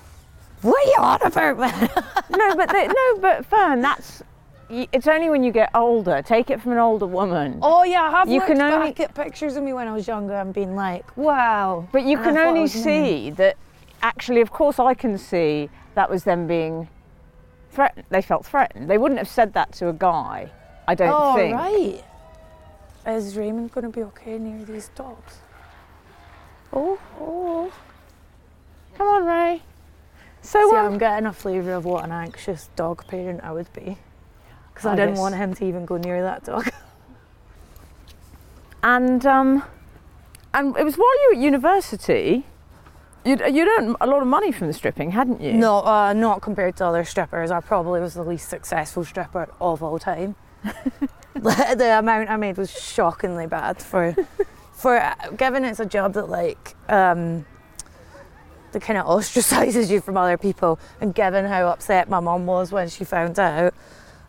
What 0.63 0.87
are 0.87 0.91
you 0.91 0.97
on 0.99 1.23
about. 1.23 2.15
No, 2.31 2.57
but 2.57 2.71
they, 2.71 2.87
no, 2.89 3.19
but 3.21 3.45
Fern, 3.47 3.81
that's 3.83 4.23
it's 4.71 5.07
only 5.07 5.29
when 5.29 5.45
you 5.45 5.53
get 5.53 5.71
older. 5.75 6.23
Take 6.23 6.49
it 6.51 6.61
from 6.61 6.73
an 6.73 6.79
older 6.79 7.07
woman. 7.07 7.59
Oh 7.63 7.85
yeah, 7.85 8.03
I 8.03 8.11
have 8.11 8.29
You 8.29 8.41
can 8.41 8.61
only- 8.61 8.89
back 8.93 9.01
at 9.01 9.15
pictures 9.15 9.57
of 9.57 9.63
me 9.63 9.73
when 9.75 9.87
I 9.87 9.93
was 9.93 10.09
younger 10.09 10.35
and 10.35 10.53
been 10.55 10.75
like, 10.75 11.17
wow. 11.19 11.87
But 11.93 12.05
you 12.05 12.17
can 12.17 12.37
only 12.39 12.67
see 12.67 13.31
that 13.33 13.57
actually, 14.03 14.41
of 14.41 14.51
course, 14.51 14.79
I 14.81 14.95
can 14.95 15.19
see 15.19 15.69
that 15.95 16.09
was 16.11 16.25
them 16.25 16.47
being 16.47 16.89
threatened. 17.73 18.07
They 18.09 18.23
felt 18.23 18.47
threatened. 18.47 18.89
They 18.89 18.99
wouldn't 18.99 19.19
have 19.19 19.29
said 19.29 19.53
that 19.53 19.73
to 19.75 19.89
a 19.91 19.93
guy, 19.93 20.51
I 20.89 20.95
don't 20.95 21.13
oh 21.15 21.37
think. 21.37 21.55
right. 21.55 22.05
Is 23.07 23.37
Raymond 23.37 23.71
going 23.73 23.85
to 23.85 23.91
be 23.91 24.03
okay 24.05 24.39
near 24.39 24.65
these 24.65 24.89
dogs? 24.97 25.39
Oh, 26.73 26.99
oh. 27.21 27.71
Come 28.97 29.09
on, 29.09 29.25
Ray. 29.25 29.63
So, 30.43 30.71
See, 30.71 30.77
um, 30.77 30.93
I'm 30.93 30.99
getting 30.99 31.27
a 31.27 31.33
flavour 31.33 31.73
of 31.73 31.85
what 31.85 32.05
an 32.05 32.13
anxious 32.13 32.69
dog 32.77 33.07
parent 33.07 33.43
I 33.43 33.53
would 33.53 33.73
be. 33.73 33.99
Because 34.73 34.87
I 34.87 34.97
didn't 34.97 35.17
want 35.17 35.37
him 35.37 35.55
to 35.55 35.65
even 35.65 35.85
go 35.85 35.97
near 35.97 36.23
that 36.23 36.45
dog. 36.45 36.69
and 38.83 39.25
um, 39.25 39.63
and 40.53 40.77
it 40.77 40.85
was 40.85 40.97
while 40.97 41.23
you 41.23 41.29
were 41.31 41.37
at 41.37 41.43
university. 41.43 42.45
You'd, 43.25 43.41
you'd 43.41 43.69
earned 43.69 43.97
a 44.03 44.07
lot 44.07 44.21
of 44.21 44.29
money 44.29 44.53
from 44.53 44.67
the 44.67 44.75
stripping, 44.75 45.13
hadn't 45.13 45.41
you? 45.41 45.55
No, 45.55 45.79
uh, 45.79 46.13
not 46.13 46.43
compared 46.43 46.77
to 46.77 46.87
other 46.87 47.05
strippers. 47.05 47.51
I 47.51 47.61
probably 47.61 48.01
was 48.01 48.13
the 48.13 48.23
least 48.23 48.51
successful 48.51 49.03
stripper 49.03 49.49
of 49.61 49.83
all 49.83 49.99
time. 49.99 50.37
the 51.35 51.99
amount 51.99 52.31
I 52.31 52.37
made 52.37 52.59
was 52.59 52.71
shockingly 52.71 53.47
bad 53.47 53.83
for, 53.83 54.15
for 54.73 55.01
uh, 55.01 55.15
given 55.37 55.65
it's 55.65 55.81
a 55.81 55.87
job 55.87 56.13
that 56.15 56.29
like 56.29 56.77
um, 56.89 57.47
that 58.75 58.83
kind 58.83 58.99
of 58.99 59.07
ostracises 59.07 59.91
you 59.91 60.01
from 60.01 60.17
other 60.17 60.37
people, 60.37 60.79
and 61.01 61.15
given 61.15 61.47
how 61.47 61.69
upset 61.69 62.09
my 62.09 62.21
mum 62.21 62.45
was 62.47 62.71
when 62.71 62.89
she 62.89 63.05
found 63.05 63.39
out, 63.39 63.73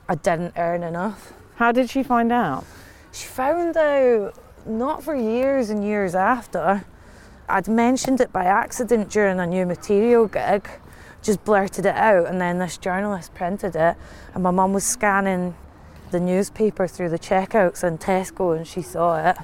I 0.07 0.15
didn't 0.15 0.53
earn 0.55 0.83
enough. 0.83 1.33
How 1.55 1.71
did 1.71 1.89
she 1.89 2.01
find 2.01 2.31
out? 2.31 2.63
She 3.11 3.27
found 3.27 3.75
out 3.75 4.35
not 4.65 5.03
for 5.03 5.15
years 5.15 5.69
and 5.69 5.83
years 5.83 6.15
after. 6.15 6.85
I'd 7.47 7.67
mentioned 7.67 8.21
it 8.21 8.31
by 8.31 8.45
accident 8.45 9.09
during 9.09 9.39
a 9.39 9.45
new 9.45 9.65
material 9.65 10.27
gig, 10.27 10.67
just 11.21 11.43
blurted 11.43 11.85
it 11.85 11.95
out, 11.95 12.27
and 12.27 12.39
then 12.39 12.59
this 12.59 12.77
journalist 12.77 13.33
printed 13.33 13.75
it, 13.75 13.95
and 14.33 14.43
my 14.43 14.51
mum 14.51 14.73
was 14.73 14.85
scanning 14.85 15.55
the 16.11 16.19
newspaper 16.19 16.87
through 16.87 17.09
the 17.09 17.19
checkouts 17.19 17.83
in 17.83 17.97
Tesco 17.97 18.55
and 18.55 18.67
she 18.67 18.81
saw 18.81 19.29
it. 19.29 19.37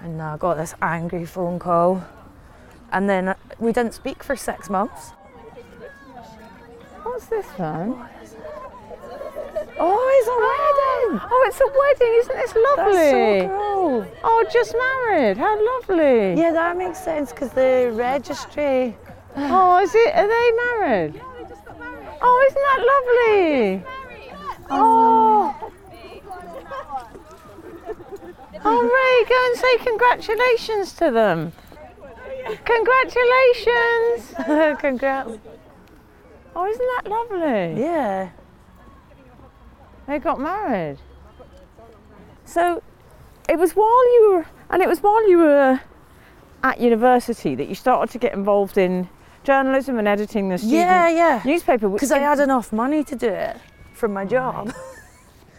And 0.00 0.20
I 0.20 0.36
got 0.36 0.56
this 0.56 0.74
angry 0.82 1.24
phone 1.24 1.58
call. 1.58 2.02
And 2.92 3.08
then 3.08 3.28
uh, 3.28 3.34
we 3.58 3.72
didn't 3.72 3.94
speak 3.94 4.22
for 4.22 4.36
six 4.36 4.68
months. 4.68 5.10
What's 7.02 7.26
this 7.26 7.46
one? 7.56 8.06
Oh, 9.78 10.08
it's 10.18 10.28
a 10.28 10.38
wedding! 10.46 11.20
Oh, 11.30 11.44
it's 11.48 11.60
a 11.60 11.66
wedding, 11.66 12.14
isn't 12.20 12.36
this 12.36 12.54
lovely? 12.76 12.92
That's 12.92 13.42
so 13.42 13.48
cool. 13.48 14.06
Oh, 14.22 14.44
just 14.52 14.74
married. 15.08 15.36
How 15.38 15.56
lovely. 15.76 16.40
Yeah, 16.40 16.52
that 16.52 16.76
makes 16.76 16.98
sense 17.02 17.32
because 17.32 17.50
the 17.50 17.90
registry. 17.94 18.96
Oh, 19.36 19.80
is 19.82 19.94
it? 19.94 20.14
Are 20.14 20.28
they 20.28 20.52
married? 20.86 21.14
Yeah, 21.14 21.22
they 21.38 21.48
just 21.48 21.64
got 21.64 21.78
married? 21.78 22.08
Oh, 22.20 22.46
isn't 22.48 22.62
that 22.68 22.80
lovely? 22.92 23.84
Oh. 24.70 25.54
Oh, 28.64 28.80
Ray, 28.80 29.28
go 29.28 29.34
and 29.46 29.58
say 29.58 29.78
congratulations 29.84 30.92
to 30.92 31.10
them. 31.10 31.52
Congratulations. 32.64 34.34
Congrats. 34.80 35.32
Oh, 36.54 36.66
isn't 36.66 36.88
that 36.96 37.10
lovely? 37.10 37.80
Yeah. 37.82 38.30
They 40.06 40.18
got 40.18 40.40
married. 40.40 40.98
So 42.44 42.82
it 43.48 43.58
was 43.58 43.72
while 43.72 44.04
you 44.14 44.32
were, 44.34 44.46
and 44.70 44.82
it 44.82 44.88
was 44.88 45.00
while 45.02 45.28
you 45.28 45.38
were 45.38 45.80
at 46.62 46.80
university 46.80 47.54
that 47.54 47.68
you 47.68 47.74
started 47.74 48.12
to 48.12 48.18
get 48.18 48.34
involved 48.34 48.76
in 48.78 49.08
journalism 49.44 49.98
and 49.98 50.06
editing 50.06 50.48
the 50.48 50.58
student 50.58 50.78
Yeah, 50.78 51.08
yeah. 51.08 51.42
newspaper. 51.44 51.88
Because 51.88 52.12
I 52.12 52.18
had 52.18 52.38
enough 52.40 52.72
money 52.72 53.02
to 53.04 53.16
do 53.16 53.28
it 53.28 53.56
from 53.94 54.12
my 54.12 54.24
job. 54.24 54.72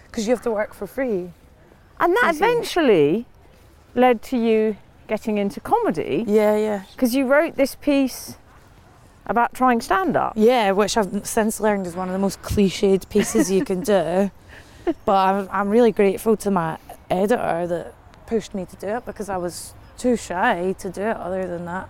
Because 0.06 0.28
you 0.28 0.34
have 0.36 0.44
to 0.44 0.52
work 0.52 0.76
for 0.76 0.86
free. 0.86 1.34
and 2.00 2.16
that 2.22 2.36
eventually 2.36 3.26
led 3.96 4.22
to 4.22 4.38
you 4.38 4.78
getting 5.08 5.38
into 5.38 5.60
comedy 5.60 6.24
Yeah, 6.28 6.56
yeah. 6.58 6.84
because 6.92 7.14
you 7.16 7.26
wrote 7.26 7.56
this 7.56 7.76
piece 7.76 8.38
about 9.26 9.54
trying 9.54 9.80
stand 9.82 10.18
up. 10.18 10.34
Yeah, 10.36 10.72
which 10.72 10.98
I've 10.98 11.26
since 11.26 11.60
learned 11.60 11.88
is 11.88 11.96
one 11.96 12.10
of 12.10 12.14
the 12.14 12.20
most 12.20 12.42
cliched 12.42 13.10
pieces 13.10 13.50
you 13.52 13.64
can 13.66 13.82
do. 13.82 14.32
But 15.06 15.14
I'm, 15.16 15.50
I'm 15.50 15.70
really 15.70 15.94
grateful 15.94 16.36
to 16.36 16.52
my 16.52 16.78
editor 17.10 17.66
that 17.68 17.94
pushed 18.26 18.54
me 18.54 18.66
to 18.66 18.76
do 18.76 18.88
it 18.98 19.06
because 19.06 19.30
I 19.30 19.38
was 19.38 19.74
too 19.98 20.18
shy 20.18 20.76
to 20.80 20.90
do 20.90 21.02
it 21.04 21.16
other 21.16 21.48
than 21.48 21.64
that. 21.64 21.90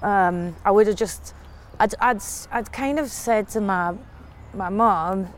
Um, 0.00 0.54
I 0.64 0.70
would 0.70 0.86
have 0.86 0.94
just, 0.94 1.34
I'd, 1.80 1.94
I'd, 2.00 2.22
I'd 2.52 2.70
kind 2.72 3.00
of 3.00 3.10
said 3.10 3.48
to 3.48 3.60
my, 3.60 3.94
my 4.54 4.68
mum, 4.68 5.28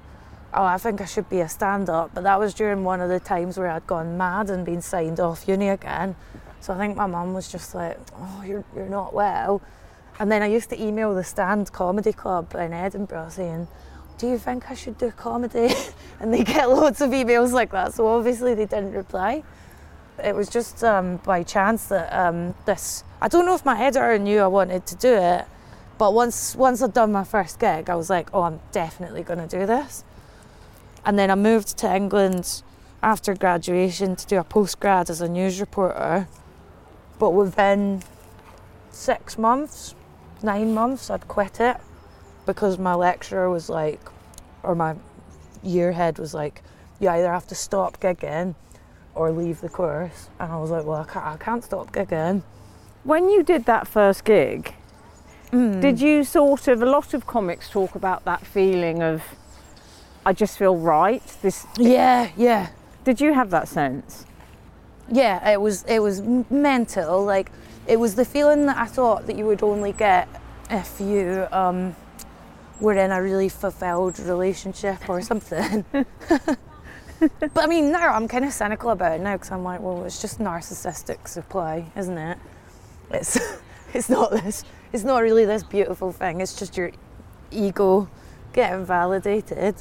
oh, 0.53 0.65
I 0.65 0.77
think 0.77 1.01
I 1.01 1.07
should 1.07 1.31
be 1.31 1.41
a 1.41 1.49
stand 1.49 1.89
up. 1.89 2.11
But 2.13 2.25
that 2.25 2.39
was 2.39 2.53
during 2.53 2.85
one 2.85 3.01
of 3.01 3.09
the 3.09 3.21
times 3.21 3.57
where 3.57 3.69
I'd 3.69 3.87
gone 3.87 4.19
mad 4.19 4.51
and 4.51 4.67
been 4.67 4.83
signed 4.83 5.21
off 5.21 5.49
uni 5.49 5.71
again. 5.71 6.15
So 6.65 6.73
I 6.73 6.79
think 6.79 6.97
my 6.97 7.05
mum 7.05 7.35
was 7.35 7.53
just 7.53 7.75
like, 7.75 7.99
oh, 8.17 8.43
you're, 8.43 8.65
you're 8.75 8.89
not 8.89 9.13
well. 9.13 9.61
And 10.19 10.33
then 10.33 10.41
I 10.41 10.47
used 10.47 10.71
to 10.71 10.83
email 10.83 11.15
the 11.15 11.23
Stand 11.23 11.71
Comedy 11.75 12.11
Club 12.11 12.55
in 12.55 12.73
Edinburgh 12.73 13.29
saying, 13.33 13.69
Do 14.17 14.29
you 14.29 14.39
think 14.39 14.71
I 14.71 14.75
should 14.75 14.97
do 14.97 15.11
comedy? 15.11 15.75
and 16.21 16.33
they 16.33 16.43
get 16.43 16.71
loads 16.71 17.03
of 17.03 17.11
emails 17.11 17.53
like 17.53 17.71
that. 17.73 17.93
So 17.93 18.09
obviously 18.09 18.55
they 18.55 18.65
didn't 18.65 18.95
reply. 18.95 19.43
It 20.25 20.35
was 20.35 20.49
just 20.49 20.83
um, 20.83 21.19
by 21.19 21.43
chance 21.43 21.89
that 21.89 22.11
um, 22.11 22.55
this, 22.65 23.05
I 23.21 23.29
don't 23.29 23.45
know 23.45 23.55
if 23.55 23.67
my 23.67 23.79
editor 23.79 24.19
knew 24.19 24.41
I 24.41 24.47
wanted 24.47 24.87
to 24.87 24.95
do 24.95 25.13
it, 25.13 25.45
but 25.99 26.15
once, 26.15 26.57
once 26.57 26.81
I'd 26.81 26.95
done 26.95 27.13
my 27.13 27.25
first 27.25 27.59
gig, 27.59 27.91
I 27.91 27.95
was 27.95 28.09
like, 28.09 28.31
Oh, 28.33 28.41
I'm 28.41 28.61
definitely 28.73 29.23
going 29.23 29.47
to 29.47 29.59
do 29.59 29.67
this. 29.67 30.03
And 31.05 31.19
then 31.19 31.31
I 31.31 31.35
moved 31.35 31.77
to 31.81 31.95
England 31.95 32.63
after 33.03 33.35
graduation 33.35 34.17
to 34.17 34.27
do 34.27 34.39
a 34.39 34.45
postgrad 34.45 35.11
as 35.11 35.21
a 35.21 35.29
news 35.29 35.61
reporter. 35.61 36.27
But 37.25 37.31
within 37.31 38.03
six 38.91 39.39
months, 39.39 39.95
nine 40.43 40.75
months, 40.75 41.09
I'd 41.09 41.27
quit 41.27 41.59
it 41.59 41.79
because 42.45 42.79
my 42.79 42.93
lecturer 42.93 43.49
was 43.49 43.71
like, 43.71 43.99
or 44.63 44.75
my 44.75 44.97
year 45.63 45.93
head 45.93 46.19
was 46.19 46.35
like, 46.35 46.61
you 47.01 47.09
either 47.09 47.33
have 47.33 47.47
to 47.47 47.55
stop 47.55 47.99
gigging 47.99 48.57
or 49.15 49.31
leave 49.33 49.63
the 49.63 49.71
course. 49.71 50.29
And 50.39 50.53
I 50.53 50.59
was 50.59 50.71
like, 50.71 50.85
well, 50.85 51.01
I 51.01 51.11
can't, 51.11 51.25
I 51.25 51.37
can't 51.39 51.65
stop 51.65 51.93
gigging. 51.93 52.43
When 53.05 53.31
you 53.31 53.43
did 53.43 53.65
that 53.65 53.89
first 53.89 54.25
gig, 54.25 54.75
Mm. 55.51 55.81
did 55.81 55.99
you 55.99 56.25
sort 56.25 56.69
of, 56.69 56.83
a 56.83 56.87
lot 56.87 57.15
of 57.15 57.27
comics 57.27 57.71
talk 57.71 57.95
about 57.95 58.27
that 58.27 58.45
feeling 58.45 59.03
of, 59.03 59.23
I 60.27 60.35
just 60.35 60.59
feel 60.59 60.77
right. 60.77 61.23
This, 61.41 61.67
Yeah, 61.79 62.29
yeah. 62.37 62.69
did 63.05 63.19
you 63.23 63.33
have 63.33 63.49
that 63.49 63.67
sense? 63.69 64.27
Yeah, 65.11 65.51
it 65.51 65.61
was 65.61 65.85
it 65.85 66.01
was 66.01 66.23
mental. 66.23 67.25
Like 67.25 67.51
it 67.87 67.99
was 67.99 68.15
the 68.15 68.25
feeling 68.25 68.67
that 68.67 68.77
I 68.77 68.87
thought 68.87 69.27
that 69.27 69.37
you 69.37 69.47
would 69.47 69.63
only 69.63 69.93
get 69.93 70.29
if 70.71 71.01
you 71.01 71.47
um, 71.53 71.95
were 72.81 72.95
in 72.95 73.11
a 73.11 73.23
really 73.23 73.49
fulfilled 73.49 74.19
relationship 74.19 75.09
or 75.09 75.21
something. 75.31 75.85
but 75.93 76.59
I 77.57 77.67
mean, 77.67 77.93
now 77.93 78.13
I'm 78.15 78.29
kind 78.29 78.45
of 78.45 78.53
cynical 78.53 78.91
about 78.91 79.13
it 79.13 79.21
now 79.21 79.35
because 79.35 79.51
I'm 79.51 79.63
like, 79.63 79.81
well, 79.81 80.05
it's 80.05 80.21
just 80.21 80.39
narcissistic 80.39 81.29
supply, 81.29 81.91
isn't 81.97 82.19
it? 82.19 82.39
It's 83.11 83.39
it's 83.95 84.09
not 84.09 84.31
this. 84.31 84.65
It's 84.93 85.05
not 85.05 85.23
really 85.23 85.45
this 85.45 85.65
beautiful 85.65 86.13
thing. 86.13 86.41
It's 86.41 86.55
just 86.57 86.77
your 86.77 86.93
ego 87.51 88.09
getting 88.53 88.85
validated. 88.85 89.75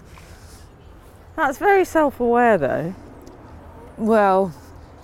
That's 1.35 1.57
very 1.57 1.85
self 1.85 2.19
aware 2.19 2.57
though. 2.57 2.95
Well, 3.97 4.53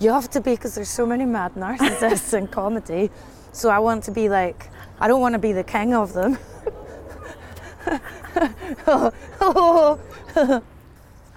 you 0.00 0.10
have 0.12 0.28
to 0.30 0.40
be 0.40 0.52
because 0.52 0.74
there's 0.74 0.88
so 0.88 1.06
many 1.06 1.24
mad 1.24 1.54
narcissists 1.54 2.32
in 2.36 2.48
comedy. 2.48 3.10
So 3.52 3.68
I 3.68 3.78
want 3.78 4.04
to 4.04 4.10
be 4.10 4.28
like, 4.28 4.68
I 4.98 5.08
don't 5.08 5.20
want 5.20 5.34
to 5.34 5.38
be 5.38 5.52
the 5.52 5.64
king 5.64 5.94
of 5.94 6.12
them. 6.12 6.38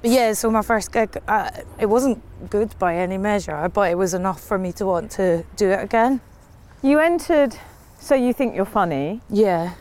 Yeah, 0.06 0.34
so 0.34 0.52
my 0.52 0.62
first 0.62 0.92
gig, 0.92 1.18
uh, 1.30 1.50
it 1.80 1.86
wasn't 1.86 2.22
good 2.50 2.78
by 2.78 2.98
any 2.98 3.18
measure, 3.18 3.70
but 3.70 3.90
it 3.90 3.96
was 3.98 4.14
enough 4.14 4.42
for 4.44 4.58
me 4.58 4.74
to 4.74 4.86
want 4.86 5.12
to 5.12 5.46
do 5.56 5.70
it 5.70 5.82
again. 5.82 6.20
You 6.82 7.00
entered 7.00 7.56
So 8.00 8.14
You 8.14 8.34
Think 8.34 8.54
You're 8.54 8.66
Funny, 8.66 9.22
Yeah, 9.30 9.76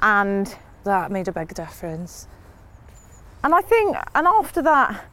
and 0.00 0.54
that 0.84 1.10
made 1.10 1.28
a 1.28 1.32
big 1.32 1.54
difference. 1.54 2.28
and 3.42 3.54
I 3.54 3.62
think 3.62 3.96
and 4.14 4.26
after 4.26 4.60
that 4.62 5.04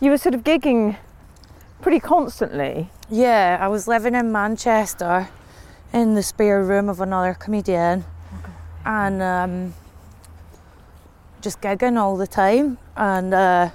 you 0.00 0.10
were 0.10 0.18
sort 0.18 0.34
of 0.34 0.42
gigging 0.44 0.96
pretty 1.80 2.00
constantly. 2.00 2.90
Yeah, 3.10 3.58
I 3.60 3.68
was 3.68 3.88
living 3.88 4.14
in 4.14 4.32
Manchester 4.32 5.28
in 5.92 6.14
the 6.14 6.22
spare 6.22 6.62
room 6.62 6.88
of 6.88 7.00
another 7.00 7.34
comedian 7.34 8.04
and 8.84 9.22
um, 9.22 9.74
just 11.40 11.60
gigging 11.60 11.98
all 11.98 12.16
the 12.16 12.26
time. 12.26 12.78
And 12.96 13.32
uh, 13.32 13.70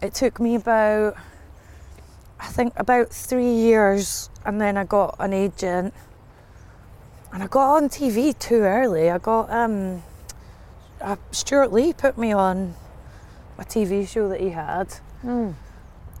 it 0.00 0.14
took 0.14 0.40
me 0.40 0.54
about, 0.54 1.16
I 2.40 2.46
think, 2.46 2.72
about 2.76 3.10
three 3.10 3.52
years. 3.52 4.30
And 4.44 4.60
then 4.60 4.76
I 4.76 4.84
got 4.84 5.16
an 5.18 5.32
agent 5.32 5.92
and 7.32 7.42
I 7.42 7.46
got 7.46 7.76
on 7.76 7.88
TV 7.88 8.36
too 8.38 8.60
early. 8.60 9.10
I 9.10 9.18
got, 9.18 9.50
um, 9.50 10.02
uh, 11.00 11.16
Stewart 11.30 11.72
Lee 11.72 11.92
put 11.92 12.16
me 12.16 12.32
on 12.32 12.74
a 13.58 13.64
TV 13.64 14.08
show 14.08 14.28
that 14.28 14.40
he 14.40 14.50
had 14.50 14.88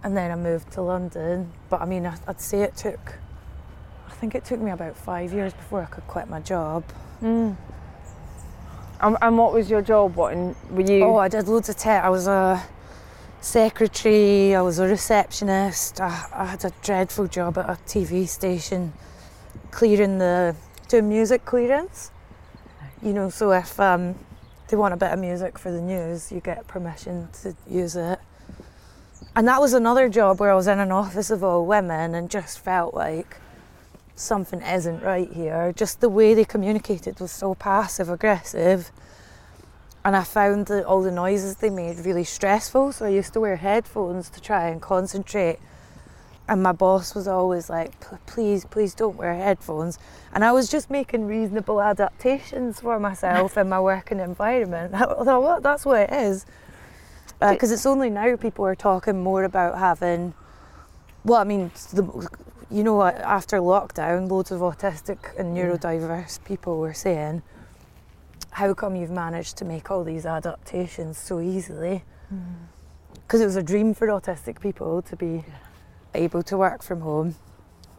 and 0.02 0.16
then 0.16 0.30
I 0.30 0.36
moved 0.36 0.72
to 0.72 0.82
London. 0.82 1.52
But 1.68 1.80
I 1.80 1.86
mean, 1.86 2.06
I'd 2.06 2.40
say 2.40 2.62
it 2.62 2.76
took, 2.76 3.18
I 4.08 4.12
think 4.12 4.34
it 4.34 4.44
took 4.44 4.60
me 4.60 4.70
about 4.70 4.96
five 4.96 5.32
years 5.32 5.52
before 5.52 5.82
I 5.82 5.86
could 5.86 6.06
quit 6.06 6.28
my 6.28 6.40
job. 6.40 6.84
And, 9.00 9.16
and 9.20 9.36
what 9.36 9.52
was 9.52 9.68
your 9.68 9.82
job? 9.82 10.16
What 10.16 10.32
in, 10.32 10.56
were 10.70 10.80
you? 10.80 11.04
Oh, 11.04 11.16
I 11.16 11.28
did 11.28 11.48
loads 11.48 11.68
of 11.68 11.76
tech. 11.76 12.02
I 12.02 12.08
was 12.08 12.26
a 12.26 12.62
secretary, 13.40 14.54
I 14.54 14.62
was 14.62 14.78
a 14.78 14.86
receptionist. 14.86 16.00
I, 16.00 16.26
I 16.32 16.46
had 16.46 16.64
a 16.64 16.72
dreadful 16.82 17.26
job 17.26 17.58
at 17.58 17.68
a 17.68 17.74
TV 17.84 18.26
station 18.26 18.92
clearing 19.70 20.18
the, 20.18 20.56
doing 20.88 21.08
music 21.08 21.44
clearance. 21.44 22.10
You 23.02 23.12
know, 23.12 23.28
so 23.28 23.52
if 23.52 23.78
um, 23.78 24.14
they 24.68 24.76
want 24.76 24.94
a 24.94 24.96
bit 24.96 25.12
of 25.12 25.18
music 25.18 25.58
for 25.58 25.70
the 25.70 25.80
news, 25.80 26.32
you 26.32 26.40
get 26.40 26.66
permission 26.66 27.28
to 27.42 27.54
use 27.68 27.96
it. 27.96 28.18
And 29.36 29.46
that 29.48 29.60
was 29.60 29.74
another 29.74 30.08
job 30.08 30.40
where 30.40 30.50
I 30.50 30.54
was 30.54 30.66
in 30.66 30.78
an 30.78 30.90
office 30.90 31.30
of 31.30 31.44
all 31.44 31.66
women 31.66 32.14
and 32.14 32.30
just 32.30 32.58
felt 32.58 32.94
like 32.94 33.36
something 34.14 34.62
isn't 34.62 35.02
right 35.02 35.30
here. 35.30 35.74
Just 35.76 36.00
the 36.00 36.08
way 36.08 36.32
they 36.32 36.46
communicated 36.46 37.20
was 37.20 37.32
so 37.32 37.54
passive 37.54 38.08
aggressive. 38.08 38.90
And 40.06 40.16
I 40.16 40.24
found 40.24 40.68
that 40.68 40.86
all 40.86 41.02
the 41.02 41.12
noises 41.12 41.56
they 41.56 41.68
made 41.68 41.98
really 41.98 42.24
stressful. 42.24 42.92
So 42.92 43.04
I 43.04 43.10
used 43.10 43.34
to 43.34 43.40
wear 43.40 43.56
headphones 43.56 44.30
to 44.30 44.40
try 44.40 44.68
and 44.68 44.80
concentrate. 44.80 45.58
And 46.48 46.62
my 46.62 46.72
boss 46.72 47.14
was 47.14 47.28
always 47.28 47.68
like, 47.68 47.92
please, 48.24 48.64
please 48.64 48.94
don't 48.94 49.16
wear 49.16 49.34
headphones. 49.34 49.98
And 50.32 50.44
I 50.46 50.52
was 50.52 50.70
just 50.70 50.88
making 50.88 51.26
reasonable 51.26 51.82
adaptations 51.82 52.80
for 52.80 52.98
myself 52.98 53.58
in 53.58 53.68
my 53.68 53.80
working 53.80 54.20
environment. 54.20 54.94
I 54.94 55.00
thought, 55.00 55.42
well, 55.42 55.60
that's 55.60 55.84
what 55.84 56.08
it 56.08 56.10
is. 56.10 56.46
Uh, 57.40 57.52
because 57.52 57.70
it's 57.70 57.86
only 57.86 58.08
now 58.08 58.34
people 58.36 58.64
are 58.64 58.74
talking 58.74 59.22
more 59.22 59.44
about 59.44 59.78
having. 59.78 60.34
Well, 61.24 61.40
I 61.40 61.44
mean, 61.44 61.70
the, 61.92 62.28
you 62.70 62.82
know, 62.82 63.00
uh, 63.00 63.10
after 63.24 63.58
lockdown, 63.58 64.30
loads 64.30 64.50
of 64.50 64.60
autistic 64.60 65.18
and 65.38 65.56
neurodiverse 65.56 66.42
people 66.44 66.78
were 66.78 66.94
saying, 66.94 67.42
"How 68.50 68.72
come 68.74 68.96
you've 68.96 69.10
managed 69.10 69.56
to 69.58 69.64
make 69.64 69.90
all 69.90 70.02
these 70.02 70.24
adaptations 70.24 71.18
so 71.18 71.40
easily?" 71.40 72.04
Hmm. 72.28 72.38
Because 73.14 73.40
it 73.40 73.46
was 73.46 73.56
a 73.56 73.62
dream 73.62 73.92
for 73.92 74.06
autistic 74.08 74.60
people 74.60 75.02
to 75.02 75.16
be 75.16 75.44
able 76.14 76.42
to 76.44 76.56
work 76.56 76.82
from 76.82 77.00
home, 77.00 77.34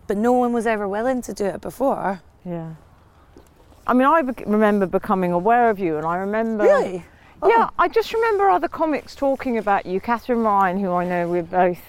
but 0.07 0.17
no 0.17 0.31
one 0.31 0.53
was 0.53 0.65
ever 0.65 0.87
willing 0.87 1.21
to 1.21 1.33
do 1.33 1.45
it 1.45 1.61
before. 1.61 2.21
Yeah. 2.43 2.75
I 3.85 3.93
mean, 3.93 4.07
I 4.07 4.21
bec- 4.21 4.43
remember 4.47 4.85
becoming 4.85 5.31
aware 5.31 5.69
of 5.69 5.79
you, 5.79 5.97
and 5.97 6.05
I 6.05 6.17
remember. 6.17 6.63
Really? 6.63 7.05
Yeah, 7.43 7.69
oh. 7.69 7.73
I 7.77 7.87
just 7.87 8.13
remember 8.13 8.49
other 8.49 8.67
comics 8.67 9.15
talking 9.15 9.57
about 9.57 9.85
you. 9.85 9.99
Katherine 9.99 10.39
Ryan, 10.39 10.79
who 10.79 10.91
I 10.91 11.05
know 11.05 11.29
we're 11.29 11.43
both 11.43 11.79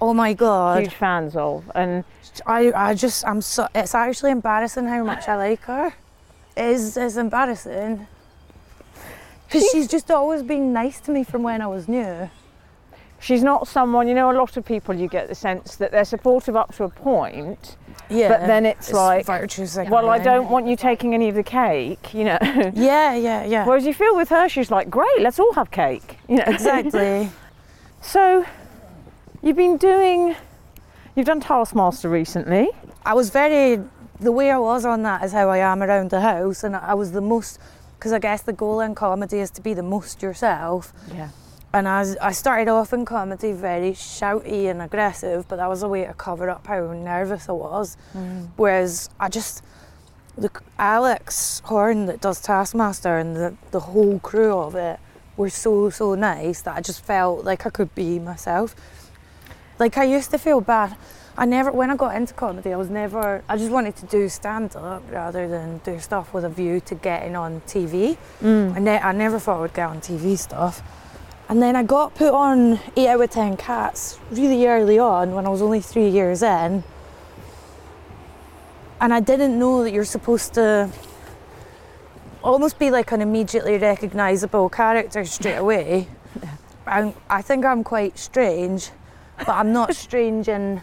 Oh 0.00 0.14
my 0.14 0.32
god! 0.32 0.82
huge 0.82 0.94
fans 0.94 1.36
of, 1.36 1.70
and 1.74 2.04
I, 2.46 2.72
I 2.72 2.94
just, 2.94 3.26
I'm 3.26 3.42
so, 3.42 3.68
it's 3.74 3.94
actually 3.94 4.30
embarrassing 4.30 4.86
how 4.86 5.04
much 5.04 5.28
I 5.28 5.36
like 5.36 5.60
her. 5.64 5.92
It 6.56 6.64
is, 6.64 6.96
it's 6.96 7.16
embarrassing. 7.16 8.06
Because 9.46 9.68
she's 9.70 9.88
just 9.88 10.10
always 10.10 10.42
been 10.42 10.72
nice 10.72 11.00
to 11.00 11.10
me 11.10 11.24
from 11.24 11.42
when 11.42 11.60
I 11.60 11.66
was 11.66 11.86
new. 11.86 12.30
She's 13.20 13.42
not 13.42 13.68
someone. 13.68 14.08
You 14.08 14.14
know, 14.14 14.30
a 14.32 14.36
lot 14.36 14.56
of 14.56 14.64
people 14.64 14.94
you 14.94 15.06
get 15.06 15.28
the 15.28 15.34
sense 15.34 15.76
that 15.76 15.92
they're 15.92 16.04
supportive 16.04 16.56
up 16.56 16.74
to 16.76 16.84
a 16.84 16.88
point, 16.88 17.76
Yeah. 18.08 18.28
but 18.28 18.46
then 18.46 18.66
it's, 18.66 18.92
like, 18.92 19.26
virtue 19.26 19.66
well, 19.88 20.08
I 20.08 20.18
oh, 20.18 20.24
don't 20.24 20.50
want 20.50 20.66
you 20.66 20.74
taking 20.74 21.14
any 21.14 21.28
of 21.28 21.34
the 21.36 21.42
cake. 21.44 22.12
You 22.12 22.24
know. 22.24 22.38
Yeah, 22.74 23.14
yeah, 23.14 23.44
yeah. 23.44 23.66
Whereas 23.66 23.86
you 23.86 23.94
feel 23.94 24.16
with 24.16 24.30
her, 24.30 24.48
she's 24.48 24.70
like, 24.70 24.90
great, 24.90 25.20
let's 25.20 25.38
all 25.38 25.52
have 25.54 25.70
cake. 25.70 26.18
You 26.28 26.36
know. 26.36 26.44
exactly. 26.46 27.30
So, 28.02 28.46
you've 29.42 29.56
been 29.56 29.76
doing, 29.76 30.34
you've 31.14 31.26
done 31.26 31.40
Taskmaster 31.40 32.08
recently. 32.08 32.70
I 33.04 33.12
was 33.12 33.28
very, 33.28 33.78
the 34.18 34.32
way 34.32 34.50
I 34.50 34.56
was 34.56 34.86
on 34.86 35.02
that 35.02 35.22
is 35.22 35.32
how 35.32 35.50
I 35.50 35.58
am 35.58 35.82
around 35.82 36.08
the 36.08 36.22
house, 36.22 36.64
and 36.64 36.74
I 36.74 36.94
was 36.94 37.12
the 37.12 37.20
most, 37.20 37.58
because 37.98 38.14
I 38.14 38.18
guess 38.18 38.40
the 38.40 38.54
goal 38.54 38.80
in 38.80 38.94
comedy 38.94 39.40
is 39.40 39.50
to 39.50 39.60
be 39.60 39.74
the 39.74 39.82
most 39.82 40.22
yourself. 40.22 40.94
Yeah. 41.12 41.28
And 41.72 41.86
as 41.86 42.16
I 42.16 42.32
started 42.32 42.68
off 42.68 42.92
in 42.92 43.04
comedy 43.04 43.52
very 43.52 43.92
shouty 43.92 44.68
and 44.70 44.82
aggressive, 44.82 45.46
but 45.48 45.56
that 45.56 45.68
was 45.68 45.82
a 45.82 45.88
way 45.88 46.04
to 46.04 46.14
cover 46.14 46.50
up 46.50 46.66
how 46.66 46.92
nervous 46.92 47.48
I 47.48 47.52
was. 47.52 47.96
Mm. 48.12 48.48
Whereas 48.56 49.08
I 49.20 49.28
just, 49.28 49.62
the 50.36 50.50
Alex 50.78 51.62
Horne 51.64 52.06
that 52.06 52.20
does 52.20 52.40
Taskmaster 52.40 53.18
and 53.18 53.36
the, 53.36 53.56
the 53.70 53.80
whole 53.80 54.18
crew 54.18 54.58
of 54.58 54.74
it 54.74 54.98
were 55.36 55.48
so, 55.48 55.90
so 55.90 56.16
nice 56.16 56.60
that 56.62 56.76
I 56.76 56.80
just 56.80 57.04
felt 57.04 57.44
like 57.44 57.64
I 57.66 57.70
could 57.70 57.94
be 57.94 58.18
myself. 58.18 58.74
Like 59.78 59.96
I 59.96 60.04
used 60.04 60.32
to 60.32 60.38
feel 60.38 60.60
bad. 60.60 60.96
I 61.38 61.46
never, 61.46 61.70
when 61.70 61.90
I 61.90 61.96
got 61.96 62.16
into 62.16 62.34
comedy, 62.34 62.72
I 62.72 62.76
was 62.76 62.90
never, 62.90 63.42
I 63.48 63.56
just 63.56 63.70
wanted 63.70 63.94
to 63.96 64.06
do 64.06 64.28
stand 64.28 64.74
up 64.74 65.04
rather 65.10 65.48
than 65.48 65.78
do 65.78 66.00
stuff 66.00 66.34
with 66.34 66.44
a 66.44 66.50
view 66.50 66.80
to 66.80 66.96
getting 66.96 67.36
on 67.36 67.60
TV. 67.62 68.18
Mm. 68.42 68.74
I, 68.74 68.78
ne- 68.80 68.98
I 68.98 69.12
never 69.12 69.38
thought 69.38 69.58
I 69.58 69.60
would 69.60 69.72
get 69.72 69.88
on 69.88 70.00
TV 70.00 70.36
stuff. 70.36 70.82
And 71.50 71.60
then 71.60 71.74
I 71.74 71.82
got 71.82 72.14
put 72.14 72.32
on 72.32 72.78
8 72.96 73.08
out 73.08 73.20
of 73.20 73.28
10 73.28 73.56
cats 73.56 74.20
really 74.30 74.68
early 74.68 75.00
on 75.00 75.34
when 75.34 75.46
I 75.46 75.48
was 75.48 75.60
only 75.60 75.80
three 75.80 76.08
years 76.08 76.44
in. 76.44 76.84
And 79.00 79.12
I 79.12 79.18
didn't 79.18 79.58
know 79.58 79.82
that 79.82 79.92
you're 79.92 80.04
supposed 80.04 80.54
to 80.54 80.88
almost 82.44 82.78
be 82.78 82.92
like 82.92 83.10
an 83.10 83.20
immediately 83.20 83.78
recognisable 83.78 84.68
character 84.68 85.24
straight 85.24 85.56
away. 85.56 86.06
I'm, 86.86 87.14
I 87.28 87.42
think 87.42 87.64
I'm 87.64 87.82
quite 87.82 88.16
strange, 88.16 88.90
but 89.36 89.48
I'm 89.48 89.72
not 89.72 89.96
strange 90.06 90.46
in. 90.46 90.82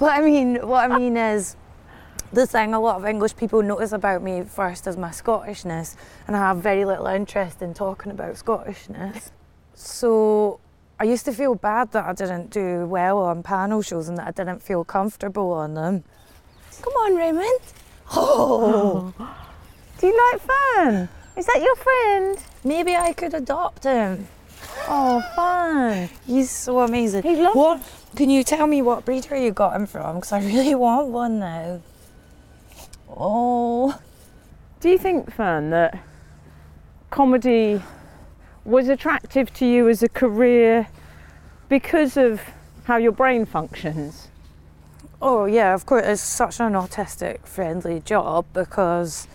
But 0.00 0.18
I 0.18 0.20
mean, 0.20 0.66
what 0.66 0.90
I 0.90 0.98
mean 0.98 1.16
is, 1.16 1.54
the 2.32 2.44
thing 2.44 2.74
a 2.74 2.80
lot 2.80 2.96
of 2.96 3.06
English 3.06 3.36
people 3.36 3.62
notice 3.62 3.92
about 3.92 4.20
me 4.20 4.42
first 4.42 4.88
is 4.88 4.96
my 4.96 5.10
Scottishness, 5.10 5.94
and 6.26 6.34
I 6.34 6.40
have 6.40 6.56
very 6.56 6.84
little 6.84 7.06
interest 7.06 7.62
in 7.62 7.72
talking 7.72 8.10
about 8.10 8.34
Scottishness. 8.34 9.30
So 9.74 10.60
I 11.00 11.04
used 11.04 11.24
to 11.24 11.32
feel 11.32 11.54
bad 11.54 11.92
that 11.92 12.04
I 12.04 12.12
didn't 12.12 12.50
do 12.50 12.86
well 12.86 13.18
on 13.18 13.42
panel 13.42 13.82
shows 13.82 14.08
and 14.08 14.16
that 14.18 14.26
I 14.28 14.30
didn't 14.30 14.62
feel 14.62 14.84
comfortable 14.84 15.52
on 15.52 15.74
them. 15.74 16.04
Come 16.80 16.92
on, 16.94 17.16
Raymond. 17.16 17.60
Oh, 18.14 19.14
Do 19.98 20.06
you 20.06 20.30
like 20.32 20.42
Fern? 20.42 21.08
Is 21.34 21.46
that 21.46 21.62
your 21.62 21.76
friend? 21.76 22.38
maybe 22.62 22.94
I 22.94 23.14
could 23.14 23.32
adopt 23.32 23.84
him. 23.84 24.28
Oh, 24.86 25.22
fun. 25.34 26.10
He's 26.26 26.50
so 26.50 26.80
amazing. 26.80 27.22
He 27.22 27.36
loves 27.36 27.56
What? 27.56 27.82
Can 28.14 28.28
you 28.28 28.44
tell 28.44 28.66
me 28.66 28.82
what 28.82 29.06
breeder 29.06 29.36
you 29.36 29.50
got 29.50 29.74
him 29.74 29.86
from? 29.86 30.16
Because 30.16 30.32
I 30.32 30.40
really 30.44 30.74
want 30.86 31.08
one 31.08 31.38
now. 31.38 31.80
Oh. 33.08 33.98
Do 34.80 34.90
you 34.90 34.98
think, 34.98 35.32
Fern, 35.32 35.70
that 35.70 35.98
comedy 37.10 37.80
was 38.64 38.88
attractive 38.88 39.52
to 39.54 39.66
you 39.66 39.88
as 39.88 40.02
a 40.02 40.08
career 40.08 40.88
because 41.68 42.16
of 42.16 42.40
how 42.84 42.96
your 42.96 43.12
brain 43.12 43.44
functions? 43.46 44.28
Oh 45.20 45.44
yeah, 45.44 45.74
of 45.74 45.86
course. 45.86 46.04
It's 46.04 46.22
such 46.22 46.60
an 46.60 46.72
autistic 46.72 47.46
friendly 47.46 48.00
job 48.00 48.44
because 48.52 49.28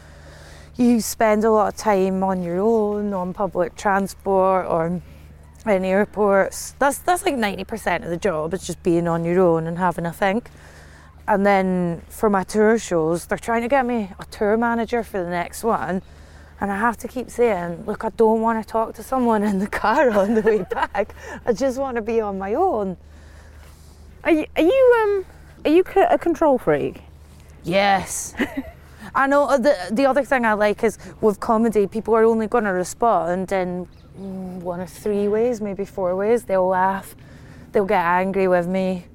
you 0.75 1.01
spend 1.01 1.43
a 1.43 1.51
lot 1.51 1.73
of 1.73 1.77
time 1.77 2.23
on 2.23 2.43
your 2.43 2.59
own, 2.59 3.13
on 3.13 3.33
public 3.33 3.75
transport 3.75 4.65
or 4.67 5.01
in 5.65 5.83
airports. 5.83 6.75
That's 6.79 6.99
that's 6.99 7.25
like 7.25 7.35
ninety 7.35 7.63
percent 7.63 8.03
of 8.03 8.09
the 8.09 8.17
job. 8.17 8.53
It's 8.53 8.65
just 8.65 8.81
being 8.83 9.07
on 9.07 9.25
your 9.25 9.39
own 9.39 9.67
and 9.67 9.77
having 9.77 10.05
a 10.05 10.13
think. 10.13 10.49
And 11.27 11.45
then 11.45 12.03
for 12.07 12.29
my 12.29 12.43
tour 12.43 12.79
shows, 12.79 13.25
they're 13.25 13.37
trying 13.37 13.63
to 13.63 13.67
get 13.67 13.85
me 13.85 14.11
a 14.17 14.25
tour 14.25 14.55
manager 14.55 15.03
for 15.03 15.21
the 15.21 15.29
next 15.29 15.63
one. 15.63 16.01
And 16.59 16.71
I 16.71 16.77
have 16.77 16.97
to 16.97 17.07
keep 17.07 17.29
saying, 17.29 17.85
look, 17.85 18.03
I 18.03 18.09
don't 18.09 18.41
want 18.41 18.63
to 18.63 18.67
talk 18.67 18.95
to 18.95 19.03
someone 19.03 19.43
in 19.43 19.59
the 19.59 19.67
car 19.67 20.09
on 20.17 20.33
the 20.33 20.41
way 20.41 20.63
back. 20.63 21.13
I 21.45 21.53
just 21.53 21.77
want 21.77 21.95
to 21.95 22.01
be 22.01 22.19
on 22.19 22.37
my 22.37 22.55
own. 22.55 22.97
Are 24.23 24.31
you, 24.31 24.45
are 24.55 24.63
you 24.63 24.95
um 25.03 25.25
are 25.65 25.71
you 25.71 25.83
a 26.09 26.17
control 26.17 26.57
freak? 26.57 27.01
Yes. 27.63 28.33
I 29.15 29.27
know 29.27 29.45
uh, 29.45 29.57
the 29.57 29.75
the 29.91 30.05
other 30.05 30.23
thing 30.23 30.45
I 30.45 30.53
like 30.53 30.83
is 30.83 30.97
with 31.21 31.39
comedy, 31.39 31.87
people 31.87 32.15
are 32.15 32.23
only 32.23 32.47
going 32.47 32.63
to 32.63 32.71
respond 32.71 33.51
in 33.51 33.87
one 34.63 34.79
of 34.79 34.89
three 34.89 35.27
ways, 35.27 35.61
maybe 35.61 35.85
four 35.85 36.15
ways. 36.15 36.43
They'll 36.43 36.67
laugh, 36.67 37.15
they'll 37.71 37.85
get 37.85 38.03
angry 38.03 38.47
with 38.47 38.67
me, 38.67 39.05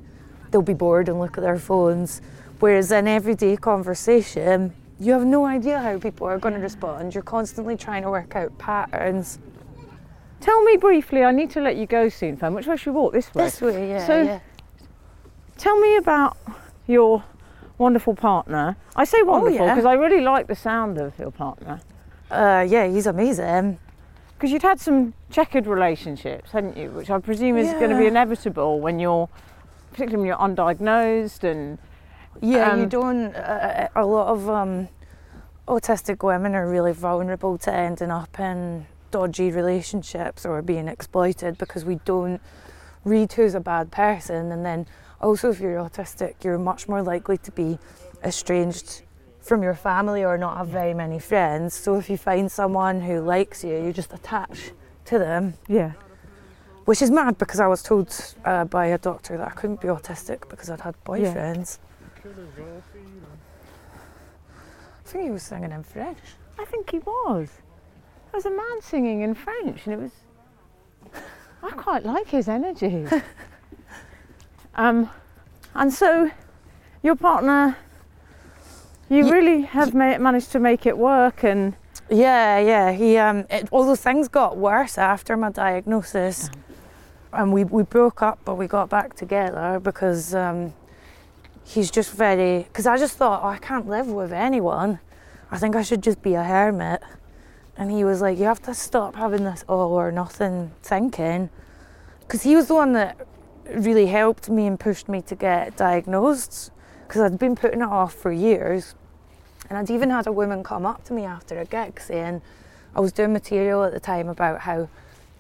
they'll 0.51 0.63
be 0.63 0.75
bored 0.75 1.09
and 1.09 1.19
look 1.19 1.39
at 1.39 1.43
their 1.43 1.59
phones. 1.59 2.21
Whereas 2.61 2.93
in 2.93 3.09
everyday 3.09 3.57
conversation, 3.57 4.73
you 5.03 5.13
have 5.13 5.25
no 5.25 5.45
idea 5.45 5.81
how 5.81 5.99
people 5.99 6.29
are 6.29 6.39
going 6.39 6.55
to 6.55 6.61
respond. 6.61 7.13
You're 7.13 7.25
constantly 7.25 7.77
trying 7.77 8.03
to 8.03 8.11
work 8.11 8.37
out 8.37 8.57
patterns. 8.59 9.41
Tell 10.41 10.63
me 10.63 10.77
briefly. 10.77 11.25
I 11.25 11.33
need 11.33 11.51
to 11.51 11.61
let 11.61 11.77
you 11.77 11.87
go 11.87 12.09
soon, 12.09 12.37
Fern. 12.37 12.55
Which 12.55 12.67
way 12.67 12.77
should 12.77 12.93
we 12.93 13.01
walk? 13.01 13.13
This 13.13 13.35
way. 13.35 13.45
This 13.45 13.61
way, 13.61 13.89
yeah. 13.89 14.07
So- 14.07 14.23
yeah. 14.23 14.41
Tell 15.59 15.79
me 15.79 15.97
about 15.97 16.37
your 16.87 17.23
wonderful 17.79 18.15
partner. 18.15 18.77
I 18.97 19.05
say 19.05 19.23
wonderful 19.23 19.67
yeah. 19.67 19.75
because 19.75 19.85
I 19.85 19.95
really 19.95 20.21
like 20.21 20.47
the 20.47 20.57
sound 20.57 20.99
of 20.99 21.17
your 21.19 21.31
partner. 21.31 21.81
Uh, 22.31 22.65
yeah, 22.69 22.87
he's 22.87 23.07
amazing. 23.07 23.79
Because 24.35 24.51
you'd 24.51 24.63
had 24.63 24.81
some 24.81 25.15
checkered 25.31 25.67
relationships, 25.67 26.51
hadn't 26.53 26.77
you? 26.77 26.91
Which 26.91 27.11
I 27.11 27.19
presume 27.19 27.57
is 27.59 27.73
going 27.75 27.91
to 27.91 27.99
be 27.99 28.07
inevitable 28.07 28.81
when 28.81 28.99
you're, 28.99 29.29
particularly 29.93 30.17
when 30.17 30.27
you're 30.27 30.37
undiagnosed 30.37 31.45
and 31.45 31.79
Yeah, 32.41 32.77
you 32.77 32.83
Um, 32.85 32.89
don't. 32.89 33.35
Uh, 33.35 33.89
a 33.95 34.05
lot 34.05 34.29
of 34.29 34.49
um, 34.49 34.89
autistic 35.69 36.23
women 36.27 36.55
are 36.55 36.69
really 36.69 36.93
vulnerable 36.93 37.59
to 37.59 37.73
ending 37.73 38.11
up 38.11 38.39
in 38.41 38.87
dodgy 39.11 39.51
relationships 39.51 40.45
or 40.47 40.63
being 40.63 40.89
exploited 40.89 41.59
because 41.59 41.85
we 41.85 41.97
don't 42.05 42.41
read 43.05 43.33
who's 43.33 43.55
a 43.55 43.61
bad 43.61 43.91
person. 43.91 44.51
And 44.51 44.65
then 44.65 44.87
also, 45.21 45.51
if 45.51 45.61
you're 45.61 45.77
autistic, 45.79 46.43
you're 46.43 46.59
much 46.59 46.89
more 46.89 47.03
likely 47.03 47.39
to 47.39 47.53
be 47.53 47.79
estranged 48.25 49.03
from 49.41 49.63
your 49.63 49.75
family 49.75 50.25
or 50.25 50.39
not 50.39 50.57
have 50.57 50.69
very 50.69 50.95
many 50.95 51.19
friends. 51.19 51.75
So 51.75 51.97
if 51.97 52.09
you 52.09 52.17
find 52.17 52.51
someone 52.51 53.01
who 53.01 53.21
likes 53.21 53.63
you, 53.65 53.77
you 53.85 53.93
just 53.93 54.13
attach 54.13 54.71
to 55.07 55.19
them. 55.19 55.55
yeah. 55.69 55.93
Which 56.85 57.01
is 57.01 57.13
mad 57.13 57.39
because 57.39 57.61
I 57.61 57.69
was 57.69 57.81
told 57.81 58.13
uh, 58.45 58.65
by 58.65 58.87
a 58.87 58.99
doctor 58.99 59.37
that 59.37 59.47
I 59.47 59.51
couldn't 59.51 59.81
be 59.81 59.87
autistic 59.87 60.49
because 60.49 60.69
I'd 60.69 60.81
had 60.81 60.97
boyfriends. 61.05 61.79
I 62.25 62.29
think 65.05 65.25
he 65.25 65.31
was 65.31 65.43
singing 65.43 65.73
in 65.73 65.83
French. 65.83 66.19
I 66.59 66.65
think 66.65 66.91
he 66.91 66.99
was. 67.01 67.49
There 68.31 68.39
was 68.39 68.47
a 68.47 68.51
man 68.51 68.81
singing 68.81 69.23
in 69.23 69.35
French, 69.35 69.87
and 69.87 69.95
it 69.95 69.99
was. 70.01 70.13
I 71.63 71.71
quite 71.71 72.05
like 72.05 72.29
his 72.29 72.49
energy. 72.49 73.07
um, 74.75 75.11
and 75.75 75.93
so, 75.93 76.31
your 77.03 77.17
partner, 77.17 77.77
you 79.09 79.25
Ye- 79.25 79.31
really 79.31 79.63
have 79.63 79.95
ma- 79.95 80.19
managed 80.19 80.53
to 80.53 80.61
make 80.61 80.87
it 80.87 80.97
work, 80.97 81.43
and 81.45 81.75
Yeah, 82.09 82.59
yeah. 82.59 82.93
He 82.93 83.17
um, 83.17 83.47
it, 83.51 83.69
although 83.73 83.97
things 83.97 84.29
got 84.29 84.57
worse 84.57 84.97
after 84.97 85.37
my 85.37 85.51
diagnosis, 85.51 86.51
and 87.33 87.53
we, 87.53 87.65
we 87.65 87.83
broke 87.83 88.23
up, 88.23 88.39
but 88.45 88.55
we 88.57 88.67
got 88.67 88.89
back 88.89 89.15
together 89.15 89.81
because 89.81 90.35
um, 90.35 90.73
he's 91.65 91.91
just 91.91 92.13
very. 92.13 92.65
Because 92.65 92.87
I 92.87 92.99
just 92.99 93.17
thought, 93.17 93.43
oh, 93.43 93.49
I 93.49 93.59
can't 93.59 93.89
live 93.89 94.07
with 94.07 94.33
anyone. 94.33 95.01
I 95.51 95.59
think 95.59 95.77
I 95.77 95.83
should 95.83 96.03
just 96.03 96.23
be 96.23 96.35
a 96.35 96.45
hermit. 96.45 97.03
And 97.77 97.91
he 97.91 98.05
was 98.05 98.21
like, 98.21 98.39
you 98.39 98.45
have 98.45 98.63
to 98.63 98.75
stop 98.75 99.17
having 99.17 99.45
this 99.45 99.65
all 99.69 99.93
or 99.93 100.13
nothing 100.13 100.73
thinking. 100.83 101.51
Because 102.21 102.43
he 102.43 102.55
was 102.57 102.69
the 102.69 102.75
one 102.75 102.93
that 102.93 103.27
really 103.67 104.07
helped 104.07 104.49
me 104.49 104.67
and 104.67 104.79
pushed 104.79 105.09
me 105.09 105.23
to 105.23 105.35
get 105.35 105.77
diagnosed. 105.77 106.71
Because 107.07 107.23
I'd 107.23 107.39
been 107.39 107.57
putting 107.57 107.81
it 107.81 107.89
off 107.89 108.15
for 108.15 108.33
years. 108.33 108.95
And 109.69 109.79
I'd 109.79 109.91
even 109.91 110.11
had 110.11 110.27
a 110.27 110.33
woman 110.33 110.63
come 110.63 110.85
up 110.85 111.05
to 111.05 111.13
me 111.13 111.25
after 111.25 111.59
a 111.59 111.65
gig 111.65 112.01
saying, 112.01 112.43
I 112.95 113.01
was 113.01 113.13
doing 113.13 113.33
material 113.33 113.85
at 113.85 113.93
the 113.93 114.01
time 114.01 114.29
about 114.29 114.61
how 114.61 114.89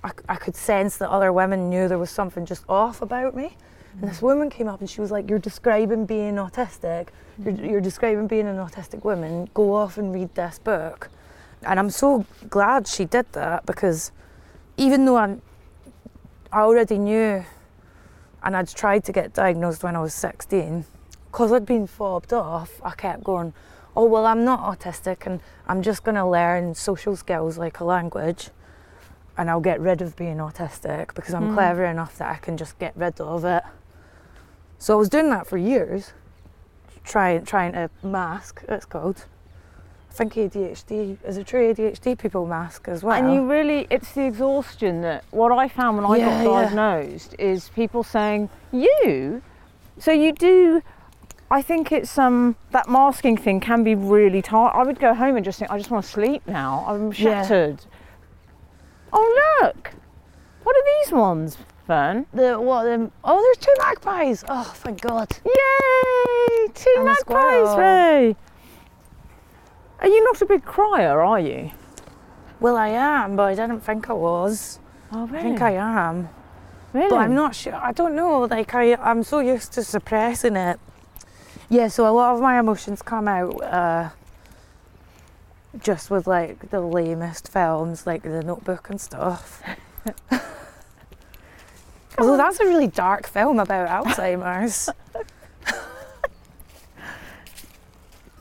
I 0.03 0.35
could 0.37 0.57
sense 0.57 0.97
that 0.97 1.11
other 1.11 1.33
women 1.33 1.71
knew 1.71 1.87
there 1.87 1.99
was 1.99 2.11
something 2.11 2.45
just 2.45 2.65
off 2.69 3.03
about 3.03 3.37
me. 3.37 3.57
And 4.01 4.11
this 4.11 4.23
woman 4.23 4.49
came 4.51 4.69
up 4.69 4.81
and 4.81 4.89
she 4.89 5.01
was 5.01 5.11
like, 5.11 5.29
You're 5.29 5.39
describing 5.39 6.07
being 6.07 6.37
autistic. 6.37 7.09
You're, 7.43 7.55
you're 7.55 7.81
describing 7.81 8.27
being 8.27 8.47
an 8.47 8.57
autistic 8.57 9.05
woman. 9.05 9.49
Go 9.55 9.75
off 9.75 9.99
and 9.99 10.15
read 10.15 10.35
this 10.35 10.59
book. 10.59 11.09
And 11.65 11.79
I'm 11.79 11.91
so 11.91 12.25
glad 12.51 12.87
she 12.89 13.05
did 13.05 13.27
that 13.33 13.67
because 13.67 14.11
even 14.77 15.05
though 15.05 15.17
I, 15.17 15.37
I 16.53 16.61
already 16.63 16.99
knew 16.99 17.45
and 18.43 18.57
I'd 18.57 18.69
tried 18.69 19.05
to 19.05 19.13
get 19.13 19.33
diagnosed 19.33 19.83
when 19.85 19.95
I 19.95 20.01
was 20.01 20.15
16, 20.15 20.85
because 21.31 21.53
I'd 21.53 21.65
been 21.67 21.87
fobbed 21.87 22.33
off, 22.33 22.81
I 22.83 22.91
kept 22.93 23.23
going, 23.25 23.53
Oh, 23.95 24.07
well, 24.07 24.25
I'm 24.27 24.45
not 24.45 24.61
autistic 24.61 25.27
and 25.27 25.41
I'm 25.69 25.83
just 25.83 26.03
going 26.03 26.15
to 26.15 26.27
learn 26.27 26.75
social 26.75 27.15
skills 27.15 27.59
like 27.59 27.79
a 27.81 27.85
language 27.85 28.49
and 29.37 29.49
I'll 29.51 29.61
get 29.61 29.81
rid 29.81 30.03
of 30.03 30.17
being 30.17 30.39
autistic 30.39 31.15
because 31.15 31.35
I'm 31.35 31.49
Mm. 31.51 31.55
clever 31.55 31.85
enough 31.85 32.19
that 32.19 32.31
I 32.31 32.37
can 32.37 32.57
just 32.57 32.79
get 32.79 32.93
rid 32.97 33.21
of 33.21 33.45
it. 33.45 33.63
So 34.83 34.95
I 34.95 34.97
was 34.97 35.09
doing 35.09 35.31
that 35.31 35.47
for 35.47 35.57
years, 35.57 36.13
trying 37.05 37.45
trying 37.45 37.71
to 37.75 37.89
mask. 38.03 38.65
It's 38.69 38.85
called. 38.85 39.27
I 40.11 40.13
think 40.13 40.35
ADHD 40.35 41.19
is 41.25 41.37
a 41.37 41.45
true 41.45 41.73
ADHD 41.73 42.19
people 42.19 42.47
mask 42.49 42.89
as 42.89 43.05
well. 43.05 43.17
And 43.17 43.33
you 43.33 43.49
really, 43.49 43.87
it's 43.91 44.11
the 44.13 44.27
exhaustion 44.27 45.01
that 45.03 45.23
what 45.31 45.53
I 45.53 45.69
found 45.69 45.99
when 45.99 46.05
I 46.05 46.17
Yeah, 46.19 46.43
got 46.43 46.51
yeah. 46.51 46.65
diagnosed 46.65 47.37
is 47.39 47.69
people 47.69 48.03
saying, 48.03 48.49
You? 48.73 49.41
So 49.99 50.11
you 50.11 50.33
do. 50.33 50.83
I 51.49 51.63
think 51.63 51.93
it's 51.93 52.19
um 52.19 52.57
that 52.73 52.89
masking 52.89 53.37
thing 53.37 53.61
can 53.61 53.85
be 53.85 53.95
really 53.95 54.43
tired. 54.43 54.73
I 54.75 54.83
would 54.83 54.99
go 54.99 55.15
home 55.15 55.37
and 55.37 55.45
just 55.45 55.61
think, 55.61 55.71
I 55.71 55.79
just 55.79 55.93
want 55.93 56.05
to 56.05 56.11
sleep 56.11 56.43
now. 56.45 56.85
I'm 56.89 57.13
Yeah. 57.13 57.43
shattered. 57.43 57.85
Oh 59.13 59.61
look, 59.63 59.93
what 60.65 60.75
are 60.75 60.85
these 61.05 61.13
ones, 61.13 61.57
Fern? 61.87 62.27
the 62.33 62.61
what? 62.61 62.85
The, 62.85 63.11
oh, 63.25 63.41
there's 63.43 63.57
two 63.67 63.75
magpies. 63.79 64.45
Oh, 64.49 64.73
thank 64.77 65.01
God. 65.01 65.29
Yay! 65.45 66.69
Two 66.75 66.95
And 66.97 67.05
magpies. 67.07 67.77
Ray. 67.77 68.37
Are 70.01 70.09
you 70.09 70.25
not 70.25 70.41
a 70.43 70.47
big 70.47 70.65
crier, 70.65 71.21
are 71.21 71.41
you? 71.41 71.71
Well, 72.61 72.77
I 72.77 72.89
am, 72.89 73.37
but 73.37 73.45
I 73.45 73.55
didn't 73.55 73.81
think 73.81 74.09
I 74.09 74.13
was. 74.13 74.79
Oh, 75.13 75.27
really? 75.27 75.39
I 75.39 75.43
think 75.43 75.63
I 75.63 75.73
am. 75.73 76.29
really? 76.93 77.11
But 77.11 77.17
I'm 77.19 77.35
not 77.35 77.55
sure. 77.55 77.75
I 77.75 77.93
don't 77.93 78.15
know. 78.15 78.43
Like 78.43 78.75
I, 78.75 78.95
I'm 78.95 79.23
so 79.25 79.41
used 79.41 79.73
to 79.73 79.83
suppressing 79.85 80.57
it. 80.57 80.79
Yeah. 81.69 81.89
So 81.89 82.07
a 82.07 82.13
lot 82.15 82.35
of 82.35 82.41
my 82.41 82.59
emotions 82.61 83.03
come 83.03 83.27
out 83.27 83.61
uh, 83.63 84.11
just 85.81 86.11
with 86.11 86.27
like 86.27 86.71
the 86.71 86.81
lamest 86.81 87.49
films, 87.49 88.07
like 88.07 88.23
The 88.23 88.43
Notebook 88.43 88.89
and 88.91 89.01
stuff. 89.01 89.63
Although 92.19 92.37
that's 92.37 92.61
a 92.61 92.65
really 92.65 92.89
dark 92.89 93.27
film 93.27 93.59
about 93.59 93.89
Alzheimer's. 93.89 94.89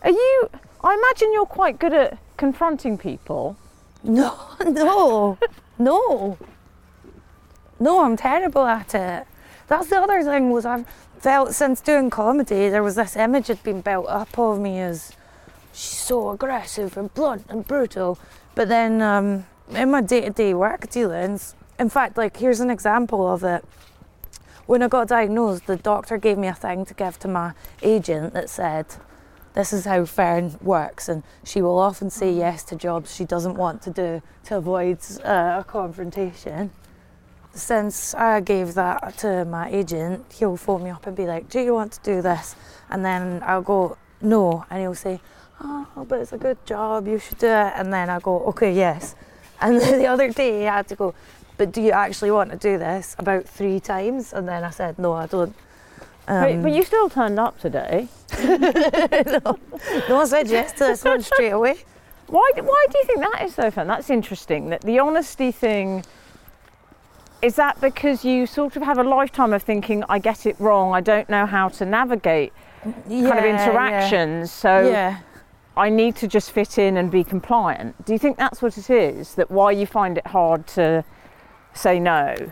Are 0.04 0.10
you? 0.10 0.50
I 0.84 0.96
imagine 0.96 1.32
you're 1.32 1.46
quite 1.46 1.80
good 1.80 1.94
at 1.94 2.18
confronting 2.38 2.98
people. 2.98 3.56
No, 4.04 4.36
no, 4.66 5.38
no, 5.78 6.38
no. 7.80 8.04
I'm 8.04 8.18
terrible 8.18 8.66
at 8.66 8.96
it. 8.96 9.28
That's 9.68 9.90
the 9.90 9.98
other 9.98 10.24
thing 10.24 10.50
was 10.50 10.66
I've 10.66 10.88
felt 11.20 11.54
since 11.54 11.82
doing 11.82 12.10
comedy 12.10 12.68
there 12.68 12.82
was 12.82 12.96
this 12.96 13.16
image 13.16 13.46
had 13.48 13.62
been 13.62 13.82
built 13.82 14.08
up 14.08 14.40
of 14.40 14.60
me 14.60 14.80
as 14.80 15.12
she's 15.72 16.00
so 16.00 16.32
aggressive 16.32 16.98
and 16.98 17.14
blunt 17.14 17.46
and 17.48 17.66
brutal. 17.68 18.18
But 18.56 18.70
then 18.70 19.02
um, 19.02 19.46
in 19.70 19.92
my 19.92 20.02
day-to-day 20.02 20.56
work 20.56 20.90
dealings, 20.90 21.56
in 21.82 21.90
fact, 21.90 22.16
like 22.16 22.38
here's 22.38 22.60
an 22.60 22.70
example 22.70 23.28
of 23.28 23.44
it. 23.44 23.66
When 24.68 24.84
I 24.84 24.88
got 24.88 25.08
diagnosed, 25.08 25.66
the 25.66 25.76
doctor 25.76 26.18
gave 26.18 26.38
me 26.38 26.48
a 26.48 26.54
thing 26.54 26.86
to 26.86 26.94
give 26.94 27.18
to 27.20 27.28
my 27.28 27.54
agent 27.82 28.34
that 28.34 28.50
said, 28.50 28.86
this 29.54 29.74
is 29.74 29.84
how 29.86 30.06
Fern 30.06 30.56
works, 30.62 31.10
and 31.10 31.24
she 31.44 31.62
will 31.62 31.78
often 31.78 32.10
say 32.10 32.32
yes 32.32 32.64
to 32.66 32.76
jobs 32.76 33.14
she 33.14 33.26
doesn't 33.26 33.56
want 33.56 33.82
to 33.82 33.90
do 33.90 34.22
to 34.46 34.58
avoid 34.58 35.00
uh, 35.26 35.58
a 35.60 35.66
confrontation. 35.68 36.72
Since 37.54 38.14
I 38.14 38.40
gave 38.40 38.76
that 38.76 39.18
to 39.18 39.44
my 39.44 39.70
agent, 39.70 40.32
he'll 40.32 40.56
phone 40.56 40.84
me 40.84 40.92
up 40.92 41.06
and 41.06 41.18
be 41.18 41.26
like, 41.26 41.50
Do 41.50 41.60
you 41.60 41.74
want 41.74 41.92
to 41.94 42.00
do 42.02 42.22
this? 42.22 42.56
And 42.90 43.04
then 43.04 43.42
I'll 43.46 43.62
go, 43.62 43.98
No. 44.22 44.66
And 44.70 44.80
he'll 44.80 44.96
say, 44.96 45.20
Oh, 45.60 46.06
but 46.08 46.22
it's 46.22 46.32
a 46.32 46.38
good 46.38 46.66
job, 46.66 47.08
you 47.08 47.20
should 47.20 47.40
do 47.40 47.48
it. 47.48 47.74
And 47.76 47.92
then 47.92 48.10
I 48.10 48.20
go, 48.20 48.40
Okay, 48.52 48.72
yes. 48.74 49.16
And 49.60 49.82
the 50.02 50.08
other 50.08 50.32
day 50.32 50.66
I 50.66 50.78
had 50.78 50.88
to 50.88 50.96
go, 50.96 51.14
But 51.62 51.74
do 51.74 51.80
you 51.80 51.92
actually 51.92 52.32
want 52.32 52.50
to 52.50 52.58
do 52.58 52.80
this? 52.80 53.16
About 53.20 53.46
three 53.46 53.80
times. 53.80 54.34
And 54.34 54.48
then 54.48 54.64
I 54.64 54.72
said, 54.72 54.98
No, 54.98 55.14
I 55.14 55.28
don't. 55.28 55.54
but, 56.26 56.52
Um, 56.52 56.64
but 56.64 56.72
you 56.72 56.84
still 56.84 57.08
turned 57.08 57.40
up 57.40 57.60
today. 57.60 58.08
no, 58.44 59.60
I 60.22 60.26
said 60.26 60.48
yes 60.48 60.72
to 60.72 60.86
this 60.86 61.04
one 61.04 61.22
straight 61.22 61.52
away. 61.52 61.76
Why? 62.26 62.50
Why 62.56 62.86
do 62.90 62.98
you 62.98 63.04
think 63.06 63.20
that 63.20 63.44
is 63.44 63.54
so 63.54 63.70
fun? 63.70 63.86
That's 63.86 64.10
interesting. 64.10 64.72
That 64.72 64.82
the 64.82 64.98
honesty 64.98 65.52
thing. 65.52 66.04
Is 67.44 67.58
that 67.58 67.80
because 67.80 68.26
you 68.26 68.48
sort 68.48 68.76
of 68.76 68.82
have 68.82 68.98
a 68.98 69.04
lifetime 69.04 69.54
of 69.54 69.62
thinking, 69.62 70.04
I 70.10 70.18
get 70.18 70.48
it 70.48 70.56
wrong, 70.60 70.96
I 70.96 71.02
don't 71.02 71.30
know 71.30 71.46
how 71.46 71.70
to 71.70 71.86
navigate 71.86 72.54
kind 72.84 72.96
of 73.06 73.10
Yeah, 73.10 73.68
interactions, 73.68 74.52
so 74.52 74.90
Yeah. 74.90 75.20
I 75.78 75.90
need 75.90 76.16
to 76.18 76.28
just 76.28 76.52
fit 76.52 76.80
in 76.80 76.98
and 76.98 77.12
be 77.12 77.24
compliant. 77.24 78.04
Do 78.06 78.14
you 78.14 78.20
think 78.20 78.38
that's 78.38 78.64
what 78.64 78.78
it 78.80 78.90
is? 78.90 79.36
That 79.36 79.52
why 79.52 79.72
you 79.72 79.86
find 79.86 80.18
it 80.18 80.28
hard 80.28 80.66
to 80.78 81.04
say 81.74 82.00
no? 82.00 82.52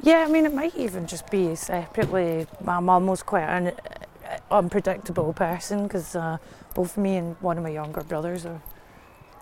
Yeah, 0.00 0.24
I 0.26 0.28
mean, 0.30 0.46
it 0.46 0.54
might 0.54 0.74
even 0.76 1.06
just 1.06 1.30
be 1.30 1.54
separately. 1.54 2.46
My 2.60 2.80
mum 2.80 3.06
was 3.06 3.22
quite 3.22 3.44
an 3.44 3.68
uh, 3.68 4.38
unpredictable 4.50 5.32
person 5.32 5.84
because 5.84 6.16
uh, 6.16 6.38
both 6.74 6.96
me 6.96 7.16
and 7.16 7.36
one 7.40 7.56
of 7.56 7.62
my 7.62 7.70
younger 7.70 8.02
brothers 8.02 8.44
are 8.44 8.60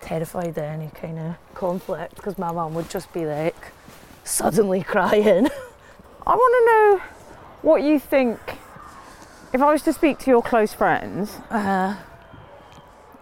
terrified 0.03 0.49
of 0.49 0.59
any 0.59 0.91
kind 0.95 1.19
of 1.19 1.35
conflict 1.55 2.17
because 2.17 2.37
my 2.39 2.53
mum 2.53 2.75
would 2.75 2.91
just 2.91 3.13
be 3.13 3.25
like 3.25 3.57
suddenly 4.25 4.83
crying. 4.95 5.49
I 6.27 6.35
want 6.35 6.55
to 6.59 6.67
know 6.73 7.03
what 7.63 7.83
you 7.83 7.99
think. 7.99 8.39
If 9.53 9.61
I 9.61 9.73
was 9.73 9.83
to 9.83 9.93
speak 9.93 10.19
to 10.21 10.31
your 10.31 10.43
close 10.43 10.73
friends, 10.75 11.39
Uh, 11.51 11.97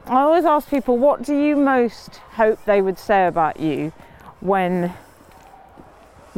I 0.06 0.20
always 0.22 0.44
ask 0.44 0.68
people, 0.68 0.96
what 0.98 1.22
do 1.22 1.34
you 1.34 1.54
most 1.54 2.16
hope 2.32 2.58
they 2.64 2.80
would 2.82 2.98
say 2.98 3.26
about 3.26 3.60
you 3.60 3.92
when 4.40 4.94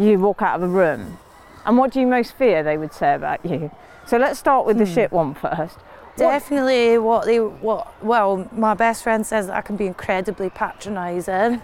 you 0.02 0.18
walk 0.18 0.42
out 0.42 0.56
of 0.56 0.62
a 0.62 0.68
room? 0.68 1.18
And 1.64 1.76
what 1.78 1.92
do 1.92 2.00
you 2.00 2.06
most 2.06 2.32
fear 2.36 2.62
they 2.62 2.78
would 2.78 2.92
say 2.92 3.14
about 3.14 3.44
you? 3.44 3.70
So 4.06 4.16
let's 4.16 4.38
start 4.38 4.66
with 4.66 4.78
the 4.78 4.86
Hmm. 4.86 4.94
shit 4.94 5.12
one 5.12 5.34
first. 5.34 5.78
definitely 6.16 6.98
what 6.98 7.24
they 7.24 7.38
what 7.38 7.86
well 8.04 8.46
my 8.52 8.74
best 8.74 9.02
friend 9.02 9.26
says 9.26 9.46
that 9.46 9.56
I 9.56 9.60
can 9.62 9.76
be 9.76 9.86
incredibly 9.86 10.50
patronising. 10.50 11.62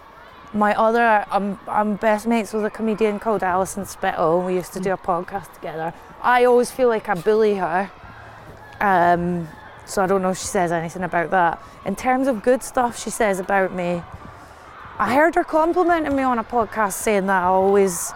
My 0.55 0.75
other 0.75 1.27
I'm 1.31 1.59
I'm 1.69 1.97
best 1.97 2.27
mates 2.27 2.53
with 2.55 2.65
a 2.65 2.71
comedian 2.71 3.19
called 3.19 3.43
Alison 3.43 3.85
Spittle. 3.85 4.41
We 4.43 4.55
used 4.55 4.73
to 4.75 4.81
do 4.81 4.93
a 4.93 4.97
podcast 4.97 5.53
together. 5.55 5.93
I 6.23 6.45
always 6.45 6.71
feel 6.71 6.89
like 6.89 7.09
I 7.09 7.15
bully 7.15 7.57
her. 7.57 7.91
Um, 8.81 9.49
so 9.85 10.03
I 10.03 10.07
don't 10.07 10.23
know 10.23 10.31
if 10.31 10.39
she 10.39 10.47
says 10.47 10.73
anything 10.73 11.03
about 11.03 11.31
that. 11.31 11.61
In 11.85 11.95
terms 11.97 12.27
of 12.27 12.43
good 12.43 12.63
stuff 12.63 12.99
she 12.99 13.11
says 13.11 13.39
about 13.39 13.73
me, 13.73 14.03
I 14.99 15.15
heard 15.15 15.35
her 15.35 15.45
complimenting 15.45 16.17
me 16.17 16.23
on 16.23 16.39
a 16.39 16.45
podcast 16.45 16.95
saying 16.95 17.27
that 17.27 17.43
I 17.43 17.47
always 17.47 18.15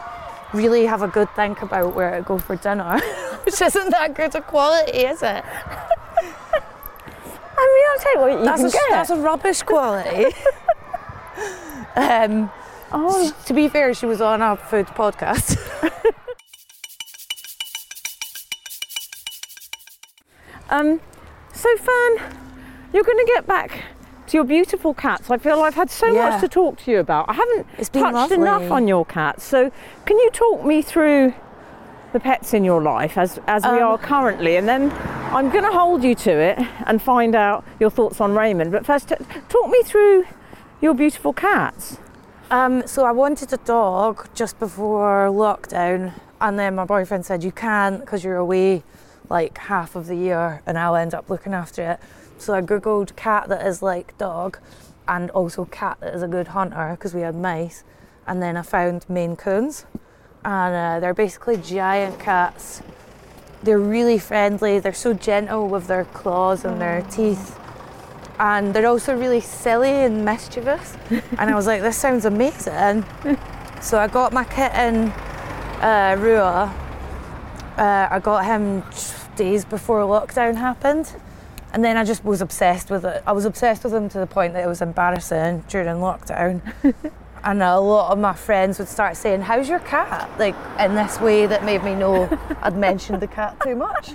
really 0.55 0.87
have 0.87 1.03
a 1.03 1.09
good 1.09 1.29
think 1.37 1.61
about 1.61 1.95
where 1.95 2.17
to 2.17 2.23
go 2.23 2.39
for 2.39 2.57
dinner, 2.57 2.99
which 3.45 3.61
isn't 3.61 3.91
that 3.91 4.15
good 4.15 4.35
a 4.35 4.41
quality, 4.41 5.01
is 5.01 5.23
it? 5.23 5.45
I 7.63 7.67
mean, 7.67 7.85
I'll 7.91 7.99
tell 7.99 8.15
you 8.15 8.21
what 8.21 8.33
you 8.33 8.45
that's 8.45 8.63
can 8.63 8.69
a, 8.69 8.73
get. 8.73 8.91
that's 8.91 9.11
a 9.11 9.17
rubbish 9.17 9.63
quality. 9.63 10.35
um, 11.97 12.51
oh, 12.93 13.37
to 13.45 13.53
be 13.53 13.69
fair, 13.69 13.93
she 13.93 14.07
was 14.07 14.23
on 14.23 14.41
a 14.41 14.57
food 14.57 14.87
podcast. 14.87 15.59
um, 20.71 20.99
so 21.53 21.77
Fern, 21.77 22.17
you're 22.95 23.05
going 23.05 23.19
to 23.19 23.27
get 23.35 23.47
back 23.47 23.85
to 24.31 24.37
your 24.37 24.45
beautiful 24.45 24.95
cats. 24.95 25.31
I 25.31 25.39
feel 25.39 25.61
I've 25.61 25.75
had 25.75 25.91
so 25.91 26.07
Yeah. 26.07 26.31
much 26.31 26.41
to 26.41 26.49
talk 26.49 26.79
to 26.85 26.91
you 26.91 26.99
about. 27.01 27.29
I 27.29 27.35
haven't 27.35 27.67
It's 27.79 27.89
touched 27.89 28.15
lovely. 28.15 28.37
enough 28.37 28.71
on 28.71 28.87
your 28.89 29.05
cats. 29.05 29.45
So, 29.45 29.71
can 30.07 30.19
you 30.19 30.31
talk 30.31 30.65
me 30.65 30.83
through 30.83 31.35
the 32.13 32.21
pets 32.21 32.55
in 32.55 32.65
your 32.65 32.81
life 32.83 33.17
as 33.19 33.39
as 33.47 33.65
we 33.65 33.79
Um, 33.81 33.83
are 33.93 33.99
currently, 33.99 34.57
and 34.57 34.67
then 34.69 34.93
I'm 35.33 35.49
going 35.51 35.65
to 35.65 35.71
hold 35.71 36.03
you 36.03 36.15
to 36.17 36.31
it 36.31 36.59
and 36.87 37.01
find 37.01 37.35
out 37.37 37.63
your 37.79 37.91
thoughts 37.91 38.21
on 38.21 38.35
Raymond. 38.35 38.73
But 38.73 38.85
first, 38.87 39.09
t- 39.09 39.15
talk 39.49 39.69
me 39.69 39.83
through 39.85 40.25
your 40.81 40.95
beautiful 40.95 41.33
cats. 41.33 41.99
Um, 42.51 42.85
so 42.87 43.05
I 43.05 43.13
wanted 43.13 43.53
a 43.53 43.59
dog 43.59 44.27
just 44.35 44.59
before 44.59 45.29
lockdown, 45.31 46.13
and 46.41 46.59
then 46.59 46.75
my 46.75 46.85
boyfriend 46.85 47.25
said 47.27 47.45
you 47.45 47.53
can't 47.53 48.01
because 48.01 48.25
you're 48.25 48.39
away 48.49 48.83
like 49.29 49.57
half 49.59 49.95
of 49.95 50.07
the 50.09 50.17
year, 50.17 50.63
and 50.67 50.77
I'll 50.77 50.97
end 50.97 51.15
up 51.15 51.31
looking 51.31 51.55
after 51.55 51.83
it. 51.93 52.01
So 52.41 52.55
I 52.55 52.63
googled 52.63 53.15
cat 53.17 53.49
that 53.49 53.67
is 53.67 53.83
like 53.83 54.17
dog, 54.17 54.59
and 55.07 55.31
also 55.31 55.67
cat 55.67 55.99
that 56.01 56.15
is 56.15 56.23
a 56.23 56.29
good 56.29 56.49
hunter 56.49 56.93
because 56.93 57.15
we 57.15 57.21
had 57.21 57.35
mice, 57.35 57.85
and 58.27 58.43
then 58.43 58.57
I 58.57 58.63
found 58.63 59.05
Maine 59.09 59.37
Coons, 59.37 59.85
and 60.45 60.75
uh, 60.75 61.01
they're 61.01 61.15
basically 61.15 61.59
giant 61.59 62.19
cats. 62.19 62.83
They're 63.63 63.79
really 63.79 64.19
friendly. 64.19 64.79
They're 64.79 64.95
so 64.95 65.13
gentle 65.13 65.69
with 65.69 65.87
their 65.87 66.07
claws 66.07 66.65
and 66.65 66.81
their 66.81 67.03
teeth 67.03 67.59
and 68.41 68.73
they're 68.73 68.87
also 68.87 69.15
really 69.15 69.43
silly 69.43 69.91
and 69.91 70.25
mischievous. 70.25 70.97
and 71.11 71.51
I 71.51 71.55
was 71.55 71.67
like, 71.67 71.83
this 71.83 71.99
sounds 71.99 72.25
amazing. 72.25 73.05
so 73.83 73.99
I 73.99 74.09
got 74.09 74.33
my 74.33 74.45
kitten, 74.45 75.11
uh, 75.83 76.17
Rua. 76.19 76.75
Uh, 77.77 78.09
I 78.11 78.19
got 78.19 78.47
him 78.47 78.83
days 79.37 79.67
before 79.67 80.01
lockdown 80.01 80.57
happened. 80.57 81.15
And 81.73 81.85
then 81.85 81.97
I 81.97 82.05
just 82.05 82.25
was 82.25 82.41
obsessed 82.41 82.91
with 82.91 83.05
it. 83.05 83.23
I 83.27 83.33
was 83.33 83.45
obsessed 83.45 83.85
with 83.85 83.95
him 83.95 84.09
to 84.11 84.19
the 84.19 84.27
point 84.27 84.55
that 84.55 84.65
it 84.65 84.67
was 84.67 84.83
embarrassing 84.83 85.65
during 85.69 85.89
lockdown. 85.99 86.61
and 87.45 87.63
a 87.63 87.79
lot 87.79 88.13
of 88.13 88.19
my 88.19 88.33
friends 88.33 88.79
would 88.79 88.89
start 88.89 89.17
saying, 89.17 89.43
How's 89.43 89.69
your 89.69 89.79
cat? 89.81 90.29
Like 90.39 90.57
in 90.79 90.95
this 90.95 91.21
way 91.21 91.47
that 91.47 91.65
made 91.65 91.85
me 91.85 91.95
know 91.95 92.29
I'd 92.63 92.77
mentioned 92.77 93.21
the 93.21 93.29
cat 93.29 93.57
too 93.63 93.77
much. 93.77 94.13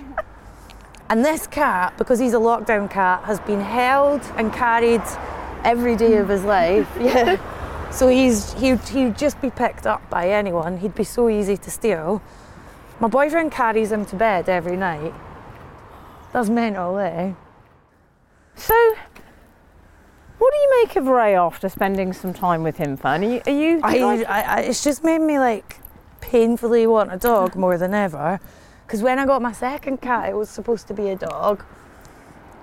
And 1.08 1.24
this 1.24 1.46
cat, 1.46 1.96
because 1.98 2.18
he's 2.18 2.34
a 2.34 2.38
lockdown 2.38 2.90
cat, 2.90 3.24
has 3.24 3.40
been 3.40 3.60
held 3.60 4.22
and 4.36 4.52
carried 4.52 5.02
every 5.64 5.96
day 5.96 6.16
of 6.16 6.28
his 6.28 6.44
life. 6.44 6.88
Yeah. 7.00 7.52
So 7.92 8.08
he's 8.08 8.52
he'd, 8.54 8.80
he'd 8.88 9.16
just 9.16 9.40
be 9.40 9.48
picked 9.48 9.86
up 9.86 10.10
by 10.10 10.28
anyone. 10.28 10.78
He'd 10.78 10.94
be 10.94 11.04
so 11.04 11.30
easy 11.30 11.56
to 11.56 11.70
steal. 11.70 12.20
My 13.00 13.08
boyfriend 13.08 13.52
carries 13.52 13.92
him 13.92 14.04
to 14.06 14.16
bed 14.16 14.48
every 14.48 14.76
night. 14.76 15.14
That's 16.32 16.50
mental, 16.50 16.98
eh? 16.98 17.32
So, 18.56 18.94
what 20.38 20.52
do 20.52 20.58
you 20.58 20.82
make 20.82 20.96
of 20.96 21.06
Ray 21.06 21.36
after 21.36 21.68
spending 21.68 22.12
some 22.12 22.32
time 22.34 22.62
with 22.62 22.78
him, 22.78 22.96
Fern? 22.96 23.22
Are 23.22 23.50
you? 23.50 23.80
Are 23.82 23.96
you 23.96 24.06
I, 24.06 24.22
I, 24.22 24.40
I, 24.40 24.60
it's 24.60 24.82
just 24.82 25.04
made 25.04 25.20
me 25.20 25.38
like 25.38 25.78
painfully 26.20 26.86
want 26.86 27.12
a 27.12 27.16
dog 27.16 27.54
more 27.54 27.78
than 27.78 27.94
ever. 27.94 28.40
Because 28.86 29.02
when 29.02 29.18
I 29.18 29.26
got 29.26 29.42
my 29.42 29.52
second 29.52 30.00
cat, 30.00 30.28
it 30.28 30.34
was 30.34 30.48
supposed 30.48 30.86
to 30.88 30.94
be 30.94 31.08
a 31.08 31.16
dog. 31.16 31.64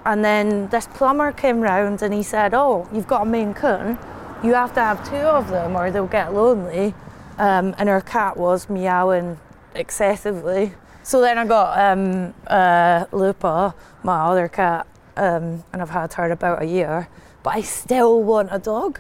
And 0.05 0.23
then 0.23 0.67
this 0.69 0.87
plumber 0.87 1.31
came 1.31 1.61
round 1.61 2.01
and 2.01 2.13
he 2.13 2.23
said, 2.23 2.53
Oh, 2.53 2.87
you've 2.93 3.07
got 3.07 3.23
a 3.23 3.25
Maine 3.25 3.53
Coon. 3.53 3.97
You 4.43 4.53
have 4.53 4.73
to 4.73 4.81
have 4.81 5.07
two 5.09 5.15
of 5.15 5.49
them 5.49 5.75
or 5.75 5.91
they'll 5.91 6.07
get 6.07 6.33
lonely. 6.33 6.93
Um, 7.37 7.73
and 7.77 7.89
our 7.89 8.01
cat 8.01 8.37
was 8.37 8.69
meowing 8.69 9.37
excessively. 9.75 10.73
So 11.03 11.21
then 11.21 11.37
I 11.37 11.45
got 11.45 11.79
um, 11.79 12.33
uh, 12.47 13.05
Lupa, 13.11 13.75
my 14.03 14.25
other 14.25 14.47
cat, 14.47 14.87
um, 15.18 15.64
and 15.72 15.82
I've 15.82 15.89
had 15.89 16.14
her 16.14 16.32
about 16.32 16.61
a 16.61 16.66
year. 16.66 17.07
But 17.43 17.55
I 17.55 17.61
still 17.61 18.24
want 18.24 18.49
a 18.51 18.59
dog. 18.59 18.99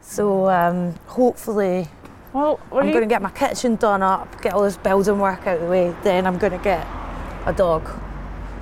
So 0.00 0.48
um, 0.48 0.94
hopefully 1.06 1.88
well, 2.32 2.58
I'm 2.72 2.86
you- 2.86 2.92
going 2.92 3.04
to 3.04 3.08
get 3.08 3.22
my 3.22 3.30
kitchen 3.30 3.76
done 3.76 4.02
up, 4.02 4.40
get 4.42 4.54
all 4.54 4.62
this 4.62 4.76
building 4.76 5.18
work 5.18 5.46
out 5.46 5.56
of 5.56 5.62
the 5.62 5.68
way, 5.68 5.94
then 6.02 6.26
I'm 6.26 6.38
going 6.38 6.52
to 6.52 6.58
get 6.58 6.86
a 7.46 7.52
dog. 7.52 7.88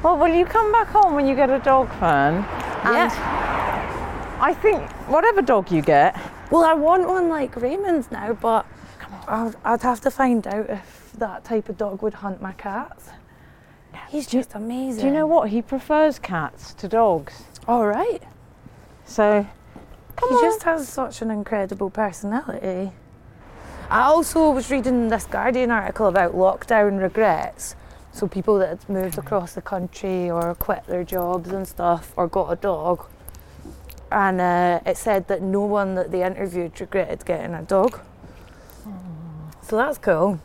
well, 0.03 0.16
will 0.16 0.34
you 0.34 0.45
come 0.45 0.72
back 0.72 0.88
home 0.88 1.14
when 1.14 1.26
you 1.26 1.34
get 1.34 1.51
a 1.51 1.59
dog, 1.59 1.88
Fern? 1.99 2.45
And 2.82 3.12
I 4.43 4.55
think 4.61 4.91
whatever 5.09 5.43
dog 5.43 5.70
you 5.70 5.82
get, 5.82 6.18
Well, 6.51 6.64
I 6.64 6.72
want 6.74 7.07
one 7.07 7.28
like 7.28 7.55
Raymond's 7.57 8.11
now, 8.11 8.32
but 8.32 8.66
I'd, 9.28 9.55
I'd 9.64 9.82
have 9.82 10.01
to 10.01 10.11
find 10.11 10.47
out 10.47 10.68
if 10.70 11.12
that 11.18 11.45
type 11.45 11.68
of 11.68 11.76
dog 11.76 12.03
would 12.03 12.14
hunt 12.14 12.41
my 12.43 12.53
cats. 12.53 13.11
He's 14.11 14.26
just 14.26 14.56
amazing. 14.56 15.02
do 15.02 15.06
you 15.06 15.12
know 15.12 15.26
what? 15.26 15.50
He 15.50 15.62
prefers 15.62 16.18
cats 16.18 16.74
to 16.74 16.88
dogs. 16.88 17.44
All 17.68 17.86
right. 17.86 18.20
So, 19.04 19.46
come 20.16 20.28
he 20.28 20.34
on. 20.34 20.42
just 20.42 20.64
has 20.64 20.88
such 20.88 21.22
an 21.22 21.30
incredible 21.30 21.90
personality. 21.90 22.90
I 23.88 24.02
also 24.02 24.50
was 24.50 24.68
reading 24.68 25.08
this 25.08 25.26
Guardian 25.26 25.70
article 25.70 26.08
about 26.08 26.34
lockdown 26.34 27.00
regrets. 27.00 27.76
So 28.12 28.26
people 28.26 28.58
that 28.58 28.68
had 28.68 28.88
moved 28.88 29.16
across 29.16 29.54
the 29.54 29.62
country 29.62 30.28
or 30.28 30.56
quit 30.56 30.84
their 30.86 31.04
jobs 31.04 31.50
and 31.50 31.66
stuff 31.66 32.12
or 32.16 32.26
got 32.26 32.50
a 32.50 32.56
dog. 32.56 33.06
And 34.11 34.40
uh, 34.40 34.80
it 34.84 34.96
said 34.96 35.28
that 35.28 35.40
no 35.40 35.61
one 35.61 35.94
that 35.94 36.11
they 36.11 36.24
interviewed 36.24 36.80
regretted 36.80 37.24
getting 37.24 37.54
a 37.54 37.62
dog. 37.62 38.00
So 39.62 39.76
that's 39.76 39.98
cool. 39.98 40.40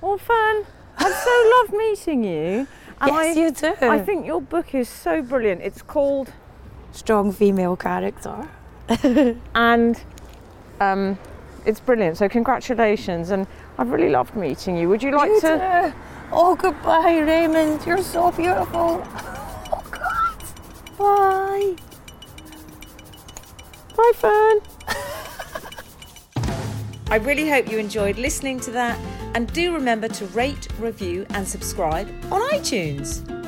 All 0.00 0.16
Fern, 0.16 0.64
I 0.98 1.10
so 1.10 1.50
loved 1.60 1.72
meeting 1.76 2.24
you. 2.24 2.66
And 3.00 3.10
yes, 3.12 3.36
I, 3.36 3.40
you 3.40 3.50
do. 3.50 3.86
I 3.88 3.98
think 3.98 4.26
your 4.26 4.40
book 4.40 4.74
is 4.74 4.88
so 4.88 5.20
brilliant. 5.22 5.60
It's 5.62 5.82
called 5.82 6.32
strong 6.92 7.32
female 7.32 7.76
character. 7.76 8.48
and 9.54 10.00
um, 10.80 11.18
it's 11.66 11.80
brilliant. 11.80 12.16
So 12.18 12.28
congratulations, 12.28 13.30
and 13.30 13.46
I've 13.78 13.90
really 13.90 14.10
loved 14.10 14.36
meeting 14.36 14.76
you. 14.76 14.88
Would 14.88 15.02
you 15.02 15.10
like 15.16 15.28
You 15.30 15.40
to? 15.40 15.92
too. 15.92 15.98
Oh, 16.32 16.54
goodbye, 16.56 17.18
Raymond. 17.18 17.84
You're 17.86 18.02
so 18.02 18.30
beautiful. 18.32 19.06
Oh, 19.76 19.82
God. 19.90 20.44
Bye. 20.98 21.74
Bye, 23.96 24.12
Fern. 24.14 24.60
I 27.10 27.16
really 27.16 27.48
hope 27.48 27.70
you 27.70 27.78
enjoyed 27.78 28.18
listening 28.18 28.60
to 28.60 28.70
that 28.72 28.98
and 29.34 29.52
do 29.52 29.74
remember 29.74 30.08
to 30.08 30.26
rate, 30.26 30.68
review, 30.78 31.26
and 31.30 31.46
subscribe 31.46 32.08
on 32.32 32.40
iTunes. 32.50 33.43